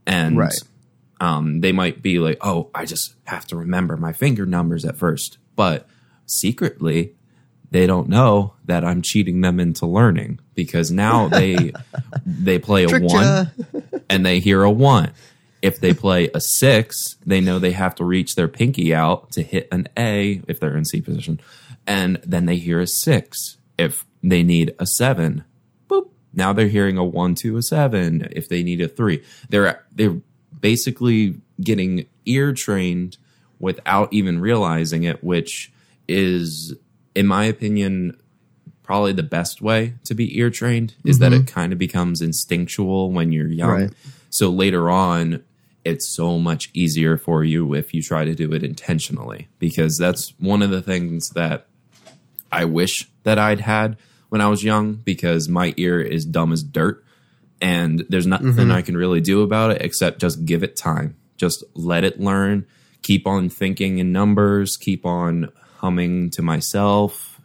And 0.07 0.37
Right. 0.37 0.53
um, 1.21 1.61
they 1.61 1.71
might 1.73 2.03
be 2.03 2.19
like, 2.19 2.39
oh, 2.41 2.71
I 2.75 2.85
just 2.85 3.15
have 3.25 3.47
to 3.49 3.57
remember 3.57 3.97
my 3.97 4.13
finger 4.13 4.45
numbers 4.45 4.85
at 4.85 4.97
first. 4.97 5.39
But 5.55 5.89
secretly, 6.27 7.15
they 7.71 7.87
don't 7.87 8.09
know 8.09 8.55
that 8.65 8.85
I'm 8.85 9.03
cheating 9.03 9.41
them 9.41 9.61
into 9.61 9.87
learning 9.87 10.41
because 10.55 10.91
now 10.91 11.29
they 11.29 11.73
they 12.25 12.59
play 12.59 12.85
a 12.85 12.89
Tricked 12.89 13.13
one 13.13 13.25
ya. 13.25 13.45
and 14.11 14.25
they 14.25 14.41
hear 14.41 14.63
a 14.63 14.71
one. 14.71 15.13
If 15.63 15.81
they 15.81 15.95
play 15.95 16.29
a 16.33 16.41
six, 16.41 17.17
they 17.25 17.41
know 17.41 17.59
they 17.59 17.73
have 17.73 17.95
to 17.97 18.05
reach 18.05 18.35
their 18.35 18.49
pinky 18.49 18.95
out 18.95 19.33
to 19.33 19.43
hit 19.43 19.69
an 19.73 19.89
A 19.97 20.43
if 20.47 20.61
they're 20.61 20.77
in 20.77 20.85
C 20.85 21.01
position, 21.01 21.41
and 21.87 22.21
then 22.25 22.47
they 22.47 22.57
hear 22.57 22.81
a 22.81 22.87
six. 22.87 23.57
If 23.79 24.05
they 24.23 24.43
need 24.43 24.75
a 24.79 24.87
seven, 24.87 25.45
boop. 25.89 26.09
Now 26.33 26.53
they're 26.53 26.69
hearing 26.69 26.99
a 26.99 27.05
one, 27.05 27.35
two, 27.35 27.57
a 27.57 27.63
seven. 27.63 28.29
If 28.33 28.49
they 28.49 28.63
need 28.63 28.81
a 28.81 28.89
three, 28.89 29.25
they're 29.49 29.85
they're 29.93 30.21
basically 30.61 31.41
getting 31.61 32.07
ear 32.25 32.53
trained 32.53 33.17
without 33.59 34.13
even 34.13 34.41
realizing 34.41 35.05
it, 35.05 35.23
which 35.25 35.73
is, 36.09 36.75
in 37.17 37.27
my 37.27 37.47
opinion, 37.47 38.17
probably 38.83 39.13
the 39.13 39.23
best 39.23 39.63
way 39.63 39.95
to 40.05 40.15
be 40.15 40.39
ear 40.39 40.51
trained 40.51 40.95
is 41.05 41.19
that 41.19 41.33
it 41.33 41.43
mm-hmm. 41.43 41.55
kind 41.55 41.73
of 41.73 41.79
becomes 41.79 42.21
instinctual 42.21 43.11
when 43.11 43.33
you're 43.33 43.49
young. 43.49 43.71
Right. 43.71 43.93
So 44.29 44.51
later 44.51 44.91
on, 44.91 45.43
it's 45.83 46.15
so 46.15 46.39
much 46.39 46.71
easier 46.75 47.17
for 47.17 47.43
you 47.43 47.75
if 47.75 47.95
you 47.95 48.03
try 48.03 48.27
to 48.27 48.35
do 48.35 48.53
it 48.53 48.63
intentionally 48.63 49.49
because 49.59 49.97
that's 49.97 50.35
one 50.39 50.61
of 50.61 50.71
the 50.71 50.83
things 50.83 51.31
that 51.31 51.67
I 52.53 52.67
wish 52.67 53.09
that 53.23 53.39
I'd 53.39 53.61
had 53.61 53.97
when 54.29 54.41
I 54.41 54.49
was 54.49 54.63
young 54.63 54.95
because 54.95 55.49
my 55.49 55.73
ear 55.79 56.01
is 56.01 56.25
dumb 56.27 56.53
as 56.53 56.63
dirt 56.63 57.03
and 57.63 58.05
there's 58.11 58.27
nothing 58.27 58.53
mm-hmm. 58.53 58.73
I 58.73 58.83
can 58.83 58.97
really 58.97 59.23
do 59.23 59.43
about 59.43 59.71
it 59.71 59.81
except 59.81 60.21
just 60.21 60.45
give 60.45 60.63
it 60.63 60.77
time. 60.77 61.17
Just 61.39 61.65
let 61.75 62.05
it 62.05 62.21
learn, 62.21 62.67
keep 63.03 63.27
on 63.27 63.49
thinking 63.49 63.99
in 63.99 64.13
numbers, 64.13 64.77
keep 64.77 65.07
on 65.07 65.51
humming 65.87 66.31
to 66.31 66.43
myself 66.43 67.41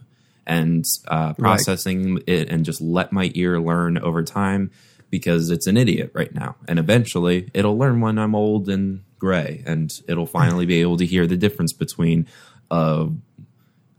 and 0.47 0.83
uh, 1.07 1.31
processing 1.33 2.19
it 2.25 2.49
and 2.49 2.65
just 2.65 2.81
let 2.81 3.13
my 3.13 3.29
ear 3.35 3.59
learn 3.59 3.99
over 3.99 4.23
time 4.23 4.71
because 5.11 5.51
it's 5.51 5.67
an 5.67 5.77
idiot 5.77 6.09
right 6.15 6.33
now. 6.33 6.55
And 6.67 6.79
eventually 6.79 7.51
it'll 7.53 7.77
learn 7.77 8.01
when 8.01 8.17
I'm 8.17 8.33
old 8.33 8.67
and 8.67 9.03
gray 9.19 9.63
and 9.67 9.93
it'll 10.07 10.25
finally 10.25 10.65
be 10.65 10.81
able 10.81 10.97
to 10.97 11.05
hear 11.05 11.27
the 11.27 11.37
difference 11.37 11.71
between 11.71 12.25
uh, 12.71 13.09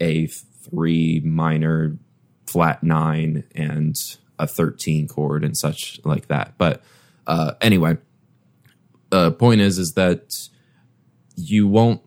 a 0.00 0.26
three 0.26 1.20
minor 1.20 1.96
flat 2.48 2.83
nine 2.83 3.44
and 3.55 3.94
a 4.40 4.48
13 4.48 5.07
chord 5.07 5.44
and 5.44 5.57
such 5.57 6.00
like 6.02 6.26
that. 6.26 6.55
But 6.59 6.83
uh, 7.28 7.52
anyway, 7.61 7.98
the 9.11 9.31
point 9.31 9.61
is, 9.61 9.78
is 9.78 9.92
that 9.92 10.48
you 11.37 11.68
won't 11.68 12.00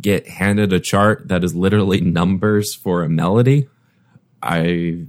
get 0.00 0.26
handed 0.26 0.72
a 0.72 0.80
chart 0.80 1.28
that 1.28 1.44
is 1.44 1.54
literally 1.54 2.00
numbers 2.00 2.74
for 2.74 3.02
a 3.02 3.08
melody. 3.08 3.68
I 4.42 5.06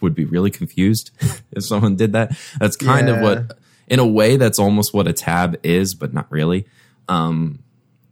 would 0.00 0.14
be 0.14 0.24
really 0.24 0.50
confused 0.50 1.10
if 1.52 1.64
someone 1.64 1.96
did 1.96 2.12
that. 2.12 2.36
That's 2.58 2.76
kind 2.76 3.08
of 3.08 3.20
what, 3.20 3.58
in 3.86 3.98
a 3.98 4.06
way, 4.06 4.36
that's 4.36 4.58
almost 4.58 4.94
what 4.94 5.08
a 5.08 5.12
tab 5.12 5.58
is, 5.62 5.94
but 5.94 6.12
not 6.14 6.30
really. 6.30 6.66
Um, 7.08 7.60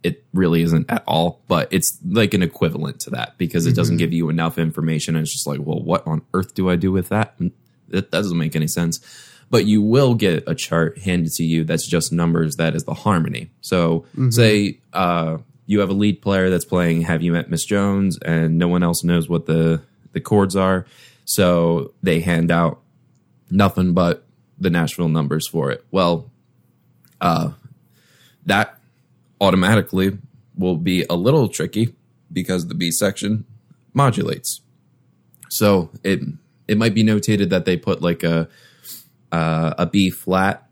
it 0.02 0.24
really 0.32 0.62
isn't 0.62 0.88
at 0.88 1.02
all, 1.06 1.40
but 1.48 1.68
it's 1.72 1.98
like 2.04 2.32
an 2.32 2.42
equivalent 2.42 3.00
to 3.00 3.10
that 3.10 3.36
because 3.38 3.66
it 3.66 3.74
doesn't 3.74 3.96
give 3.96 4.12
you 4.12 4.28
enough 4.28 4.56
information. 4.56 5.16
And 5.16 5.24
it's 5.24 5.32
just 5.32 5.48
like, 5.48 5.58
well, 5.60 5.82
what 5.82 6.06
on 6.06 6.22
earth 6.32 6.54
do 6.54 6.70
I 6.70 6.76
do 6.76 6.92
with 6.92 7.08
that? 7.08 7.36
That 7.88 8.10
doesn't 8.12 8.38
make 8.38 8.54
any 8.54 8.68
sense. 8.68 9.00
But 9.50 9.64
you 9.64 9.82
will 9.82 10.14
get 10.14 10.44
a 10.46 10.54
chart 10.54 10.98
handed 10.98 11.32
to 11.34 11.44
you 11.44 11.64
that's 11.64 11.86
just 11.86 12.12
numbers. 12.12 12.56
That 12.56 12.74
is 12.76 12.84
the 12.84 12.94
harmony. 12.94 13.50
So 13.60 14.06
say 14.30 14.78
uh, 14.92 15.38
you 15.66 15.80
have 15.80 15.90
a 15.90 15.94
lead 15.94 16.22
player 16.22 16.48
that's 16.48 16.64
playing 16.64 17.02
"Have 17.02 17.22
You 17.22 17.32
Met 17.32 17.50
Miss 17.50 17.64
Jones" 17.64 18.18
and 18.24 18.58
no 18.58 18.68
one 18.68 18.82
else 18.82 19.04
knows 19.04 19.28
what 19.28 19.46
the 19.46 19.82
the 20.12 20.20
chords 20.20 20.56
are. 20.56 20.86
So 21.24 21.92
they 22.02 22.20
hand 22.20 22.50
out 22.50 22.80
nothing 23.50 23.92
but 23.92 24.24
the 24.58 24.70
Nashville 24.70 25.08
numbers 25.08 25.46
for 25.46 25.70
it. 25.70 25.84
Well, 25.90 26.30
uh, 27.20 27.50
that 28.46 28.78
automatically 29.40 30.18
will 30.56 30.76
be 30.76 31.04
a 31.10 31.14
little 31.14 31.48
tricky 31.48 31.94
because 32.32 32.68
the 32.68 32.74
B 32.74 32.90
section 32.90 33.44
modulates. 33.92 34.60
So 35.48 35.90
it 36.02 36.20
it 36.68 36.78
might 36.78 36.94
be 36.94 37.04
notated 37.04 37.50
that 37.50 37.64
they 37.64 37.76
put 37.76 38.02
like 38.02 38.22
a 38.22 38.48
uh, 39.32 39.74
a 39.78 39.86
B 39.86 40.10
flat 40.10 40.68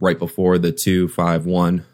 right 0.00 0.18
before 0.18 0.58
the 0.58 0.72
two 0.72 1.08
five 1.08 1.46
one. 1.46 1.84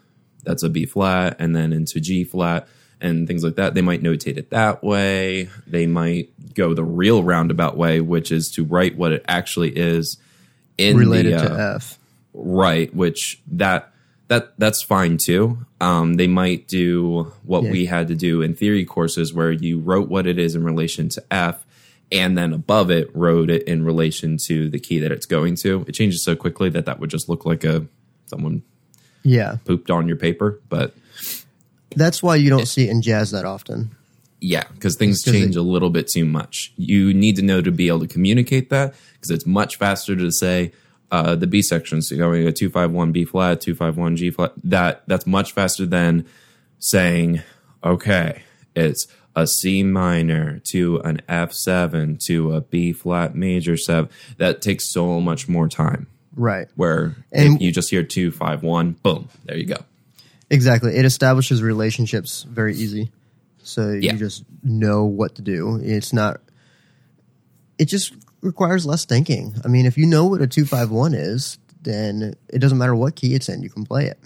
That's 0.43 0.63
a 0.63 0.69
B 0.69 0.85
flat, 0.85 1.37
and 1.39 1.55
then 1.55 1.73
into 1.73 1.99
G 1.99 2.23
flat 2.23 2.67
and 3.01 3.27
things 3.27 3.43
like 3.43 3.55
that. 3.55 3.73
They 3.73 3.81
might 3.81 4.01
notate 4.03 4.37
it 4.37 4.49
that 4.51 4.83
way. 4.83 5.49
They 5.67 5.87
might 5.87 6.29
go 6.53 6.73
the 6.73 6.83
real 6.83 7.23
roundabout 7.23 7.75
way, 7.77 7.99
which 8.01 8.31
is 8.31 8.49
to 8.51 8.63
write 8.63 8.97
what 8.97 9.11
it 9.11 9.25
actually 9.27 9.71
is 9.77 10.17
in 10.77 10.97
related 10.97 11.33
the, 11.33 11.47
to 11.47 11.53
uh, 11.53 11.75
F. 11.75 11.99
right 12.33 12.93
which 12.95 13.41
that 13.51 13.93
that 14.29 14.53
that's 14.57 14.81
fine 14.81 15.17
too. 15.17 15.65
Um, 15.81 16.13
they 16.15 16.27
might 16.27 16.67
do 16.67 17.33
what 17.43 17.63
Yeah. 17.63 17.71
we 17.71 17.85
had 17.85 18.07
to 18.07 18.15
do 18.15 18.41
in 18.41 18.55
theory 18.55 18.85
courses, 18.85 19.33
where 19.33 19.51
you 19.51 19.79
wrote 19.79 20.07
what 20.09 20.25
it 20.25 20.39
is 20.39 20.55
in 20.55 20.63
relation 20.63 21.09
to 21.09 21.23
F, 21.29 21.65
and 22.11 22.37
then 22.37 22.53
above 22.53 22.89
it 22.89 23.13
wrote 23.13 23.49
it 23.49 23.63
in 23.63 23.83
relation 23.83 24.37
to 24.47 24.69
the 24.69 24.79
key 24.79 24.99
that 24.99 25.11
it's 25.11 25.25
going 25.25 25.55
to. 25.57 25.83
It 25.87 25.91
changes 25.91 26.23
so 26.23 26.35
quickly 26.37 26.69
that 26.69 26.85
that 26.85 26.99
would 26.99 27.09
just 27.09 27.27
look 27.27 27.45
like 27.45 27.63
a 27.65 27.85
someone 28.27 28.63
Yeah, 29.23 29.57
pooped 29.65 29.89
on 29.89 30.07
your 30.07 30.17
paper. 30.17 30.59
But 30.69 30.93
that's 31.95 32.21
why 32.23 32.35
you 32.35 32.49
don't 32.49 32.67
see 32.67 32.85
it 32.87 32.89
in 32.91 33.01
jazz 33.01 33.31
that 33.31 33.45
often. 33.45 33.91
yeah, 34.41 34.63
because 34.73 34.95
things 34.97 35.23
change 35.23 35.55
it- 35.55 35.59
a 35.59 35.61
little 35.61 35.89
bit 35.89 36.07
too 36.07 36.25
much. 36.25 36.73
You 36.75 37.13
need 37.13 37.35
to 37.37 37.41
know 37.41 37.61
to 37.61 37.71
be 37.71 37.87
able 37.87 38.01
to 38.01 38.07
communicate 38.07 38.69
that 38.69 38.93
because 39.13 39.31
it's 39.31 39.45
much 39.45 39.77
faster 39.77 40.15
to 40.15 40.31
say. 40.31 40.71
Uh, 41.11 41.35
the 41.35 41.45
B 41.45 41.61
sections 41.61 42.09
so 42.09 42.17
going 42.17 42.47
a 42.47 42.51
two 42.51 42.71
five 42.71 42.91
one 42.91 43.11
B 43.11 43.23
flat, 43.23 43.61
two 43.61 43.75
five 43.75 43.97
one 43.97 44.15
G 44.15 44.31
flat. 44.31 44.51
That 44.63 45.03
that's 45.05 45.27
much 45.27 45.51
faster 45.51 45.85
than 45.85 46.25
saying, 46.79 47.43
okay, 47.83 48.41
it's 48.75 49.05
a 49.35 49.45
C 49.45 49.83
minor 49.83 50.59
to 50.71 50.97
an 51.01 51.21
F 51.29 51.53
seven 51.53 52.17
to 52.25 52.55
a 52.55 52.61
B 52.61 52.91
flat 52.93 53.35
major 53.35 53.77
seven. 53.77 54.09
That 54.37 54.59
takes 54.63 54.91
so 54.91 55.21
much 55.21 55.47
more 55.47 55.69
time. 55.69 56.07
Right. 56.35 56.67
Where 56.75 57.15
And- 57.31 57.55
if 57.55 57.61
you 57.61 57.71
just 57.71 57.89
hear 57.89 58.03
two 58.03 58.31
five 58.31 58.63
one, 58.63 58.91
boom, 59.03 59.29
there 59.45 59.57
you 59.57 59.65
go. 59.65 59.77
Exactly. 60.49 60.95
It 60.95 61.05
establishes 61.05 61.61
relationships 61.63 62.43
very 62.49 62.75
easy. 62.75 63.11
So 63.63 63.91
Yeah. 63.91 64.13
you 64.13 64.19
just 64.19 64.43
know 64.63 65.05
what 65.05 65.35
to 65.35 65.41
do. 65.41 65.79
It's 65.83 66.13
not 66.13 66.41
it 67.79 67.85
just 67.85 68.13
requires 68.41 68.85
less 68.85 69.05
thinking. 69.05 69.55
I 69.65 69.67
mean, 69.67 69.85
if 69.85 69.97
you 69.97 70.05
know 70.05 70.25
what 70.25 70.41
a 70.41 70.47
251 70.47 71.13
is, 71.15 71.57
then 71.81 72.35
it 72.49 72.59
doesn't 72.59 72.77
matter 72.77 72.95
what 72.95 73.15
key 73.15 73.33
it's 73.33 73.49
in, 73.49 73.63
you 73.63 73.69
can 73.69 73.83
play 73.83 74.05
it. 74.05 74.19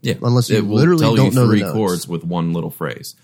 Yeah, 0.00 0.14
Unless 0.22 0.50
you 0.50 0.58
it 0.58 0.66
will 0.66 0.76
literally 0.76 1.00
tell 1.02 1.16
don't 1.16 1.26
you 1.26 1.38
know 1.40 1.46
three 1.48 1.62
chords 1.62 2.06
with 2.08 2.24
one 2.24 2.52
little 2.52 2.70
phrase. 2.70 3.14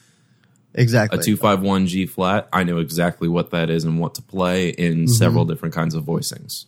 Exactly. 0.74 1.18
a 1.18 1.22
251 1.22 1.86
G 1.86 2.06
flat, 2.06 2.48
I 2.52 2.62
know 2.64 2.78
exactly 2.78 3.26
what 3.28 3.50
that 3.50 3.70
is 3.70 3.84
and 3.84 3.98
what 3.98 4.14
to 4.16 4.22
play 4.22 4.68
in 4.70 5.04
Mm-hmm. 5.04 5.06
several 5.12 5.44
different 5.44 5.74
kinds 5.74 5.94
of 5.94 6.04
voicings. 6.04 6.66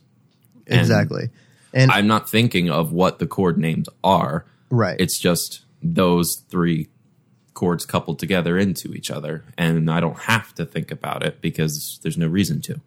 And 0.71 0.81
exactly. 0.81 1.29
And 1.75 1.91
I'm 1.91 2.07
not 2.07 2.29
thinking 2.29 2.71
of 2.71 2.93
what 2.93 3.19
the 3.19 3.27
chord 3.27 3.59
names 3.59 3.89
are. 4.03 4.45
right. 4.71 5.01
It's 5.01 5.19
just 5.19 5.61
those 5.83 6.43
three 6.49 6.89
chords 7.55 7.85
coupled 7.85 8.19
together 8.19 8.57
into 8.59 8.93
each 8.95 9.11
other. 9.11 9.45
And 9.59 9.91
I 9.91 10.01
don't 10.01 10.19
have 10.21 10.55
to 10.55 10.65
think 10.65 10.91
about 10.91 11.23
it 11.25 11.41
because 11.41 11.99
there's 12.03 12.17
no 12.19 12.27
reason 12.27 12.61
to. 12.63 12.81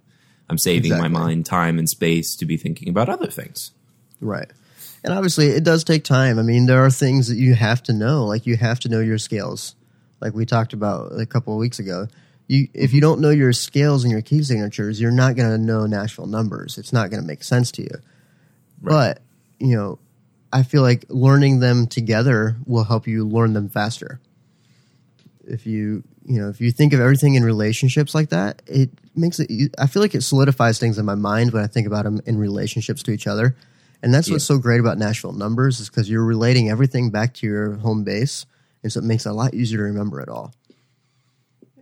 I'm 0.50 0.58
saving 0.58 0.92
Exactly. 0.92 1.10
my 1.10 1.20
mind 1.20 1.46
time 1.46 1.80
and 1.80 1.88
space 1.88 2.36
to 2.38 2.46
be 2.46 2.58
thinking 2.58 2.90
about 2.90 3.08
other 3.10 3.28
things. 3.28 3.72
Right. 4.20 4.50
And 5.04 5.14
obviously, 5.14 5.48
it 5.48 5.64
does 5.64 5.84
take 5.84 6.04
time. 6.04 6.40
I 6.40 6.44
mean, 6.44 6.66
there 6.66 6.84
are 6.86 6.90
things 6.90 7.28
that 7.28 7.36
you 7.36 7.56
have 7.56 7.84
to 7.84 7.94
know. 7.94 8.26
Like 8.26 8.46
you 8.46 8.56
have 8.58 8.80
to 8.82 8.90
know 8.90 9.00
your 9.00 9.18
scales, 9.18 9.76
like 10.22 10.34
we 10.34 10.46
talked 10.46 10.74
about 10.74 11.12
a 11.20 11.26
couple 11.26 11.54
of 11.54 11.60
weeks 11.60 11.80
ago. 11.80 12.08
You, 12.54 12.68
if 12.76 12.94
you 12.94 13.02
don't 13.02 13.20
know 13.20 13.32
your 13.32 13.52
scales 13.52 14.04
and 14.04 14.12
your 14.12 14.22
key 14.22 14.44
signatures, 14.44 15.02
you're 15.02 15.10
not 15.10 15.36
going 15.36 15.50
to 15.50 15.58
know 15.58 15.88
Nashville 15.88 16.28
numbers. 16.28 16.78
It's 16.78 16.94
not 16.94 17.10
going 17.10 17.20
to 17.20 17.26
make 17.26 17.44
sense 17.44 17.72
to 17.72 17.82
you. 17.82 17.96
But 18.80 19.24
you 19.58 19.76
know, 19.76 19.98
I 20.52 20.62
feel 20.62 20.84
like 20.84 21.06
learning 21.10 21.62
them 21.62 21.88
together 21.88 22.58
will 22.68 22.84
help 22.84 23.08
you 23.08 23.28
learn 23.28 23.54
them 23.54 23.70
faster. 23.70 24.20
If 25.48 25.66
you 25.66 26.04
you 26.26 26.40
know 26.40 26.50
if 26.50 26.62
you 26.62 26.72
think 26.72 26.94
of 26.94 27.00
everything 27.00 27.34
in 27.34 27.44
relationships 27.44 28.14
like 28.14 28.30
that, 28.30 28.62
it 28.68 28.92
makes 29.16 29.40
it. 29.40 29.50
I 29.80 29.88
feel 29.88 30.04
like 30.04 30.14
it 30.14 30.22
solidifies 30.22 30.78
things 30.78 31.00
in 31.00 31.06
my 31.06 31.16
mind 31.16 31.54
when 31.54 31.64
I 31.64 31.68
think 31.68 31.88
about 31.88 32.04
them 32.04 32.22
in 32.28 32.38
relationships 32.38 33.02
to 33.04 33.12
each 33.12 33.26
other. 33.26 33.56
And 34.04 34.14
that's 34.14 34.30
what's 34.30 34.46
so 34.46 34.60
great 34.60 34.80
about 34.80 35.00
Nashville 35.00 35.34
numbers 35.34 35.80
is 35.80 35.90
because 35.90 36.08
you're 36.08 36.24
relating 36.24 36.70
everything 36.70 37.10
back 37.10 37.34
to 37.36 37.48
your 37.48 37.78
home 37.78 38.04
base, 38.04 38.46
and 38.84 38.92
so 38.92 39.00
it 39.00 39.06
makes 39.06 39.26
it 39.26 39.30
a 39.30 39.34
lot 39.34 39.56
easier 39.56 39.80
to 39.80 39.84
remember 39.86 40.22
it 40.22 40.30
all. 40.30 40.54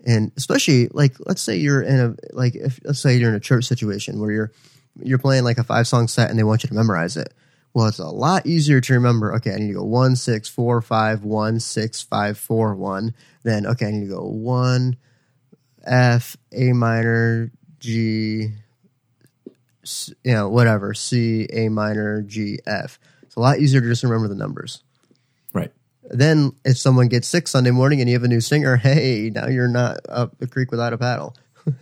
And 0.06 0.32
especially 0.36 0.88
like 0.92 1.16
let's 1.20 1.42
say 1.42 1.58
you're 1.58 1.82
in 1.82 2.00
a 2.00 2.36
like 2.36 2.56
if 2.56 2.80
let's 2.84 3.00
say 3.00 3.18
you're 3.18 3.30
in 3.30 3.36
a 3.36 3.40
church 3.40 3.66
situation 3.66 4.20
where 4.20 4.32
you're 4.32 4.52
you're 5.02 5.20
playing 5.20 5.44
like 5.44 5.58
a 5.58 5.64
five 5.64 5.88
song 5.88 6.08
set 6.08 6.30
and 6.30 6.40
they 6.40 6.44
want 6.44 6.64
you 6.64 6.70
to 6.70 6.76
memorize 6.76 7.18
it. 7.18 7.34
Well, 7.74 7.88
it's 7.88 8.00
a 8.00 8.08
lot 8.08 8.46
easier 8.46 8.82
to 8.82 8.94
remember. 8.94 9.34
Okay, 9.36 9.54
I 9.54 9.58
need 9.58 9.68
to 9.68 9.74
go 9.76 9.84
one 9.84 10.16
six 10.16 10.50
four 10.50 10.82
five 10.82 11.24
one 11.24 11.60
six 11.60 12.02
five 12.02 12.38
four 12.38 12.76
one. 12.76 13.14
Then 13.44 13.66
okay, 13.68 13.88
I 13.88 13.92
need 13.92 14.08
to 14.08 14.16
go 14.16 14.26
one 14.26 14.98
F 15.86 16.36
A 16.52 16.74
minor 16.74 17.52
g 17.80 18.52
you 20.24 20.34
know, 20.34 20.50
whatever, 20.50 20.94
C, 20.94 21.48
A 21.52 21.70
minor, 21.70 22.22
G, 22.22 22.60
F. 22.66 23.00
It's 23.24 23.36
a 23.36 23.40
lot 23.40 23.60
easier 23.60 23.82
to 23.82 23.88
just 23.88 24.04
remember 24.04 24.28
the 24.28 24.36
numbers. 24.36 24.84
Then, 26.04 26.54
if 26.66 26.78
someone 26.78 27.08
gets 27.08 27.28
sick 27.28 27.48
Sunday 27.48 27.72
morning 27.72 28.02
and 28.02 28.10
you 28.10 28.16
have 28.16 28.24
a 28.24 28.28
new 28.28 28.42
singer, 28.42 28.76
hey, 28.76 29.32
now 29.34 29.48
you're 29.48 29.68
not 29.68 29.98
up 30.10 30.38
the 30.40 30.48
creek 30.48 30.72
without 30.72 30.94
a 30.94 30.98
paddle. 30.98 31.36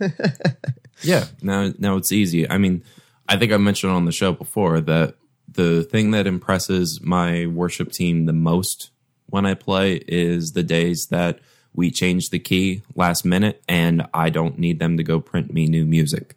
Yeah, 1.02 1.26
now 1.42 1.72
now 1.78 1.96
it's 1.96 2.12
easy. 2.12 2.48
I 2.48 2.58
mean, 2.58 2.84
I 3.28 3.36
think 3.36 3.52
I 3.52 3.56
mentioned 3.56 3.92
on 3.92 4.04
the 4.04 4.12
show 4.12 4.32
before 4.32 4.80
that 4.82 5.14
the 5.48 5.82
thing 5.82 6.12
that 6.12 6.26
impresses 6.26 7.00
my 7.00 7.46
worship 7.46 7.92
team 7.92 8.26
the 8.26 8.32
most 8.32 8.90
when 9.26 9.46
I 9.46 9.54
play 9.54 9.94
is 10.06 10.52
the 10.52 10.62
days 10.62 11.06
that 11.06 11.40
we 11.74 11.90
change 11.90 12.30
the 12.30 12.38
key 12.38 12.82
last 12.94 13.24
minute 13.24 13.62
and 13.68 14.06
I 14.12 14.30
don't 14.30 14.58
need 14.58 14.78
them 14.78 14.96
to 14.96 15.02
go 15.02 15.20
print 15.20 15.52
me 15.52 15.66
new 15.66 15.86
music. 15.86 16.36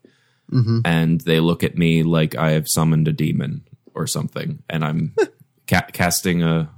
Mm-hmm. 0.51 0.79
And 0.85 1.21
they 1.21 1.39
look 1.39 1.63
at 1.63 1.77
me 1.77 2.03
like 2.03 2.35
I 2.35 2.51
have 2.51 2.67
summoned 2.67 3.07
a 3.07 3.11
demon 3.11 3.63
or 3.95 4.05
something 4.05 4.61
and 4.69 4.85
I'm 4.85 5.15
ca- 5.67 5.89
casting 5.91 6.43
a 6.43 6.69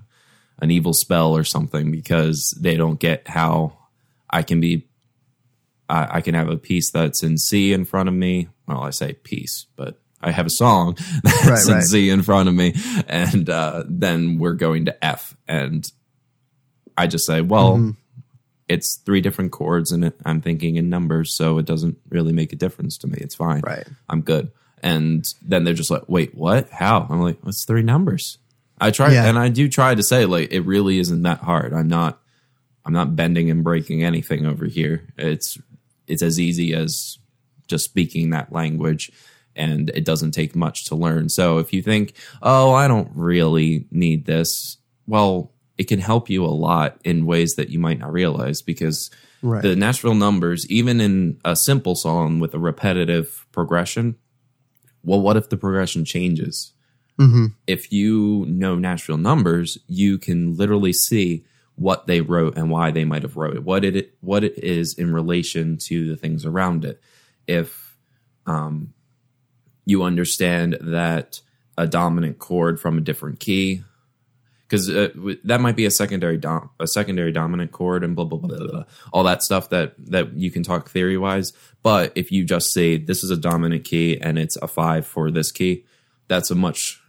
an 0.66 0.72
evil 0.72 0.94
spell 0.94 1.34
or 1.38 1.44
something 1.46 1.92
because 1.92 2.54
they 2.60 2.76
don't 2.76 3.00
get 3.00 3.28
how 3.28 3.78
I 4.30 4.42
can 4.44 4.60
be 4.60 4.88
I, 5.88 6.18
I 6.18 6.22
can 6.22 6.34
have 6.34 6.50
a 6.50 6.58
piece 6.58 6.92
that's 6.92 7.24
in 7.24 7.38
C 7.38 7.72
in 7.72 7.86
front 7.86 8.10
of 8.10 8.16
me. 8.16 8.50
Well, 8.68 8.82
I 8.82 8.90
say 8.90 9.14
piece, 9.14 9.68
but 9.76 10.00
I 10.22 10.32
have 10.32 10.48
a 10.48 10.50
song 10.50 10.98
that's 11.24 11.48
Right, 11.48 11.68
in 11.68 11.74
right. 11.76 11.84
C 11.84 12.10
in 12.10 12.24
front 12.24 12.50
of 12.50 12.56
me, 12.56 12.74
and 13.08 13.48
uh, 13.50 13.84
then 13.88 14.40
we're 14.40 14.56
going 14.56 14.86
to 14.86 15.06
F, 15.06 15.38
and 15.48 15.86
I 16.98 17.06
just 17.08 17.26
say, 17.28 17.42
well, 17.42 17.78
Mm-hmm. 17.78 17.92
it's 18.68 19.00
three 19.06 19.22
different 19.22 19.52
chords, 19.52 19.92
and 19.92 20.06
it, 20.06 20.16
I'm 20.26 20.42
thinking 20.42 20.78
in 20.78 20.90
numbers, 20.90 21.38
so 21.38 21.60
it 21.60 21.68
doesn't 21.68 21.98
really 22.10 22.34
make 22.34 22.52
a 22.52 22.56
difference 22.56 22.98
to 23.00 23.08
me. 23.08 23.18
It's 23.22 23.36
fine. 23.36 23.62
Right. 23.62 23.86
I'm 24.10 24.22
good. 24.22 24.52
And 24.82 25.24
then 25.44 25.64
they're 25.64 25.74
just 25.76 25.92
like, 25.92 26.04
wait, 26.08 26.34
what? 26.34 26.70
How? 26.72 27.06
I'm 27.10 27.22
like, 27.22 27.38
it's 27.46 27.66
three 27.66 27.84
numbers. 27.84 28.40
I 28.80 28.92
try, 28.92 29.14
Yeah. 29.14 29.26
and 29.26 29.38
I 29.40 29.50
do 29.50 29.70
try 29.70 29.96
to 29.96 30.04
say 30.04 30.26
like, 30.26 30.52
it 30.52 30.62
really 30.62 31.00
isn't 31.00 31.22
that 31.24 31.40
hard. 31.40 31.74
I'm 31.74 31.88
not 31.88 32.20
I'm 32.86 32.94
not 32.94 33.16
bending 33.16 33.50
and 33.50 33.64
breaking 33.64 34.04
anything 34.04 34.46
over 34.46 34.66
here. 34.66 35.08
It's 35.18 35.58
it's 36.08 36.22
as 36.22 36.40
easy 36.40 36.74
as 36.74 37.18
just 37.68 37.86
speaking 37.86 38.30
that 38.30 38.52
language 38.52 39.12
and 39.56 39.90
it 39.92 40.06
doesn't 40.06 40.32
take 40.34 40.56
much 40.56 40.86
to 40.86 40.96
learn. 40.96 41.30
So 41.30 41.58
if 41.58 41.74
you 41.74 41.82
think, 41.82 42.14
"Oh, 42.44 42.74
I 42.74 42.88
don't 42.88 43.10
really 43.16 43.88
need 43.92 44.26
this." 44.26 44.78
Well, 45.08 45.52
it 45.78 45.86
can 45.88 46.00
help 46.00 46.30
you 46.30 46.46
a 46.46 46.48
lot 46.48 47.00
in 47.04 47.26
ways 47.26 47.54
that 47.58 47.70
you 47.70 47.80
might 47.80 48.00
not 48.00 48.12
realize 48.14 48.62
because 48.62 49.10
Right. 49.42 49.62
the 49.64 49.76
Nashville 49.76 50.16
numbers, 50.16 50.66
even 50.70 51.00
in 51.02 51.38
a 51.46 51.56
simple 51.56 51.96
song 51.96 52.40
with 52.40 52.54
a 52.54 52.60
repetitive 52.60 53.46
progression, 53.52 54.16
well, 55.04 55.22
what 55.22 55.38
if 55.38 55.50
the 55.50 55.58
progression 55.58 56.06
changes? 56.06 56.74
Hmm 57.18 57.48
if 57.68 57.92
you 57.92 58.46
know 58.48 58.76
Nashville 58.76 59.18
numbers, 59.18 59.78
you 59.88 60.18
can 60.18 60.56
literally 60.56 60.94
see 60.94 61.46
what 61.76 62.08
they 62.08 62.22
wrote 62.22 62.58
and 62.58 62.70
why 62.70 62.92
they 62.92 63.06
might 63.06 63.24
have 63.24 63.36
wrote 63.38 63.56
it, 63.56 63.64
what 63.64 63.84
it 63.84 64.16
what 64.22 64.44
it 64.44 64.58
is 64.58 64.96
in 64.98 65.14
relation 65.14 65.78
to 65.88 66.08
the 66.08 66.16
things 66.16 66.46
around 66.46 66.86
it. 66.86 67.02
If 67.48 67.98
um, 68.46 68.94
you 69.86 70.04
understand 70.04 70.78
that 70.82 71.42
a 71.78 71.86
dominant 71.86 72.40
chord 72.40 72.80
from 72.80 72.98
a 72.98 73.02
different 73.02 73.40
key, 73.40 73.84
because 74.68 74.90
uh, 74.90 75.10
that 75.44 75.60
might 75.60 75.76
be 75.76 75.86
a 75.86 75.92
secondary 75.92 76.38
dom- 76.38 76.70
a 76.80 76.88
secondary 76.88 77.32
dominant 77.32 77.72
chord 77.72 78.04
and 78.04 78.16
blah, 78.16 78.26
blah 78.26 78.40
blah 78.40 78.58
blah 78.58 78.68
blah 78.68 78.84
all 79.12 79.24
that 79.24 79.44
stuff 79.44 79.70
that 79.70 79.94
that 79.98 80.34
you 80.34 80.50
can 80.52 80.64
talk 80.64 80.90
theory 80.90 81.18
wise. 81.18 81.52
But 81.84 82.14
if 82.16 82.32
you 82.32 82.46
just 82.46 82.72
say 82.74 82.98
this 82.98 83.24
is 83.24 83.30
a 83.30 83.38
dominant 83.38 83.84
key 83.84 84.20
and 84.20 84.40
it's 84.40 84.56
a 84.58 84.68
five 84.68 85.06
for 85.06 85.30
this 85.30 85.52
key, 85.52 85.86
that's 86.28 86.50
a 86.50 86.56
much 86.56 87.02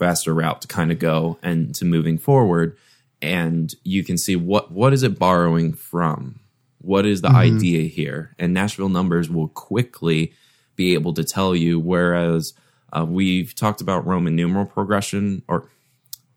faster 0.00 0.34
route 0.34 0.62
to 0.62 0.66
kind 0.66 0.90
of 0.90 0.98
go 0.98 1.38
and 1.42 1.72
to 1.76 1.84
moving 1.84 2.18
forward. 2.18 2.76
And 3.22 3.72
you 3.84 4.02
can 4.02 4.18
see 4.18 4.34
what 4.34 4.72
what 4.72 4.92
is 4.92 5.04
it 5.04 5.18
borrowing 5.18 5.74
from? 5.74 6.40
What 6.80 7.06
is 7.06 7.20
the 7.20 7.28
idea 7.28 7.82
here? 7.86 8.34
And 8.38 8.54
nashville 8.54 8.88
numbers 8.88 9.28
will 9.28 9.48
quickly 9.48 10.32
be 10.74 10.94
able 10.94 11.12
to 11.14 11.22
tell 11.22 11.54
you 11.54 11.78
whereas 11.78 12.54
uh, 12.92 13.04
we've 13.06 13.54
talked 13.54 13.82
about 13.82 14.06
roman 14.06 14.34
numeral 14.34 14.64
progression 14.64 15.42
or 15.46 15.68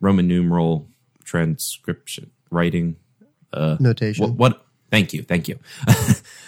roman 0.02 0.28
numeral 0.28 0.90
transcription 1.24 2.30
writing 2.52 2.98
Notation. 3.80 4.24
what, 4.26 4.34
what 4.36 4.63
Thank 4.94 5.12
you, 5.12 5.24
thank 5.24 5.48
you. 5.48 5.58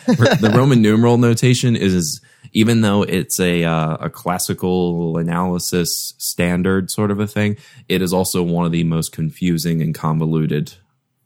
the 0.06 0.52
Roman 0.56 0.80
numeral 0.80 1.18
notation 1.18 1.76
is 1.76 2.22
even 2.54 2.82
though 2.82 3.02
it's 3.02 3.40
a 3.40 3.64
uh, 3.64 3.98
a 4.00 4.10
classical 4.12 5.18
analysis 5.18 6.14
standard 6.20 6.92
sort 6.92 7.10
of 7.10 7.20
a 7.20 7.26
thing, 7.26 7.58
it 7.90 8.04
is 8.04 8.14
also 8.14 8.44
one 8.44 8.64
of 8.64 8.72
the 8.72 8.84
most 8.84 9.12
confusing 9.12 9.82
and 9.82 9.96
convoluted 9.96 10.76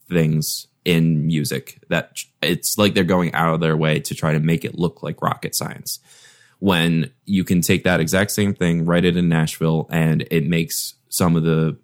things 0.07 0.67
in 0.85 1.27
music. 1.27 1.83
That 1.89 2.19
it's 2.41 2.77
like 2.77 2.93
they're 2.93 3.03
going 3.03 3.33
out 3.33 3.53
of 3.53 3.59
their 3.59 3.75
way 3.75 3.99
to 3.99 4.15
try 4.15 4.31
to 4.31 4.39
make 4.39 4.63
it 4.63 4.79
look 4.79 5.03
like 5.03 5.21
rocket 5.21 5.57
science. 5.57 5.99
When 6.59 7.11
you 7.25 7.43
can 7.43 7.59
take 7.59 7.83
that 7.83 7.99
exact 7.99 8.31
same 8.31 8.53
thing, 8.53 8.85
write 8.85 9.03
it 9.03 9.17
in 9.17 9.27
Nashville, 9.27 9.89
and 9.91 10.25
it 10.31 10.47
makes 10.47 10.93
some 11.09 11.35
of 11.35 11.43
the 11.43 11.75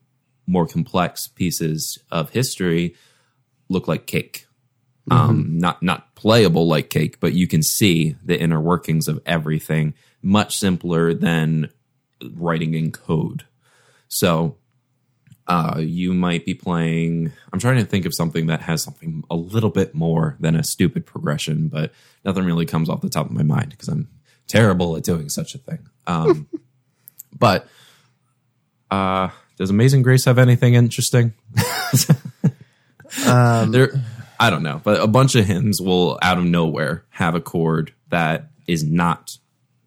more 0.48 0.66
complex 0.66 1.28
pieces 1.28 2.00
of 2.10 2.30
history 2.30 2.96
look 3.68 3.90
like 3.90 4.06
cake. 4.06 4.46
Um, 5.12 5.60
not 5.60 5.84
not 5.84 6.16
playable 6.16 6.68
like 6.68 6.90
cake, 6.90 7.20
but 7.20 7.34
you 7.34 7.48
can 7.48 7.62
see 7.62 8.16
the 8.24 8.40
inner 8.40 8.60
workings 8.60 9.08
of 9.08 9.22
everything 9.26 9.94
much 10.24 10.58
simpler 10.58 11.14
than 11.14 11.70
writing 12.34 12.74
in 12.74 12.92
code. 12.92 13.46
So 14.08 14.58
uh, 15.48 15.76
you 15.80 16.14
might 16.14 16.44
be 16.44 16.56
playing. 16.56 17.32
I'm 17.54 17.60
trying 17.60 17.78
to 17.78 17.86
think 17.86 18.06
of 18.06 18.16
something 18.16 18.48
that 18.48 18.62
has 18.62 18.82
something 18.82 19.24
a 19.30 19.36
little 19.36 19.70
bit 19.70 19.94
more 19.94 20.38
than 20.40 20.56
a 20.56 20.64
stupid 20.64 21.06
progression, 21.06 21.68
but 21.68 21.92
nothing 22.24 22.46
really 22.46 22.66
comes 22.66 22.90
off 22.90 23.02
the 23.02 23.10
top 23.10 23.28
of 23.28 23.32
my 23.32 23.44
mind 23.44 23.70
because 23.70 23.88
I'm 23.88 24.08
terrible 24.48 24.98
at 24.98 25.04
doing 25.04 25.30
such 25.30 25.54
a 25.54 25.60
thing. 25.60 25.88
Um, 26.08 26.48
but 27.38 27.68
uh, 28.90 29.30
does 29.58 29.70
Amazing 29.70 30.02
Grace 30.02 30.26
have 30.26 30.40
anything 30.40 30.74
interesting? 30.74 31.34
Um, 33.26 33.72
there, 33.72 33.92
I 34.40 34.50
don't 34.50 34.64
know, 34.64 34.82
but 34.84 35.02
a 35.02 35.08
bunch 35.08 35.36
of 35.36 35.46
hymns 35.46 35.82
will 35.82 36.20
out 36.22 36.38
of 36.38 36.46
nowhere 36.46 37.06
have 37.10 37.36
a 37.36 37.42
chord 37.42 37.94
that 38.10 38.50
is 38.68 38.84
not 38.84 39.38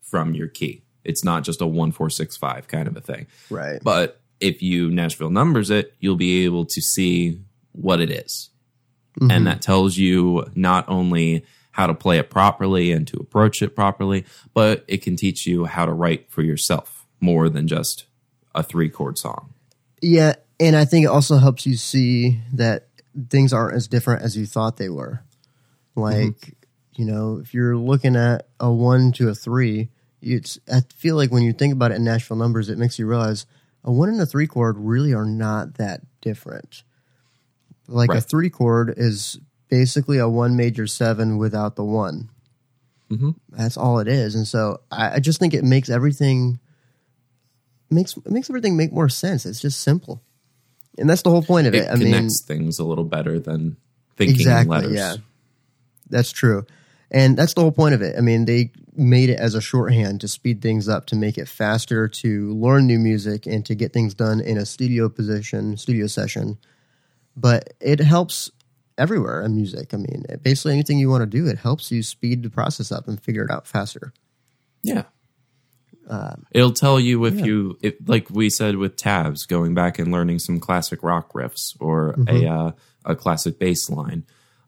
from 0.03 0.35
your 0.35 0.49
key. 0.49 0.83
It's 1.05 1.25
not 1.25 1.45
just 1.45 1.61
a 1.61 1.67
one 1.67 1.93
four 1.93 2.11
six 2.11 2.37
five 2.37 2.69
kind 2.69 2.89
of 2.89 2.97
a 2.97 3.01
thing. 3.01 3.27
right. 3.51 3.81
But 3.83 4.21
if 4.41 4.63
you 4.63 4.91
Nashville 4.91 5.31
numbers 5.31 5.71
it, 5.71 5.95
you'll 6.01 6.17
be 6.17 6.45
able 6.45 6.65
to 6.67 6.81
see 6.81 7.41
what 7.73 8.01
it 8.01 8.11
is. 8.11 8.51
And 9.21 9.31
mm-hmm. 9.31 9.45
that 9.45 9.63
tells 9.63 9.97
you 9.97 10.47
not 10.55 10.89
only 10.89 11.45
how 11.73 11.87
to 11.87 11.95
play 11.95 12.19
it 12.19 12.31
properly 12.31 12.93
and 12.93 13.07
to 13.09 13.17
approach 13.19 13.63
it 13.63 13.75
properly, 13.75 14.25
but 14.55 14.85
it 14.89 15.03
can 15.03 15.17
teach 15.17 15.47
you 15.47 15.65
how 15.65 15.87
to 15.87 15.93
write 15.93 16.31
for 16.31 16.43
yourself 16.43 17.07
more 17.21 17.49
than 17.49 17.67
just 17.67 18.07
a 18.55 18.63
three 18.63 18.89
chord 18.89 19.19
song. 19.19 19.55
Yeah, 20.01 20.35
and 20.61 20.77
I 20.77 20.85
think 20.85 21.05
it 21.05 21.09
also 21.09 21.37
helps 21.37 21.67
you 21.67 21.77
see 21.77 22.41
that 22.55 22.88
things 23.31 23.53
aren't 23.53 23.75
as 23.77 23.89
different 23.89 24.23
as 24.23 24.37
you 24.37 24.47
thought 24.47 24.77
they 24.77 24.89
were. 24.89 25.23
Like, 25.95 26.55
you 26.95 27.05
know, 27.05 27.39
if 27.43 27.53
you're 27.55 27.77
looking 27.77 28.17
at 28.17 28.49
a 28.61 28.71
one 28.71 29.13
to 29.13 29.29
a 29.29 29.35
three, 29.35 29.89
it's 30.23 30.59
I 30.73 30.81
feel 30.95 31.17
like 31.17 31.31
when 31.31 31.43
you 31.43 31.53
think 31.53 31.73
about 31.73 31.93
it 31.93 31.97
in 31.97 32.05
Nashville 32.05 32.37
numbers, 32.37 32.69
it 32.69 32.79
makes 32.79 32.99
you 32.99 33.07
realize 33.07 33.47
a 33.85 33.93
one 33.93 34.09
and 34.09 34.21
a 34.21 34.27
three 34.27 34.47
chord 34.47 34.77
really 34.79 35.13
are 35.15 35.25
not 35.25 35.75
that 35.75 36.01
different. 36.21 36.83
Like 37.87 38.11
a 38.19 38.21
three 38.21 38.51
chord 38.51 38.95
is 38.97 39.39
basically 39.69 40.19
a 40.19 40.29
one 40.29 40.57
major 40.57 40.87
seven 40.87 41.39
without 41.39 41.77
the 41.77 41.85
one. 41.85 42.31
Mhm. 43.11 43.37
That's 43.49 43.77
all 43.77 44.01
it 44.01 44.09
is, 44.09 44.35
and 44.35 44.47
so 44.47 44.81
I, 44.91 45.15
I 45.15 45.19
just 45.21 45.39
think 45.41 45.55
it 45.55 45.65
makes 45.65 45.89
everything 45.89 46.59
makes 47.91 48.17
it 48.17 48.31
makes 48.31 48.51
everything 48.51 48.77
make 48.77 48.93
more 48.93 49.09
sense. 49.09 49.47
It's 49.47 49.61
just 49.61 49.81
simple, 49.81 50.21
and 50.99 51.09
that's 51.09 51.23
the 51.23 51.31
whole 51.31 51.43
point 51.43 51.67
of 51.67 51.75
it. 51.75 51.85
It 51.85 51.91
I 51.91 51.95
mean, 51.95 52.13
connects 52.13 52.45
things 52.45 52.79
a 52.79 52.85
little 52.85 53.05
better 53.05 53.39
than 53.39 53.77
thinking 54.17 54.37
exactly, 54.37 54.77
letters. 54.77 54.93
yeah, 54.93 55.15
that's 56.11 56.33
true, 56.33 56.67
and 57.11 57.37
that's 57.37 57.55
the 57.55 57.61
whole 57.61 57.73
point 57.73 57.95
of 57.95 58.03
it. 58.03 58.17
I 58.17 58.21
mean, 58.21 58.45
they 58.45 58.73
made 58.95 59.31
it 59.31 59.39
as 59.39 59.55
a 59.55 59.61
shorthand 59.61 60.21
to 60.21 60.29
speed 60.29 60.61
things 60.61 60.89
up, 60.89 61.07
to 61.07 61.17
make 61.17 61.39
it 61.39 61.49
faster, 61.49 62.09
to 62.09 62.53
learn 62.55 62.87
new 62.87 62.99
music, 62.99 63.47
and 63.47 63.65
to 63.67 63.75
get 63.75 63.93
things 63.93 64.13
done 64.13 64.41
in 64.41 64.59
a 64.59 64.67
studio 64.67 65.09
position, 65.09 65.77
studio 65.77 66.07
session. 66.07 66.59
But 67.37 67.75
it 67.81 68.01
helps 68.01 68.51
everywhere 68.99 69.43
in 69.43 69.55
music. 69.55 69.95
I 69.95 69.99
mean, 69.99 70.25
basically 70.43 70.73
anything 70.73 70.99
you 70.99 71.09
want 71.09 71.23
to 71.23 71.27
do, 71.27 71.47
it 71.47 71.59
helps 71.59 71.93
you 71.93 72.03
speed 72.03 72.43
the 72.43 72.51
process 72.51 72.91
up 72.91 73.07
and 73.07 73.23
figure 73.23 73.45
it 73.45 73.51
out 73.51 73.67
faster. 73.67 74.13
Yeah. 74.83 75.05
It'll 76.53 76.73
tell 76.73 76.99
you 76.99 77.25
if 77.27 77.39
you, 77.39 77.79
if, 77.83 77.95
like 78.07 78.31
we 78.31 78.49
said 78.51 78.77
with 78.77 78.97
tabs, 78.97 79.45
going 79.47 79.75
back 79.75 79.99
and 79.99 80.11
learning 80.11 80.39
some 80.39 80.59
classic 80.61 81.03
rock 81.03 81.33
riffs 81.33 81.77
or 81.81 82.15
a 82.29 82.47
uh, 82.47 82.73
a 83.05 83.15
classic 83.17 83.59
bass 83.59 83.89
line. 83.91 84.25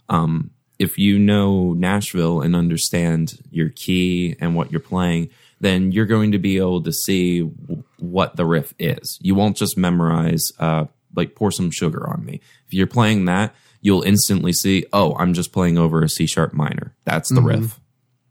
Um, 0.08 0.50
if 0.78 0.98
you 0.98 1.18
know 1.18 1.72
Nashville 1.74 2.40
and 2.40 2.56
understand 2.56 3.38
your 3.50 3.68
key 3.68 4.34
and 4.40 4.54
what 4.54 4.70
you're 4.72 4.80
playing, 4.80 5.28
then 5.60 5.92
you're 5.92 6.06
going 6.06 6.32
to 6.32 6.38
be 6.38 6.56
able 6.56 6.82
to 6.82 6.92
see 6.92 7.40
w- 7.42 7.84
what 7.98 8.36
the 8.36 8.46
riff 8.46 8.72
is. 8.78 9.18
You 9.20 9.34
won't 9.34 9.56
just 9.58 9.76
memorize, 9.76 10.52
uh, 10.58 10.86
like 11.14 11.34
pour 11.34 11.50
some 11.50 11.70
sugar 11.70 12.08
on 12.08 12.24
me. 12.24 12.40
If 12.66 12.72
you're 12.72 12.86
playing 12.86 13.26
that, 13.26 13.54
you'll 13.82 14.02
instantly 14.02 14.52
see, 14.54 14.86
oh, 14.92 15.14
I'm 15.16 15.34
just 15.34 15.52
playing 15.52 15.76
over 15.76 16.02
a 16.02 16.08
C 16.08 16.26
sharp 16.26 16.54
minor. 16.54 16.94
That's 17.04 17.28
the 17.28 17.42
riff. 17.42 17.78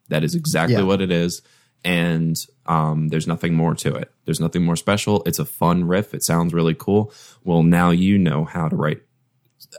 That 0.08 0.24
is 0.24 0.34
exactly 0.34 0.76
Yeah. 0.78 0.84
what 0.84 1.02
it 1.02 1.12
is. 1.12 1.44
And 1.84 2.36
um, 2.66 3.08
there's 3.08 3.28
nothing 3.28 3.54
more 3.56 3.74
to 3.76 3.96
it. 3.96 4.12
There's 4.26 4.40
nothing 4.42 4.64
more 4.66 4.76
special. 4.76 5.24
It's 5.26 5.40
a 5.40 5.46
fun 5.46 5.86
riff. 5.86 6.14
It 6.14 6.24
sounds 6.24 6.54
really 6.54 6.76
cool. 6.76 7.14
Well, 7.44 7.64
now 7.64 7.92
you 7.92 8.18
know 8.18 8.44
how 8.46 8.68
to 8.68 8.76
write 8.76 9.02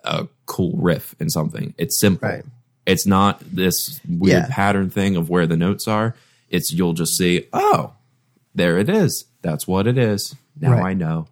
a 0.04 0.26
cool 0.46 0.72
riff 0.76 1.14
in 1.20 1.28
something. 1.30 1.74
It's 1.76 2.00
simple. 2.00 2.28
Right. 2.28 2.44
It's 2.86 3.06
not 3.06 3.40
this 3.40 4.00
weird 4.08 4.44
Yeah. 4.44 4.48
pattern 4.50 4.88
thing 4.90 5.16
of 5.16 5.28
where 5.28 5.46
the 5.46 5.56
notes 5.56 5.86
are. 5.86 6.14
It's 6.48 6.72
you'll 6.72 6.94
just 6.94 7.16
see, 7.16 7.46
oh, 7.52 7.92
there 8.54 8.78
it 8.78 8.88
is. 8.88 9.26
That's 9.42 9.68
what 9.68 9.86
it 9.86 9.98
is. 9.98 10.34
Now 10.58 10.72
Right. 10.72 10.90
I 10.90 10.94
know. 10.94 11.26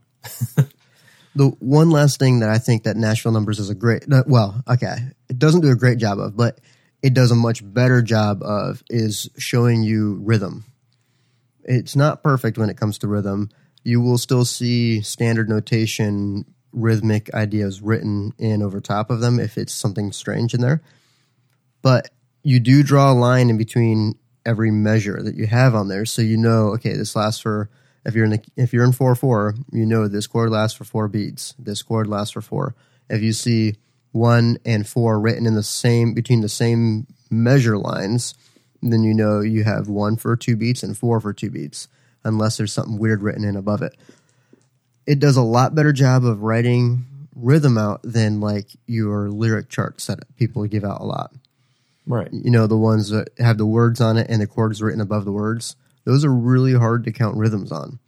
The 1.35 1.49
one 1.61 1.91
last 1.91 2.19
thing 2.19 2.41
that 2.41 2.49
I 2.49 2.59
think 2.59 2.83
that 2.83 2.97
Nashville 2.97 3.33
Numbers 3.33 3.59
is 3.61 3.71
a 3.71 3.75
great, 3.75 4.05
well, 4.27 4.63
okay, 4.69 4.97
it 5.29 5.39
doesn't 5.39 5.61
do 5.61 5.71
a 5.71 5.77
great 5.77 5.99
job 5.99 6.19
of, 6.19 6.37
but 6.37 6.59
it 7.03 7.15
does 7.15 7.31
a 7.31 7.37
much 7.37 7.61
better 7.63 8.03
job 8.03 8.43
of 8.43 8.83
is 8.89 9.29
showing 9.39 9.83
you 9.83 10.19
rhythm. 10.23 10.65
It's 11.65 11.95
not 11.95 12.23
perfect 12.23 12.59
when 12.59 12.71
it 12.71 12.77
comes 12.77 12.99
to 12.99 13.09
rhythm. 13.09 13.51
You 13.85 14.01
will 14.01 14.19
still 14.19 14.45
see 14.45 15.03
standard 15.03 15.49
notation, 15.49 16.45
rhythmic 16.73 17.33
ideas 17.35 17.81
written 17.81 18.33
in 18.39 18.63
over 18.63 18.81
top 18.81 19.11
of 19.11 19.21
them 19.21 19.39
if 19.39 19.57
it's 19.57 19.73
something 19.73 20.13
strange 20.13 20.55
in 20.55 20.61
there. 20.61 20.83
But 21.83 22.11
you 22.43 22.61
do 22.61 22.83
draw 22.83 23.13
a 23.13 23.15
line 23.15 23.51
in 23.51 23.59
between 23.59 24.15
every 24.45 24.71
measure 24.71 25.23
that 25.23 25.37
you 25.37 25.47
have 25.47 25.75
on 25.75 25.89
there, 25.89 26.05
so 26.07 26.23
you 26.23 26.37
know, 26.37 26.69
okay, 26.75 26.97
this 26.97 27.15
lasts 27.15 27.41
for 27.41 27.71
if 28.05 28.15
you're 28.15 28.25
in 28.25 28.31
the 28.31 28.43
if 28.57 28.73
you're 28.73 28.85
in 28.85 28.93
four 28.93 29.15
four, 29.15 29.55
you 29.71 29.85
know 29.85 30.09
this 30.09 30.27
chord 30.27 30.51
lasts 30.51 30.77
for 30.77 30.85
four 30.85 31.09
beats. 31.09 31.55
This 31.59 31.83
chord 31.83 32.07
lasts 32.07 32.33
for 32.33 32.41
four. 32.41 32.75
If 33.11 33.23
you 33.23 33.33
see 33.33 33.77
one 34.13 34.59
and 34.65 34.87
four 34.87 35.21
written 35.21 35.47
in 35.47 35.55
the 35.55 35.63
same 35.63 36.15
between 36.15 36.41
the 36.41 36.49
same 36.49 37.07
measure 37.31 37.79
lines, 37.79 38.35
then 38.83 39.05
you 39.05 39.15
know 39.15 39.41
you 39.41 39.65
have 39.65 39.89
one 39.89 40.17
for 40.17 40.37
two 40.37 40.57
beats 40.57 40.83
and 40.83 40.97
four 40.97 41.21
for 41.21 41.33
two 41.33 41.51
beats, 41.51 41.89
unless 42.25 42.57
there's 42.57 42.73
something 42.73 42.99
weird 42.99 43.23
written 43.23 43.45
in 43.45 43.57
above 43.57 43.83
it. 43.83 43.97
It 45.07 45.19
does 45.19 45.37
a 45.37 45.43
lot 45.43 45.75
better 45.75 45.93
job 45.93 46.25
of 46.25 46.43
writing 46.43 47.07
rhythm 47.39 47.79
out 47.79 48.01
than 48.03 48.41
like 48.41 48.69
your 48.87 49.31
lyric 49.31 49.69
charts 49.69 50.07
that 50.07 50.37
people 50.37 50.67
give 50.67 50.85
out 50.85 51.01
a 51.01 51.05
lot 51.05 51.33
Right. 52.07 52.29
you 52.33 52.51
know 52.51 52.67
the 52.67 52.77
ones 52.77 53.11
that 53.11 53.29
have 53.39 53.59
the 53.59 53.67
words 53.67 54.01
on 54.01 54.17
it 54.17 54.29
and 54.31 54.41
the 54.41 54.47
chords 54.47 54.83
written 54.83 55.01
above 55.01 55.25
the 55.25 55.33
words 55.33 55.77
those 56.05 56.25
are 56.25 56.33
really 56.33 56.73
hard 56.73 57.05
to 57.05 57.13
count 57.13 57.37
rhythms 57.37 57.71
on 57.71 57.99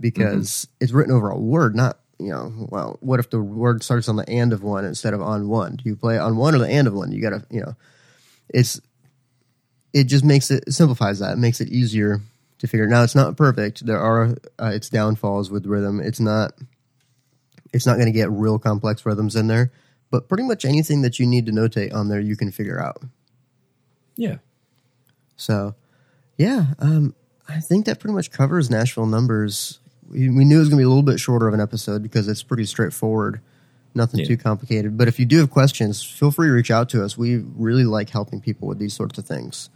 because 0.00 0.48
mm-hmm. 0.48 0.84
it's 0.84 0.92
written 0.92 1.14
over 1.14 1.30
a 1.30 1.38
word 1.38 1.76
not 1.76 1.98
you 2.18 2.30
know 2.30 2.52
well 2.70 2.96
what 3.00 3.20
if 3.20 3.30
the 3.30 3.40
word 3.40 3.82
starts 3.82 4.08
on 4.08 4.16
the 4.16 4.28
and 4.28 4.52
of 4.52 4.62
one 4.62 4.84
instead 4.84 5.14
of 5.14 5.22
on 5.22 5.48
one? 5.48 5.76
Do 5.76 5.88
you 5.88 5.96
play 5.96 6.16
it 6.16 6.20
on 6.20 6.36
one 6.36 6.54
or 6.54 6.58
the 6.58 6.68
and 6.68 6.86
of 6.86 6.94
one? 6.94 7.12
You 7.12 7.20
gotta 7.20 7.44
you 7.50 7.60
know 7.60 7.76
it's 8.48 8.80
it 9.92 10.04
just 10.04 10.24
makes 10.24 10.50
it 10.50 10.72
simplifies 10.72 11.18
that. 11.20 11.32
It 11.32 11.38
makes 11.38 11.60
it 11.60 11.68
easier 11.68 12.20
to 12.58 12.66
figure 12.66 12.86
now 12.86 13.02
it's 13.02 13.14
not 13.14 13.36
perfect. 13.36 13.84
There 13.84 14.00
are 14.00 14.36
uh, 14.58 14.72
its 14.74 14.88
downfalls 14.88 15.50
with 15.50 15.66
rhythm. 15.66 16.00
It's 16.00 16.20
not 16.20 16.52
it's 17.72 17.86
not 17.86 17.94
going 17.94 18.06
to 18.06 18.12
get 18.12 18.30
real 18.30 18.58
complex 18.58 19.04
rhythms 19.04 19.36
in 19.36 19.48
there 19.48 19.70
but 20.10 20.28
pretty 20.28 20.44
much 20.44 20.64
anything 20.64 21.02
that 21.02 21.18
you 21.18 21.26
need 21.26 21.46
to 21.46 21.52
notate 21.52 21.94
on 21.94 22.08
there 22.08 22.20
you 22.20 22.36
can 22.36 22.50
figure 22.50 22.80
out. 22.80 23.02
Yeah. 24.16 24.36
so, 25.36 25.74
yeah, 26.38 26.68
um, 26.78 27.14
I 27.48 27.60
think 27.60 27.86
that 27.86 28.00
pretty 28.00 28.14
much 28.14 28.30
covers 28.30 28.70
Nashville 28.70 29.06
numbers. 29.06 29.78
We, 30.10 30.28
knew 30.28 30.56
it 30.56 30.58
was 30.60 30.68
going 30.68 30.78
to 30.78 30.82
be 30.82 30.84
a 30.84 30.88
little 30.88 31.02
bit 31.02 31.18
shorter 31.20 31.48
of 31.48 31.54
an 31.54 31.60
episode 31.60 32.02
because 32.02 32.28
it's 32.28 32.42
pretty 32.42 32.64
straightforward, 32.64 33.40
nothing 33.94 34.20
Yeah. 34.20 34.26
too 34.26 34.36
complicated. 34.36 34.96
But 34.96 35.08
if 35.08 35.18
you 35.18 35.26
do 35.26 35.38
have 35.38 35.50
questions, 35.50 36.02
feel 36.02 36.30
free 36.30 36.46
to 36.48 36.52
reach 36.52 36.70
out 36.70 36.88
to 36.90 37.04
us. 37.04 37.18
We 37.18 37.36
really 37.38 37.84
like 37.84 38.10
helping 38.10 38.40
people 38.40 38.68
with 38.68 38.78
these 38.78 38.94
sorts 38.94 39.18
of 39.18 39.26
things. 39.26 39.68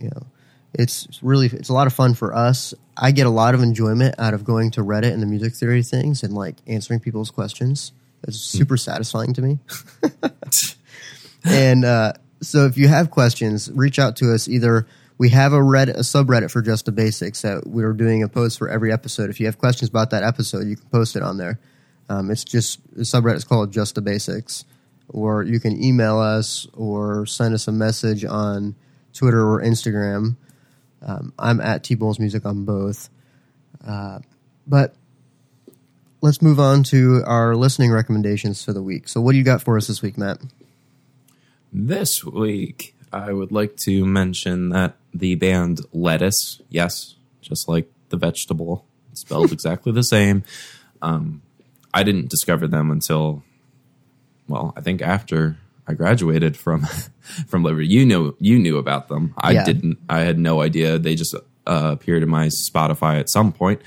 You 0.00 0.08
know, 0.10 0.26
it's 0.72 1.06
it's 1.06 1.22
really 1.22 1.46
it's 1.46 1.68
a 1.68 1.72
lot 1.72 1.86
of 1.86 1.92
fun 1.92 2.14
for 2.14 2.34
us. 2.34 2.74
I 2.96 3.10
get 3.10 3.26
a 3.26 3.30
lot 3.30 3.54
of 3.54 3.62
enjoyment 3.62 4.14
out 4.18 4.34
of 4.34 4.44
going 4.44 4.70
to 4.72 4.82
Reddit 4.82 5.12
and 5.12 5.22
the 5.22 5.26
music 5.26 5.54
theory 5.54 5.82
things 5.82 6.22
and 6.22 6.32
like 6.32 6.56
answering 6.66 7.00
people's 7.00 7.30
questions. 7.30 7.92
It's 8.26 8.38
super 8.38 8.76
satisfying 8.76 9.34
to 9.34 9.42
me. 9.42 9.58
and 11.44 11.84
uh, 11.84 12.12
so 12.40 12.66
if 12.66 12.76
you 12.78 12.88
have 12.88 13.10
questions, 13.10 13.70
reach 13.72 13.98
out 13.98 14.16
to 14.16 14.32
us. 14.32 14.48
Either 14.48 14.86
we 15.18 15.28
have 15.30 15.52
a 15.52 15.58
Reddit, 15.58 15.94
a 15.94 16.00
subreddit 16.00 16.50
for 16.50 16.60
Just 16.60 16.86
the 16.86 16.92
Bassics 16.92 17.42
that 17.42 17.66
we're 17.66 17.92
doing 17.92 18.22
a 18.22 18.28
post 18.28 18.58
for 18.58 18.68
every 18.68 18.92
episode. 18.92 19.30
If 19.30 19.38
you 19.38 19.46
have 19.46 19.58
questions 19.58 19.88
about 19.88 20.10
that 20.10 20.22
episode, 20.22 20.66
you 20.66 20.76
can 20.76 20.88
post 20.88 21.16
it 21.16 21.22
on 21.22 21.36
there. 21.36 21.60
Um, 22.08 22.30
it's 22.30 22.44
just 22.44 22.80
the 22.94 23.02
subreddit 23.02 23.36
is 23.36 23.44
called 23.44 23.72
Just 23.72 23.94
the 23.94 24.02
Bassics, 24.02 24.64
or 25.08 25.42
you 25.42 25.60
can 25.60 25.82
email 25.82 26.18
us 26.18 26.66
or 26.74 27.26
send 27.26 27.54
us 27.54 27.68
a 27.68 27.72
message 27.72 28.24
on 28.24 28.74
Twitter 29.12 29.40
or 29.40 29.62
Instagram. 29.62 30.36
Um, 31.00 31.32
I'm 31.38 31.60
at 31.60 31.84
T 31.84 31.94
Bowles 31.94 32.18
Music 32.18 32.44
on 32.44 32.64
both. 32.64 33.08
Uh, 33.86 34.18
but 34.66 34.94
let's 36.20 36.42
move 36.42 36.58
on 36.58 36.82
to 36.84 37.22
our 37.26 37.54
listening 37.54 37.92
recommendations 37.92 38.64
for 38.64 38.72
the 38.72 38.82
week. 38.82 39.08
So, 39.08 39.20
what 39.20 39.32
do 39.32 39.38
you 39.38 39.44
got 39.44 39.62
for 39.62 39.76
us 39.76 39.86
this 39.86 40.02
week, 40.02 40.18
Matt? 40.18 40.38
This 41.72 42.24
week, 42.24 42.94
I 43.12 43.32
would 43.32 43.52
like 43.52 43.76
to 43.78 44.04
mention 44.04 44.70
that 44.70 44.96
the 45.14 45.34
band 45.36 45.80
Lettuce, 45.92 46.60
yes, 46.68 47.14
just 47.40 47.68
like 47.68 47.90
the 48.08 48.16
vegetable, 48.16 48.84
spelled 49.12 49.52
exactly 49.58 49.92
the 49.92 50.02
same. 50.02 50.42
Um, 51.00 51.42
I 51.92 52.02
didn't 52.02 52.28
discover 52.28 52.66
them 52.66 52.90
until, 52.90 53.42
well, 54.48 54.72
I 54.76 54.80
think 54.80 55.00
after 55.02 55.56
I 55.86 55.92
graduated 55.94 56.56
from 56.56 56.82
from 57.46 57.62
Liberty. 57.62 57.86
You 57.88 58.04
know, 58.06 58.34
you 58.40 58.58
knew 58.58 58.78
about 58.78 59.08
them. 59.08 59.34
I 59.36 59.52
Yeah. 59.52 59.64
didn't. 59.64 59.98
I 60.08 60.20
had 60.20 60.38
no 60.38 60.60
idea. 60.62 60.98
They 60.98 61.14
just 61.14 61.34
uh, 61.34 61.40
appeared 61.92 62.22
in 62.22 62.28
my 62.28 62.46
Spotify 62.48 63.20
at 63.20 63.28
some 63.30 63.52
point. 63.52 63.80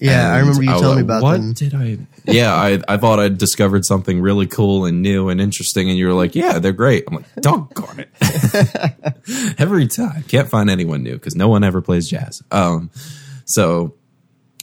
Yeah, 0.00 0.32
I 0.32 0.38
remember 0.38 0.62
you 0.62 0.70
was 0.72 0.80
telling 0.80 0.96
me 0.96 1.02
like, 1.02 1.04
about 1.04 1.22
what 1.22 1.36
them. 1.36 1.52
did 1.52 1.74
I? 1.74 1.98
Yeah, 2.24 2.54
I 2.54 2.80
I 2.88 2.96
thought 2.96 3.20
I'd 3.20 3.36
discovered 3.36 3.84
something 3.84 4.20
really 4.20 4.46
cool 4.46 4.86
and 4.86 5.02
new 5.02 5.28
and 5.28 5.40
interesting, 5.40 5.90
and 5.90 5.98
you 5.98 6.06
were 6.06 6.14
like, 6.14 6.34
"Yeah, 6.34 6.58
they're 6.58 6.72
great." 6.72 7.04
I'm 7.06 7.16
like, 7.16 7.34
"Doggone 7.36 8.00
it!" 8.00 9.58
Every 9.58 9.86
time, 9.86 10.22
can't 10.24 10.48
find 10.48 10.70
anyone 10.70 11.02
new 11.02 11.14
because 11.14 11.36
no 11.36 11.48
one 11.48 11.64
ever 11.64 11.82
plays 11.82 12.08
jazz. 12.08 12.42
Um, 12.50 12.90
so 13.44 13.94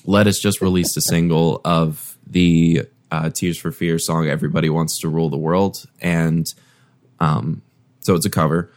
Lettuce 0.06 0.40
just 0.40 0.62
released 0.62 0.98
a 0.98 1.02
single 1.02 1.62
of 1.64 2.18
the 2.26 2.88
uh, 3.12 3.30
Tears 3.30 3.60
for 3.60 3.72
Fear 3.72 4.00
song 4.00 4.28
"Everybody 4.28 4.70
Wants 4.70 5.00
to 5.02 5.10
Rule 5.10 5.30
the 5.30 5.38
World," 5.38 5.86
and 6.02 6.48
um, 7.20 7.62
so 8.00 8.16
it's 8.16 8.26
a 8.26 8.32
cover. 8.32 8.72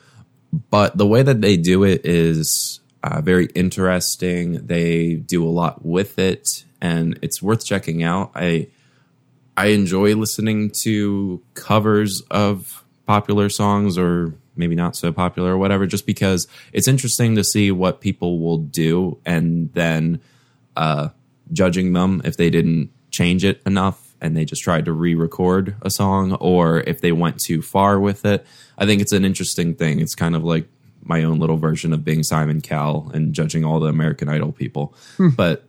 But 0.70 0.96
the 0.96 1.06
way 1.06 1.22
that 1.22 1.40
they 1.40 1.56
do 1.56 1.84
it 1.84 2.04
is 2.04 2.80
uh, 3.04 3.20
very 3.20 3.46
interesting. 3.54 4.66
They 4.66 5.16
do 5.16 5.46
a 5.46 5.50
lot 5.50 5.84
with 5.84 6.18
it, 6.18 6.64
and 6.80 7.18
it's 7.20 7.42
worth 7.42 7.64
checking 7.64 8.02
out. 8.02 8.32
I 8.34 8.68
I 9.58 9.66
enjoy 9.66 10.16
listening 10.16 10.72
to 10.82 11.42
covers 11.52 12.22
of 12.30 12.82
popular 13.06 13.50
songs 13.50 13.98
or 13.98 14.34
maybe 14.56 14.74
not 14.74 14.96
so 14.96 15.12
popular 15.12 15.52
or 15.52 15.58
whatever, 15.58 15.86
just 15.86 16.06
because 16.06 16.48
it's 16.72 16.88
interesting 16.88 17.36
to 17.36 17.44
see 17.44 17.70
what 17.70 18.00
people 18.00 18.38
will 18.38 18.58
do 18.58 19.18
and 19.26 19.70
then 19.74 20.20
uh, 20.74 21.10
judging 21.52 21.92
them 21.92 22.22
if 22.24 22.38
they 22.38 22.48
didn't 22.48 22.90
change 23.10 23.44
it 23.44 23.60
enough 23.66 24.14
and 24.20 24.34
they 24.34 24.46
just 24.46 24.62
tried 24.62 24.86
to 24.86 24.92
re-record 24.92 25.76
a 25.82 25.90
song 25.90 26.32
or 26.34 26.80
if 26.86 27.02
they 27.02 27.12
went 27.12 27.38
too 27.38 27.60
far 27.60 28.00
with 28.00 28.24
it. 28.24 28.46
I 28.78 28.86
think 28.86 29.02
it's 29.02 29.12
an 29.12 29.26
interesting 29.26 29.74
thing. 29.74 30.00
It's 30.00 30.14
kind 30.14 30.34
of 30.34 30.42
like 30.42 30.66
my 31.04 31.22
own 31.22 31.38
little 31.38 31.56
version 31.56 31.92
of 31.92 32.04
being 32.04 32.22
Simon 32.22 32.60
Cowell 32.60 33.10
and 33.12 33.32
judging 33.34 33.64
all 33.64 33.80
the 33.80 33.88
American 33.88 34.28
Idol 34.28 34.52
people. 34.52 34.94
But 35.36 35.64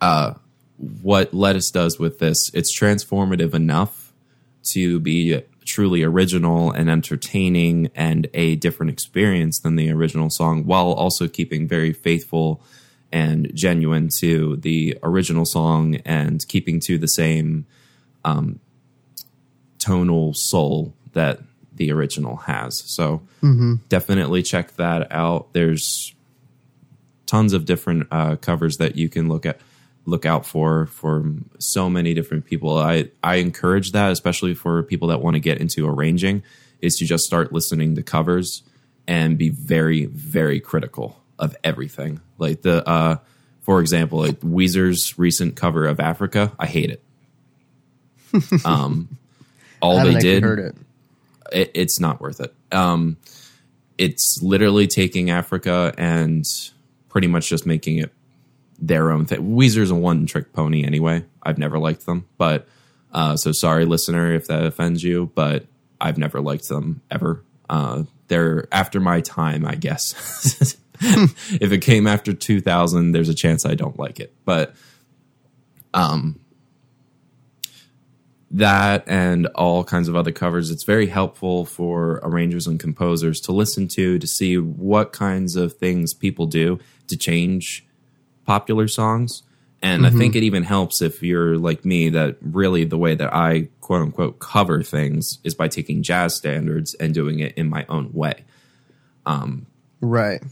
uh, 0.00 0.34
what 0.76 1.32
Lettuce 1.32 1.70
does 1.70 1.98
with 1.98 2.18
this, 2.18 2.50
it's 2.52 2.78
transformative 2.78 3.54
enough 3.54 4.12
to 4.72 5.00
be 5.00 5.42
truly 5.64 6.02
original 6.02 6.70
and 6.70 6.90
entertaining 6.90 7.90
and 7.94 8.28
a 8.34 8.56
different 8.56 8.90
experience 8.90 9.60
than 9.60 9.76
the 9.76 9.90
original 9.90 10.28
song 10.28 10.64
while 10.64 10.92
also 10.92 11.28
keeping 11.28 11.68
very 11.68 11.92
faithful 11.92 12.60
and 13.12 13.50
genuine 13.54 14.08
to 14.18 14.56
the 14.56 14.98
original 15.02 15.44
song 15.44 15.96
and 16.04 16.46
keeping 16.48 16.80
to 16.80 16.98
the 16.98 17.06
same 17.06 17.66
um, 18.24 18.58
tonal 19.78 20.32
soul 20.34 20.94
that 21.12 21.40
the 21.76 21.92
original 21.92 22.36
has. 22.36 22.82
So 22.86 23.22
definitely 23.88 24.42
check 24.42 24.76
that 24.76 25.10
out. 25.10 25.52
There's 25.52 26.14
tons 27.26 27.52
of 27.52 27.64
different 27.64 28.06
uh, 28.10 28.36
covers 28.36 28.76
that 28.76 28.96
you 28.96 29.08
can 29.08 29.28
look 29.28 29.46
at 29.46 29.58
look 30.04 30.26
out 30.26 30.44
for 30.44 30.86
for 30.86 31.24
so 31.58 31.88
many 31.88 32.14
different 32.14 32.44
people. 32.44 32.76
I 32.78 33.10
I 33.22 33.36
encourage 33.36 33.92
that, 33.92 34.12
especially 34.12 34.54
for 34.54 34.82
people 34.82 35.08
that 35.08 35.20
want 35.20 35.34
to 35.34 35.40
get 35.40 35.58
into 35.58 35.88
arranging, 35.88 36.42
is 36.80 36.96
to 36.96 37.06
just 37.06 37.24
start 37.24 37.52
listening 37.52 37.94
to 37.96 38.02
covers 38.02 38.62
and 39.06 39.38
be 39.38 39.48
very 39.48 40.06
very 40.06 40.60
critical 40.60 41.22
of 41.38 41.56
everything. 41.64 42.20
Like 42.38 42.62
the 42.62 42.86
uh, 42.88 43.16
for 43.62 43.80
example, 43.80 44.18
like 44.18 44.40
Weezer's 44.40 45.18
recent 45.18 45.56
cover 45.56 45.86
of 45.86 46.00
Africa, 46.00 46.52
I 46.58 46.66
hate 46.66 46.90
it. 46.90 47.02
Um, 48.64 49.18
all 49.82 50.02
they 50.02 50.14
did 50.14 50.42
heard 50.42 50.74
it. 51.52 51.68
it, 51.68 51.70
it's 51.74 52.00
not 52.00 52.20
worth 52.20 52.40
it. 52.40 52.54
Um, 52.70 53.16
it's 53.98 54.40
literally 54.42 54.86
taking 54.86 55.30
Africa 55.30 55.94
and 55.96 56.44
pretty 57.08 57.26
much 57.26 57.48
just 57.48 57.66
making 57.66 57.98
it 57.98 58.12
their 58.78 59.12
own 59.12 59.26
thing. 59.26 59.54
Weezer's 59.56 59.90
a 59.90 59.94
one 59.94 60.26
trick 60.26 60.52
pony 60.52 60.84
anyway. 60.84 61.24
I've 61.42 61.58
never 61.58 61.78
liked 61.78 62.06
them, 62.06 62.26
but 62.36 62.66
uh, 63.12 63.36
so 63.36 63.52
sorry, 63.52 63.84
listener, 63.84 64.34
if 64.34 64.46
that 64.48 64.64
offends 64.64 65.02
you, 65.02 65.30
but 65.34 65.66
I've 66.00 66.18
never 66.18 66.40
liked 66.40 66.68
them 66.68 67.02
ever. 67.10 67.44
Uh, 67.68 68.04
they're 68.28 68.66
after 68.72 68.98
my 68.98 69.20
time, 69.20 69.64
I 69.64 69.74
guess. 69.74 70.76
if 71.00 71.72
it 71.72 71.78
came 71.78 72.06
after 72.06 72.32
2000, 72.32 73.12
there's 73.12 73.28
a 73.28 73.34
chance 73.34 73.66
I 73.66 73.74
don't 73.74 73.98
like 73.98 74.18
it, 74.18 74.34
but 74.44 74.74
um, 75.94 76.40
that 78.52 79.04
and 79.06 79.46
all 79.48 79.82
kinds 79.82 80.08
of 80.08 80.16
other 80.16 80.32
covers. 80.32 80.70
It's 80.70 80.84
very 80.84 81.06
helpful 81.06 81.64
for 81.64 82.20
arrangers 82.22 82.66
and 82.66 82.78
composers 82.78 83.40
to 83.42 83.52
listen 83.52 83.88
to 83.88 84.18
to 84.18 84.26
see 84.26 84.58
what 84.58 85.12
kinds 85.12 85.56
of 85.56 85.74
things 85.74 86.14
people 86.14 86.46
do 86.46 86.78
to 87.08 87.16
change 87.16 87.86
popular 88.44 88.88
songs. 88.88 89.42
And 89.84 90.06
I 90.06 90.10
think 90.10 90.34
mm-hmm. 90.34 90.38
it 90.38 90.44
even 90.44 90.62
helps 90.62 91.02
if 91.02 91.24
you're 91.24 91.58
like 91.58 91.84
me 91.84 92.08
that 92.10 92.36
really 92.40 92.84
the 92.84 92.98
way 92.98 93.16
that 93.16 93.34
I 93.34 93.68
quote 93.80 94.02
unquote 94.02 94.38
cover 94.38 94.80
things 94.84 95.40
is 95.42 95.56
by 95.56 95.66
taking 95.66 96.04
jazz 96.04 96.36
standards 96.36 96.94
and 96.94 97.12
doing 97.12 97.40
it 97.40 97.54
in 97.56 97.68
my 97.68 97.84
own 97.88 98.12
way 98.12 98.44
um, 99.26 99.66
Right. 100.00 100.42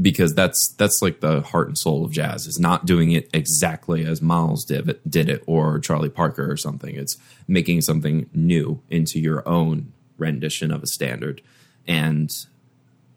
Because 0.00 0.34
that's 0.34 0.74
that's 0.76 1.00
like 1.02 1.20
the 1.20 1.40
heart 1.42 1.68
and 1.68 1.78
soul 1.78 2.04
of 2.04 2.10
jazz 2.12 2.46
is 2.46 2.58
not 2.58 2.84
doing 2.86 3.12
it 3.12 3.28
exactly 3.32 4.04
as 4.04 4.20
Miles 4.20 4.64
did 4.64 4.88
it, 4.88 5.10
did 5.10 5.28
it 5.28 5.42
or 5.46 5.78
Charlie 5.78 6.08
Parker 6.08 6.50
or 6.50 6.56
something. 6.56 6.94
It's 6.96 7.16
making 7.46 7.82
something 7.82 8.28
new 8.34 8.80
into 8.90 9.20
your 9.20 9.46
own 9.48 9.92
rendition 10.18 10.70
of 10.72 10.82
a 10.82 10.86
standard. 10.86 11.42
And 11.86 12.30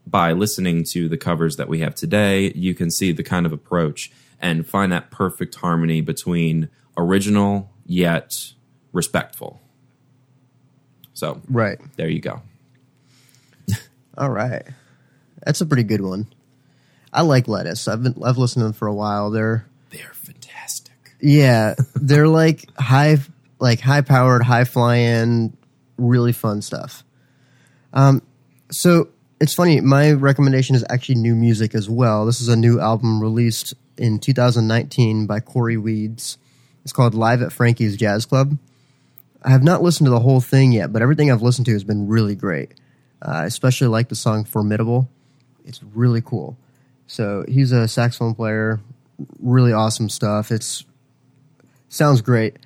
by 0.05 0.31
listening 0.33 0.85
to 0.91 1.09
the 1.09 1.17
covers 1.17 1.55
that 1.57 1.67
we 1.67 1.79
have 1.79 1.95
today, 1.95 2.51
you 2.53 2.73
can 2.73 2.91
see 2.91 3.11
the 3.11 3.23
kind 3.23 3.45
of 3.45 3.51
approach 3.51 4.11
and 4.39 4.67
find 4.67 4.91
that 4.91 5.09
perfect 5.09 5.55
harmony 5.55 6.01
between 6.01 6.69
original 6.95 7.71
yet 7.85 8.53
respectful. 8.93 9.59
So 11.13 11.41
Right. 11.49 11.79
there 11.95 12.07
you 12.09 12.19
go. 12.19 12.41
All 14.17 14.29
right. 14.31 14.63
That's 15.45 15.61
a 15.61 15.65
pretty 15.65 15.83
good 15.83 16.01
one. 16.01 16.27
I 17.17 17.21
like 17.21 17.47
lettuce. 17.47 17.87
I've 17.87 18.03
been 18.03 18.15
I've 18.23 18.37
listened 18.37 18.61
to 18.61 18.65
them 18.65 18.73
for 18.73 18.87
a 18.87 18.93
while. 18.93 19.31
They're 19.31 19.65
They're 19.89 20.13
fantastic. 20.13 20.93
yeah, 21.19 21.73
they're 21.95 22.27
like 22.27 22.69
high 22.77 23.17
like 23.59 23.79
high 23.79 24.01
powered, 24.01 24.43
high 24.43 24.65
flying, 24.65 25.57
really 25.97 26.31
fun 26.31 26.61
stuff. 26.61 27.03
Um 27.91 28.21
so 28.71 29.09
it's 29.41 29.53
funny, 29.55 29.81
my 29.81 30.11
recommendation 30.11 30.75
is 30.75 30.85
actually 30.89 31.15
new 31.15 31.35
music 31.35 31.73
as 31.73 31.89
well. 31.89 32.25
This 32.25 32.39
is 32.39 32.49
a 32.49 32.55
new 32.55 32.79
album 32.79 33.21
released 33.21 33.73
in 33.97 34.19
2019 34.19 35.25
by 35.25 35.39
Cory 35.39 35.77
Weeds. 35.77 36.37
It's 36.83 36.93
called 36.93 37.15
Live 37.15 37.41
at 37.41 37.51
Frankie's 37.51 37.97
Jazz 37.97 38.25
Club. 38.25 38.57
I 39.43 39.49
have 39.49 39.63
not 39.63 39.81
listened 39.81 40.05
to 40.05 40.11
the 40.11 40.19
whole 40.19 40.41
thing 40.41 40.71
yet, 40.71 40.93
but 40.93 41.01
everything 41.01 41.31
I've 41.31 41.41
listened 41.41 41.65
to 41.65 41.73
has 41.73 41.83
been 41.83 42.07
really 42.07 42.35
great. 42.35 42.73
Uh, 43.21 43.31
I 43.31 43.45
especially 43.45 43.87
like 43.87 44.09
the 44.09 44.15
song 44.15 44.43
Formidable. 44.43 45.09
It's 45.65 45.81
really 45.83 46.21
cool. 46.21 46.57
So 47.07 47.45
he's 47.47 47.71
a 47.71 47.87
saxophone 47.87 48.35
player, 48.35 48.79
really 49.39 49.73
awesome 49.73 50.09
stuff. 50.09 50.51
It's 50.51 50.85
sounds 51.89 52.21
great. 52.21 52.57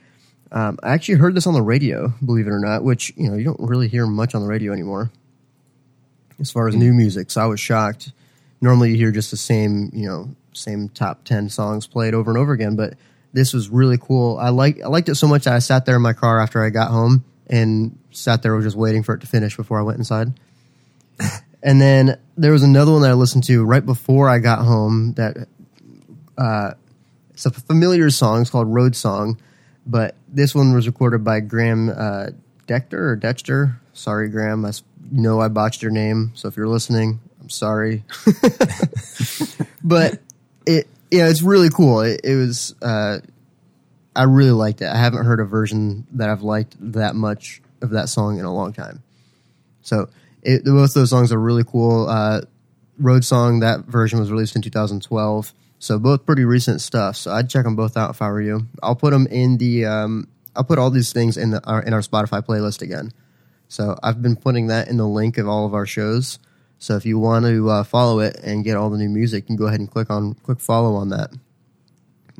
Um, 0.52 0.78
I 0.84 0.94
actually 0.94 1.16
heard 1.16 1.36
this 1.36 1.48
on 1.48 1.54
the 1.54 1.62
radio, 1.62 2.14
believe 2.26 2.48
it 2.48 2.52
or 2.52 2.60
not, 2.60 2.84
which 2.84 3.14
you 3.16 3.30
know 3.30 3.38
you 3.38 3.46
don't 3.46 3.60
really 3.60 3.88
hear 3.88 4.06
much 4.06 4.36
on 4.36 4.42
the 4.42 4.48
radio 4.48 4.74
anymore, 4.74 5.12
as 6.40 6.52
far 6.52 6.68
as 6.68 6.76
new 6.76 6.94
music. 6.94 7.32
So 7.32 7.42
I 7.42 7.46
was 7.46 7.60
shocked. 7.60 8.12
Normally 8.60 8.92
you 8.92 8.98
hear 8.98 9.12
just 9.12 9.32
the 9.32 9.38
same, 9.38 9.92
you 9.94 10.08
know, 10.08 10.30
same 10.54 10.90
top 10.90 11.24
ten 11.24 11.50
songs 11.50 11.88
played 11.88 12.14
over 12.14 12.30
and 12.30 12.38
over 12.38 12.52
again, 12.52 12.76
but 12.76 12.96
this 13.32 13.54
was 13.54 13.70
really 13.70 13.98
cool. 13.98 14.38
I 14.38 14.50
like 14.50 14.82
I 14.82 14.88
liked 14.88 15.08
it 15.08 15.16
so 15.16 15.28
much 15.28 15.46
that 15.46 15.54
I 15.54 15.60
sat 15.60 15.86
there 15.86 15.96
in 15.96 16.02
my 16.02 16.14
car 16.14 16.42
after 16.42 16.64
I 16.64 16.70
got 16.70 16.92
home 16.92 17.24
and 17.48 17.98
sat 18.12 18.42
there 18.42 18.60
just 18.62 18.76
waiting 18.76 19.04
for 19.04 19.16
it 19.16 19.22
to 19.22 19.28
finish 19.28 19.56
before 19.56 19.80
I 19.80 19.84
went 19.84 20.00
inside. 20.00 20.34
and 21.64 21.82
then 21.82 22.20
there 22.38 22.52
was 22.52 22.64
another 22.64 22.92
one 22.92 23.02
that 23.02 23.12
I 23.12 23.14
listened 23.14 23.44
to 23.46 23.64
right 23.64 23.86
before 23.86 24.30
I 24.30 24.40
got 24.40 24.66
home 24.66 25.14
that 25.14 25.48
uh, 26.38 26.72
it's 27.32 27.46
a 27.46 27.52
familiar 27.52 28.10
song. 28.10 28.42
It's 28.42 28.50
called 28.50 28.68
Road 28.68 28.96
Song, 28.96 29.40
but 29.86 30.16
this 30.28 30.56
one 30.56 30.74
was 30.74 30.88
recorded 30.88 31.24
by 31.24 31.40
Graham 31.40 31.90
uh, 31.90 32.28
Dechter 32.68 32.94
or 32.94 33.16
Dexter. 33.16 33.80
Sorry, 33.94 34.30
Graham. 34.30 34.66
I 34.66 34.72
know 35.12 35.40
I 35.40 35.50
botched 35.50 35.82
your 35.82 35.92
name, 35.92 36.32
so 36.34 36.48
if 36.48 36.56
you're 36.56 36.68
listening, 36.68 37.20
I'm 37.42 37.50
sorry. 37.50 38.04
but 39.84 40.20
it, 40.66 40.88
yeah, 41.12 41.30
it's 41.30 41.42
really 41.42 41.70
cool. 41.70 42.02
It, 42.02 42.22
it 42.24 42.36
was. 42.36 42.76
Uh, 42.82 43.20
I 44.16 44.24
really 44.24 44.52
liked 44.52 44.82
it. 44.82 44.88
I 44.88 44.98
haven't 44.98 45.26
heard 45.26 45.40
a 45.40 45.46
version 45.46 46.06
that 46.14 46.30
I've 46.30 46.42
liked 46.42 46.76
that 46.94 47.16
much 47.16 47.62
of 47.82 47.92
that 47.92 48.10
song 48.10 48.40
in 48.40 48.46
a 48.46 48.54
long 48.54 48.74
time. 48.74 49.04
So 49.82 50.10
it, 50.44 50.66
both 50.66 50.94
those 50.94 51.10
songs 51.10 51.32
are 51.32 51.40
really 51.40 51.64
cool. 51.64 52.08
Uh, 52.08 52.42
Road 52.98 53.26
Song, 53.26 53.60
that 53.62 53.86
version 53.86 54.20
was 54.20 54.32
released 54.32 54.56
in 54.56 54.62
2012. 54.62 55.54
So 55.80 55.98
both 55.98 56.26
pretty 56.26 56.46
recent 56.46 56.80
stuff. 56.80 57.16
So 57.18 57.32
I'd 57.32 57.50
check 57.50 57.64
them 57.64 57.76
both 57.76 57.98
out 57.98 58.12
if 58.12 58.22
I 58.22 58.30
were 58.30 58.42
you. 58.42 58.68
I'll 58.84 58.96
put 58.96 59.12
them 59.12 59.28
in 59.28 59.58
the. 59.58 59.86
Um, 59.86 60.28
I'll 60.56 60.64
put 60.64 60.78
all 60.78 60.92
these 60.92 61.12
things 61.12 61.38
in 61.38 61.52
the 61.52 61.66
our, 61.66 61.82
in 61.82 61.94
our 61.94 62.02
Spotify 62.02 62.46
playlist 62.46 62.82
again. 62.82 63.12
So 63.68 63.98
I've 64.04 64.22
been 64.22 64.36
putting 64.36 64.68
that 64.68 64.90
in 64.90 64.98
the 64.98 65.08
link 65.08 65.38
of 65.38 65.48
all 65.48 65.66
of 65.66 65.74
our 65.74 65.86
shows. 65.86 66.38
So 66.78 66.96
if 66.98 67.06
you 67.06 67.18
want 67.18 67.46
to 67.46 67.70
uh, 67.70 67.84
follow 67.84 68.20
it 68.20 68.38
and 68.44 68.64
get 68.64 68.76
all 68.76 68.90
the 68.90 68.98
new 68.98 69.10
music, 69.10 69.44
you 69.44 69.48
can 69.48 69.56
go 69.56 69.68
ahead 69.68 69.80
and 69.80 69.90
click 69.90 70.10
on 70.10 70.34
click 70.36 70.60
follow 70.60 70.96
on 70.96 71.10
that, 71.10 71.32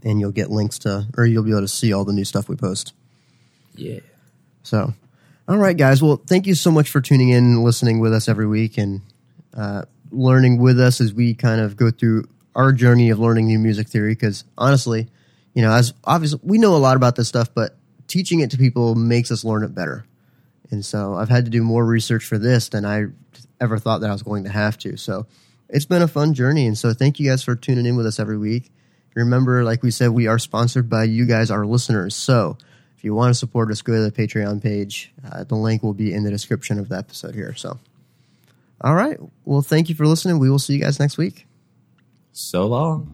and 0.04 0.20
you'll 0.20 0.32
get 0.32 0.52
links 0.52 0.78
to 0.80 1.08
or 1.18 1.26
you'll 1.26 1.44
be 1.44 1.52
able 1.52 1.62
to 1.62 1.68
see 1.68 1.94
all 1.94 2.06
the 2.06 2.14
new 2.14 2.26
stuff 2.26 2.48
we 2.48 2.56
post. 2.56 2.94
Yeah. 3.76 4.02
So, 4.62 4.94
all 5.52 5.58
right, 5.58 5.76
guys. 5.76 6.02
Well, 6.02 6.16
thank 6.16 6.48
you 6.48 6.56
so 6.56 6.72
much 6.72 6.90
for 6.90 7.02
tuning 7.02 7.28
in, 7.28 7.44
and 7.44 7.64
listening 7.64 8.00
with 8.00 8.14
us 8.14 8.30
every 8.30 8.48
week, 8.48 8.78
and 8.78 9.02
uh, 9.54 9.84
learning 10.10 10.60
with 10.60 10.80
us 10.80 11.02
as 11.02 11.14
we 11.14 11.34
kind 11.34 11.60
of 11.60 11.76
go 11.76 11.92
through 11.92 12.30
our 12.56 12.72
journey 12.72 13.10
of 13.10 13.20
learning 13.20 13.48
new 13.48 13.60
music 13.60 13.90
theory. 13.90 14.14
Because 14.14 14.46
honestly, 14.58 15.10
you 15.54 15.62
know, 15.62 15.74
as 15.74 15.94
obviously 16.06 16.40
we 16.42 16.58
know 16.58 16.74
a 16.74 16.78
lot 16.78 16.96
about 16.96 17.18
this 17.18 17.28
stuff, 17.28 17.54
but 17.54 17.76
teaching 18.08 18.40
it 18.40 18.52
to 18.52 18.58
people 18.58 18.96
makes 18.96 19.30
us 19.30 19.44
learn 19.44 19.66
it 19.66 19.76
better. 19.76 20.06
And 20.70 20.86
so 20.86 21.16
I've 21.16 21.28
had 21.28 21.44
to 21.44 21.52
do 21.52 21.64
more 21.64 21.86
research 21.86 22.24
for 22.24 22.38
this 22.38 22.70
than 22.70 22.86
I 22.86 23.08
ever 23.60 23.78
thought 23.78 24.00
that 24.02 24.10
I 24.10 24.14
was 24.14 24.24
going 24.24 24.46
to 24.46 24.50
have 24.50 24.78
to. 24.80 24.96
So 24.96 25.28
it's 25.68 25.86
been 25.86 26.02
a 26.02 26.08
fun 26.08 26.34
journey. 26.34 26.66
And 26.66 26.78
so 26.78 26.94
thank 26.94 27.20
you 27.20 27.30
guys 27.30 27.44
for 27.44 27.58
tuning 27.58 27.86
in 27.86 27.98
with 27.98 28.06
us 28.06 28.22
every 28.22 28.38
week. 28.38 28.72
Remember, 29.16 29.66
like 29.66 29.84
we 29.84 29.92
said, 29.92 30.12
we 30.12 30.28
are 30.28 30.40
sponsored 30.40 30.90
by 30.90 31.04
you 31.04 31.26
guys, 31.26 31.52
our 31.52 31.66
listeners. 31.66 32.16
So 32.16 32.58
if 33.02 33.06
you 33.06 33.16
want 33.16 33.32
to 33.32 33.34
support 33.34 33.72
us, 33.72 33.82
go 33.82 33.96
to 33.96 34.02
the 34.08 34.12
Patreon 34.12 34.62
page. 34.62 35.12
Uh, 35.28 35.44
the 35.44 35.56
link 35.56 35.82
will 35.82 35.96
be 35.96 36.14
in 36.14 36.24
the 36.24 36.30
description 36.30 36.78
of 36.78 36.88
the 36.88 36.98
episode 36.98 37.34
here. 37.34 37.56
So, 37.56 37.80
all 38.80 38.94
right. 38.94 39.20
Well, 39.44 39.64
thank 39.64 39.90
you 39.90 39.96
for 39.96 40.06
listening. 40.06 40.38
We 40.38 40.52
will 40.52 40.60
see 40.60 40.76
you 40.76 40.82
guys 40.82 41.00
next 41.00 41.18
week. 41.18 41.48
So 42.32 42.68
long. 42.68 43.10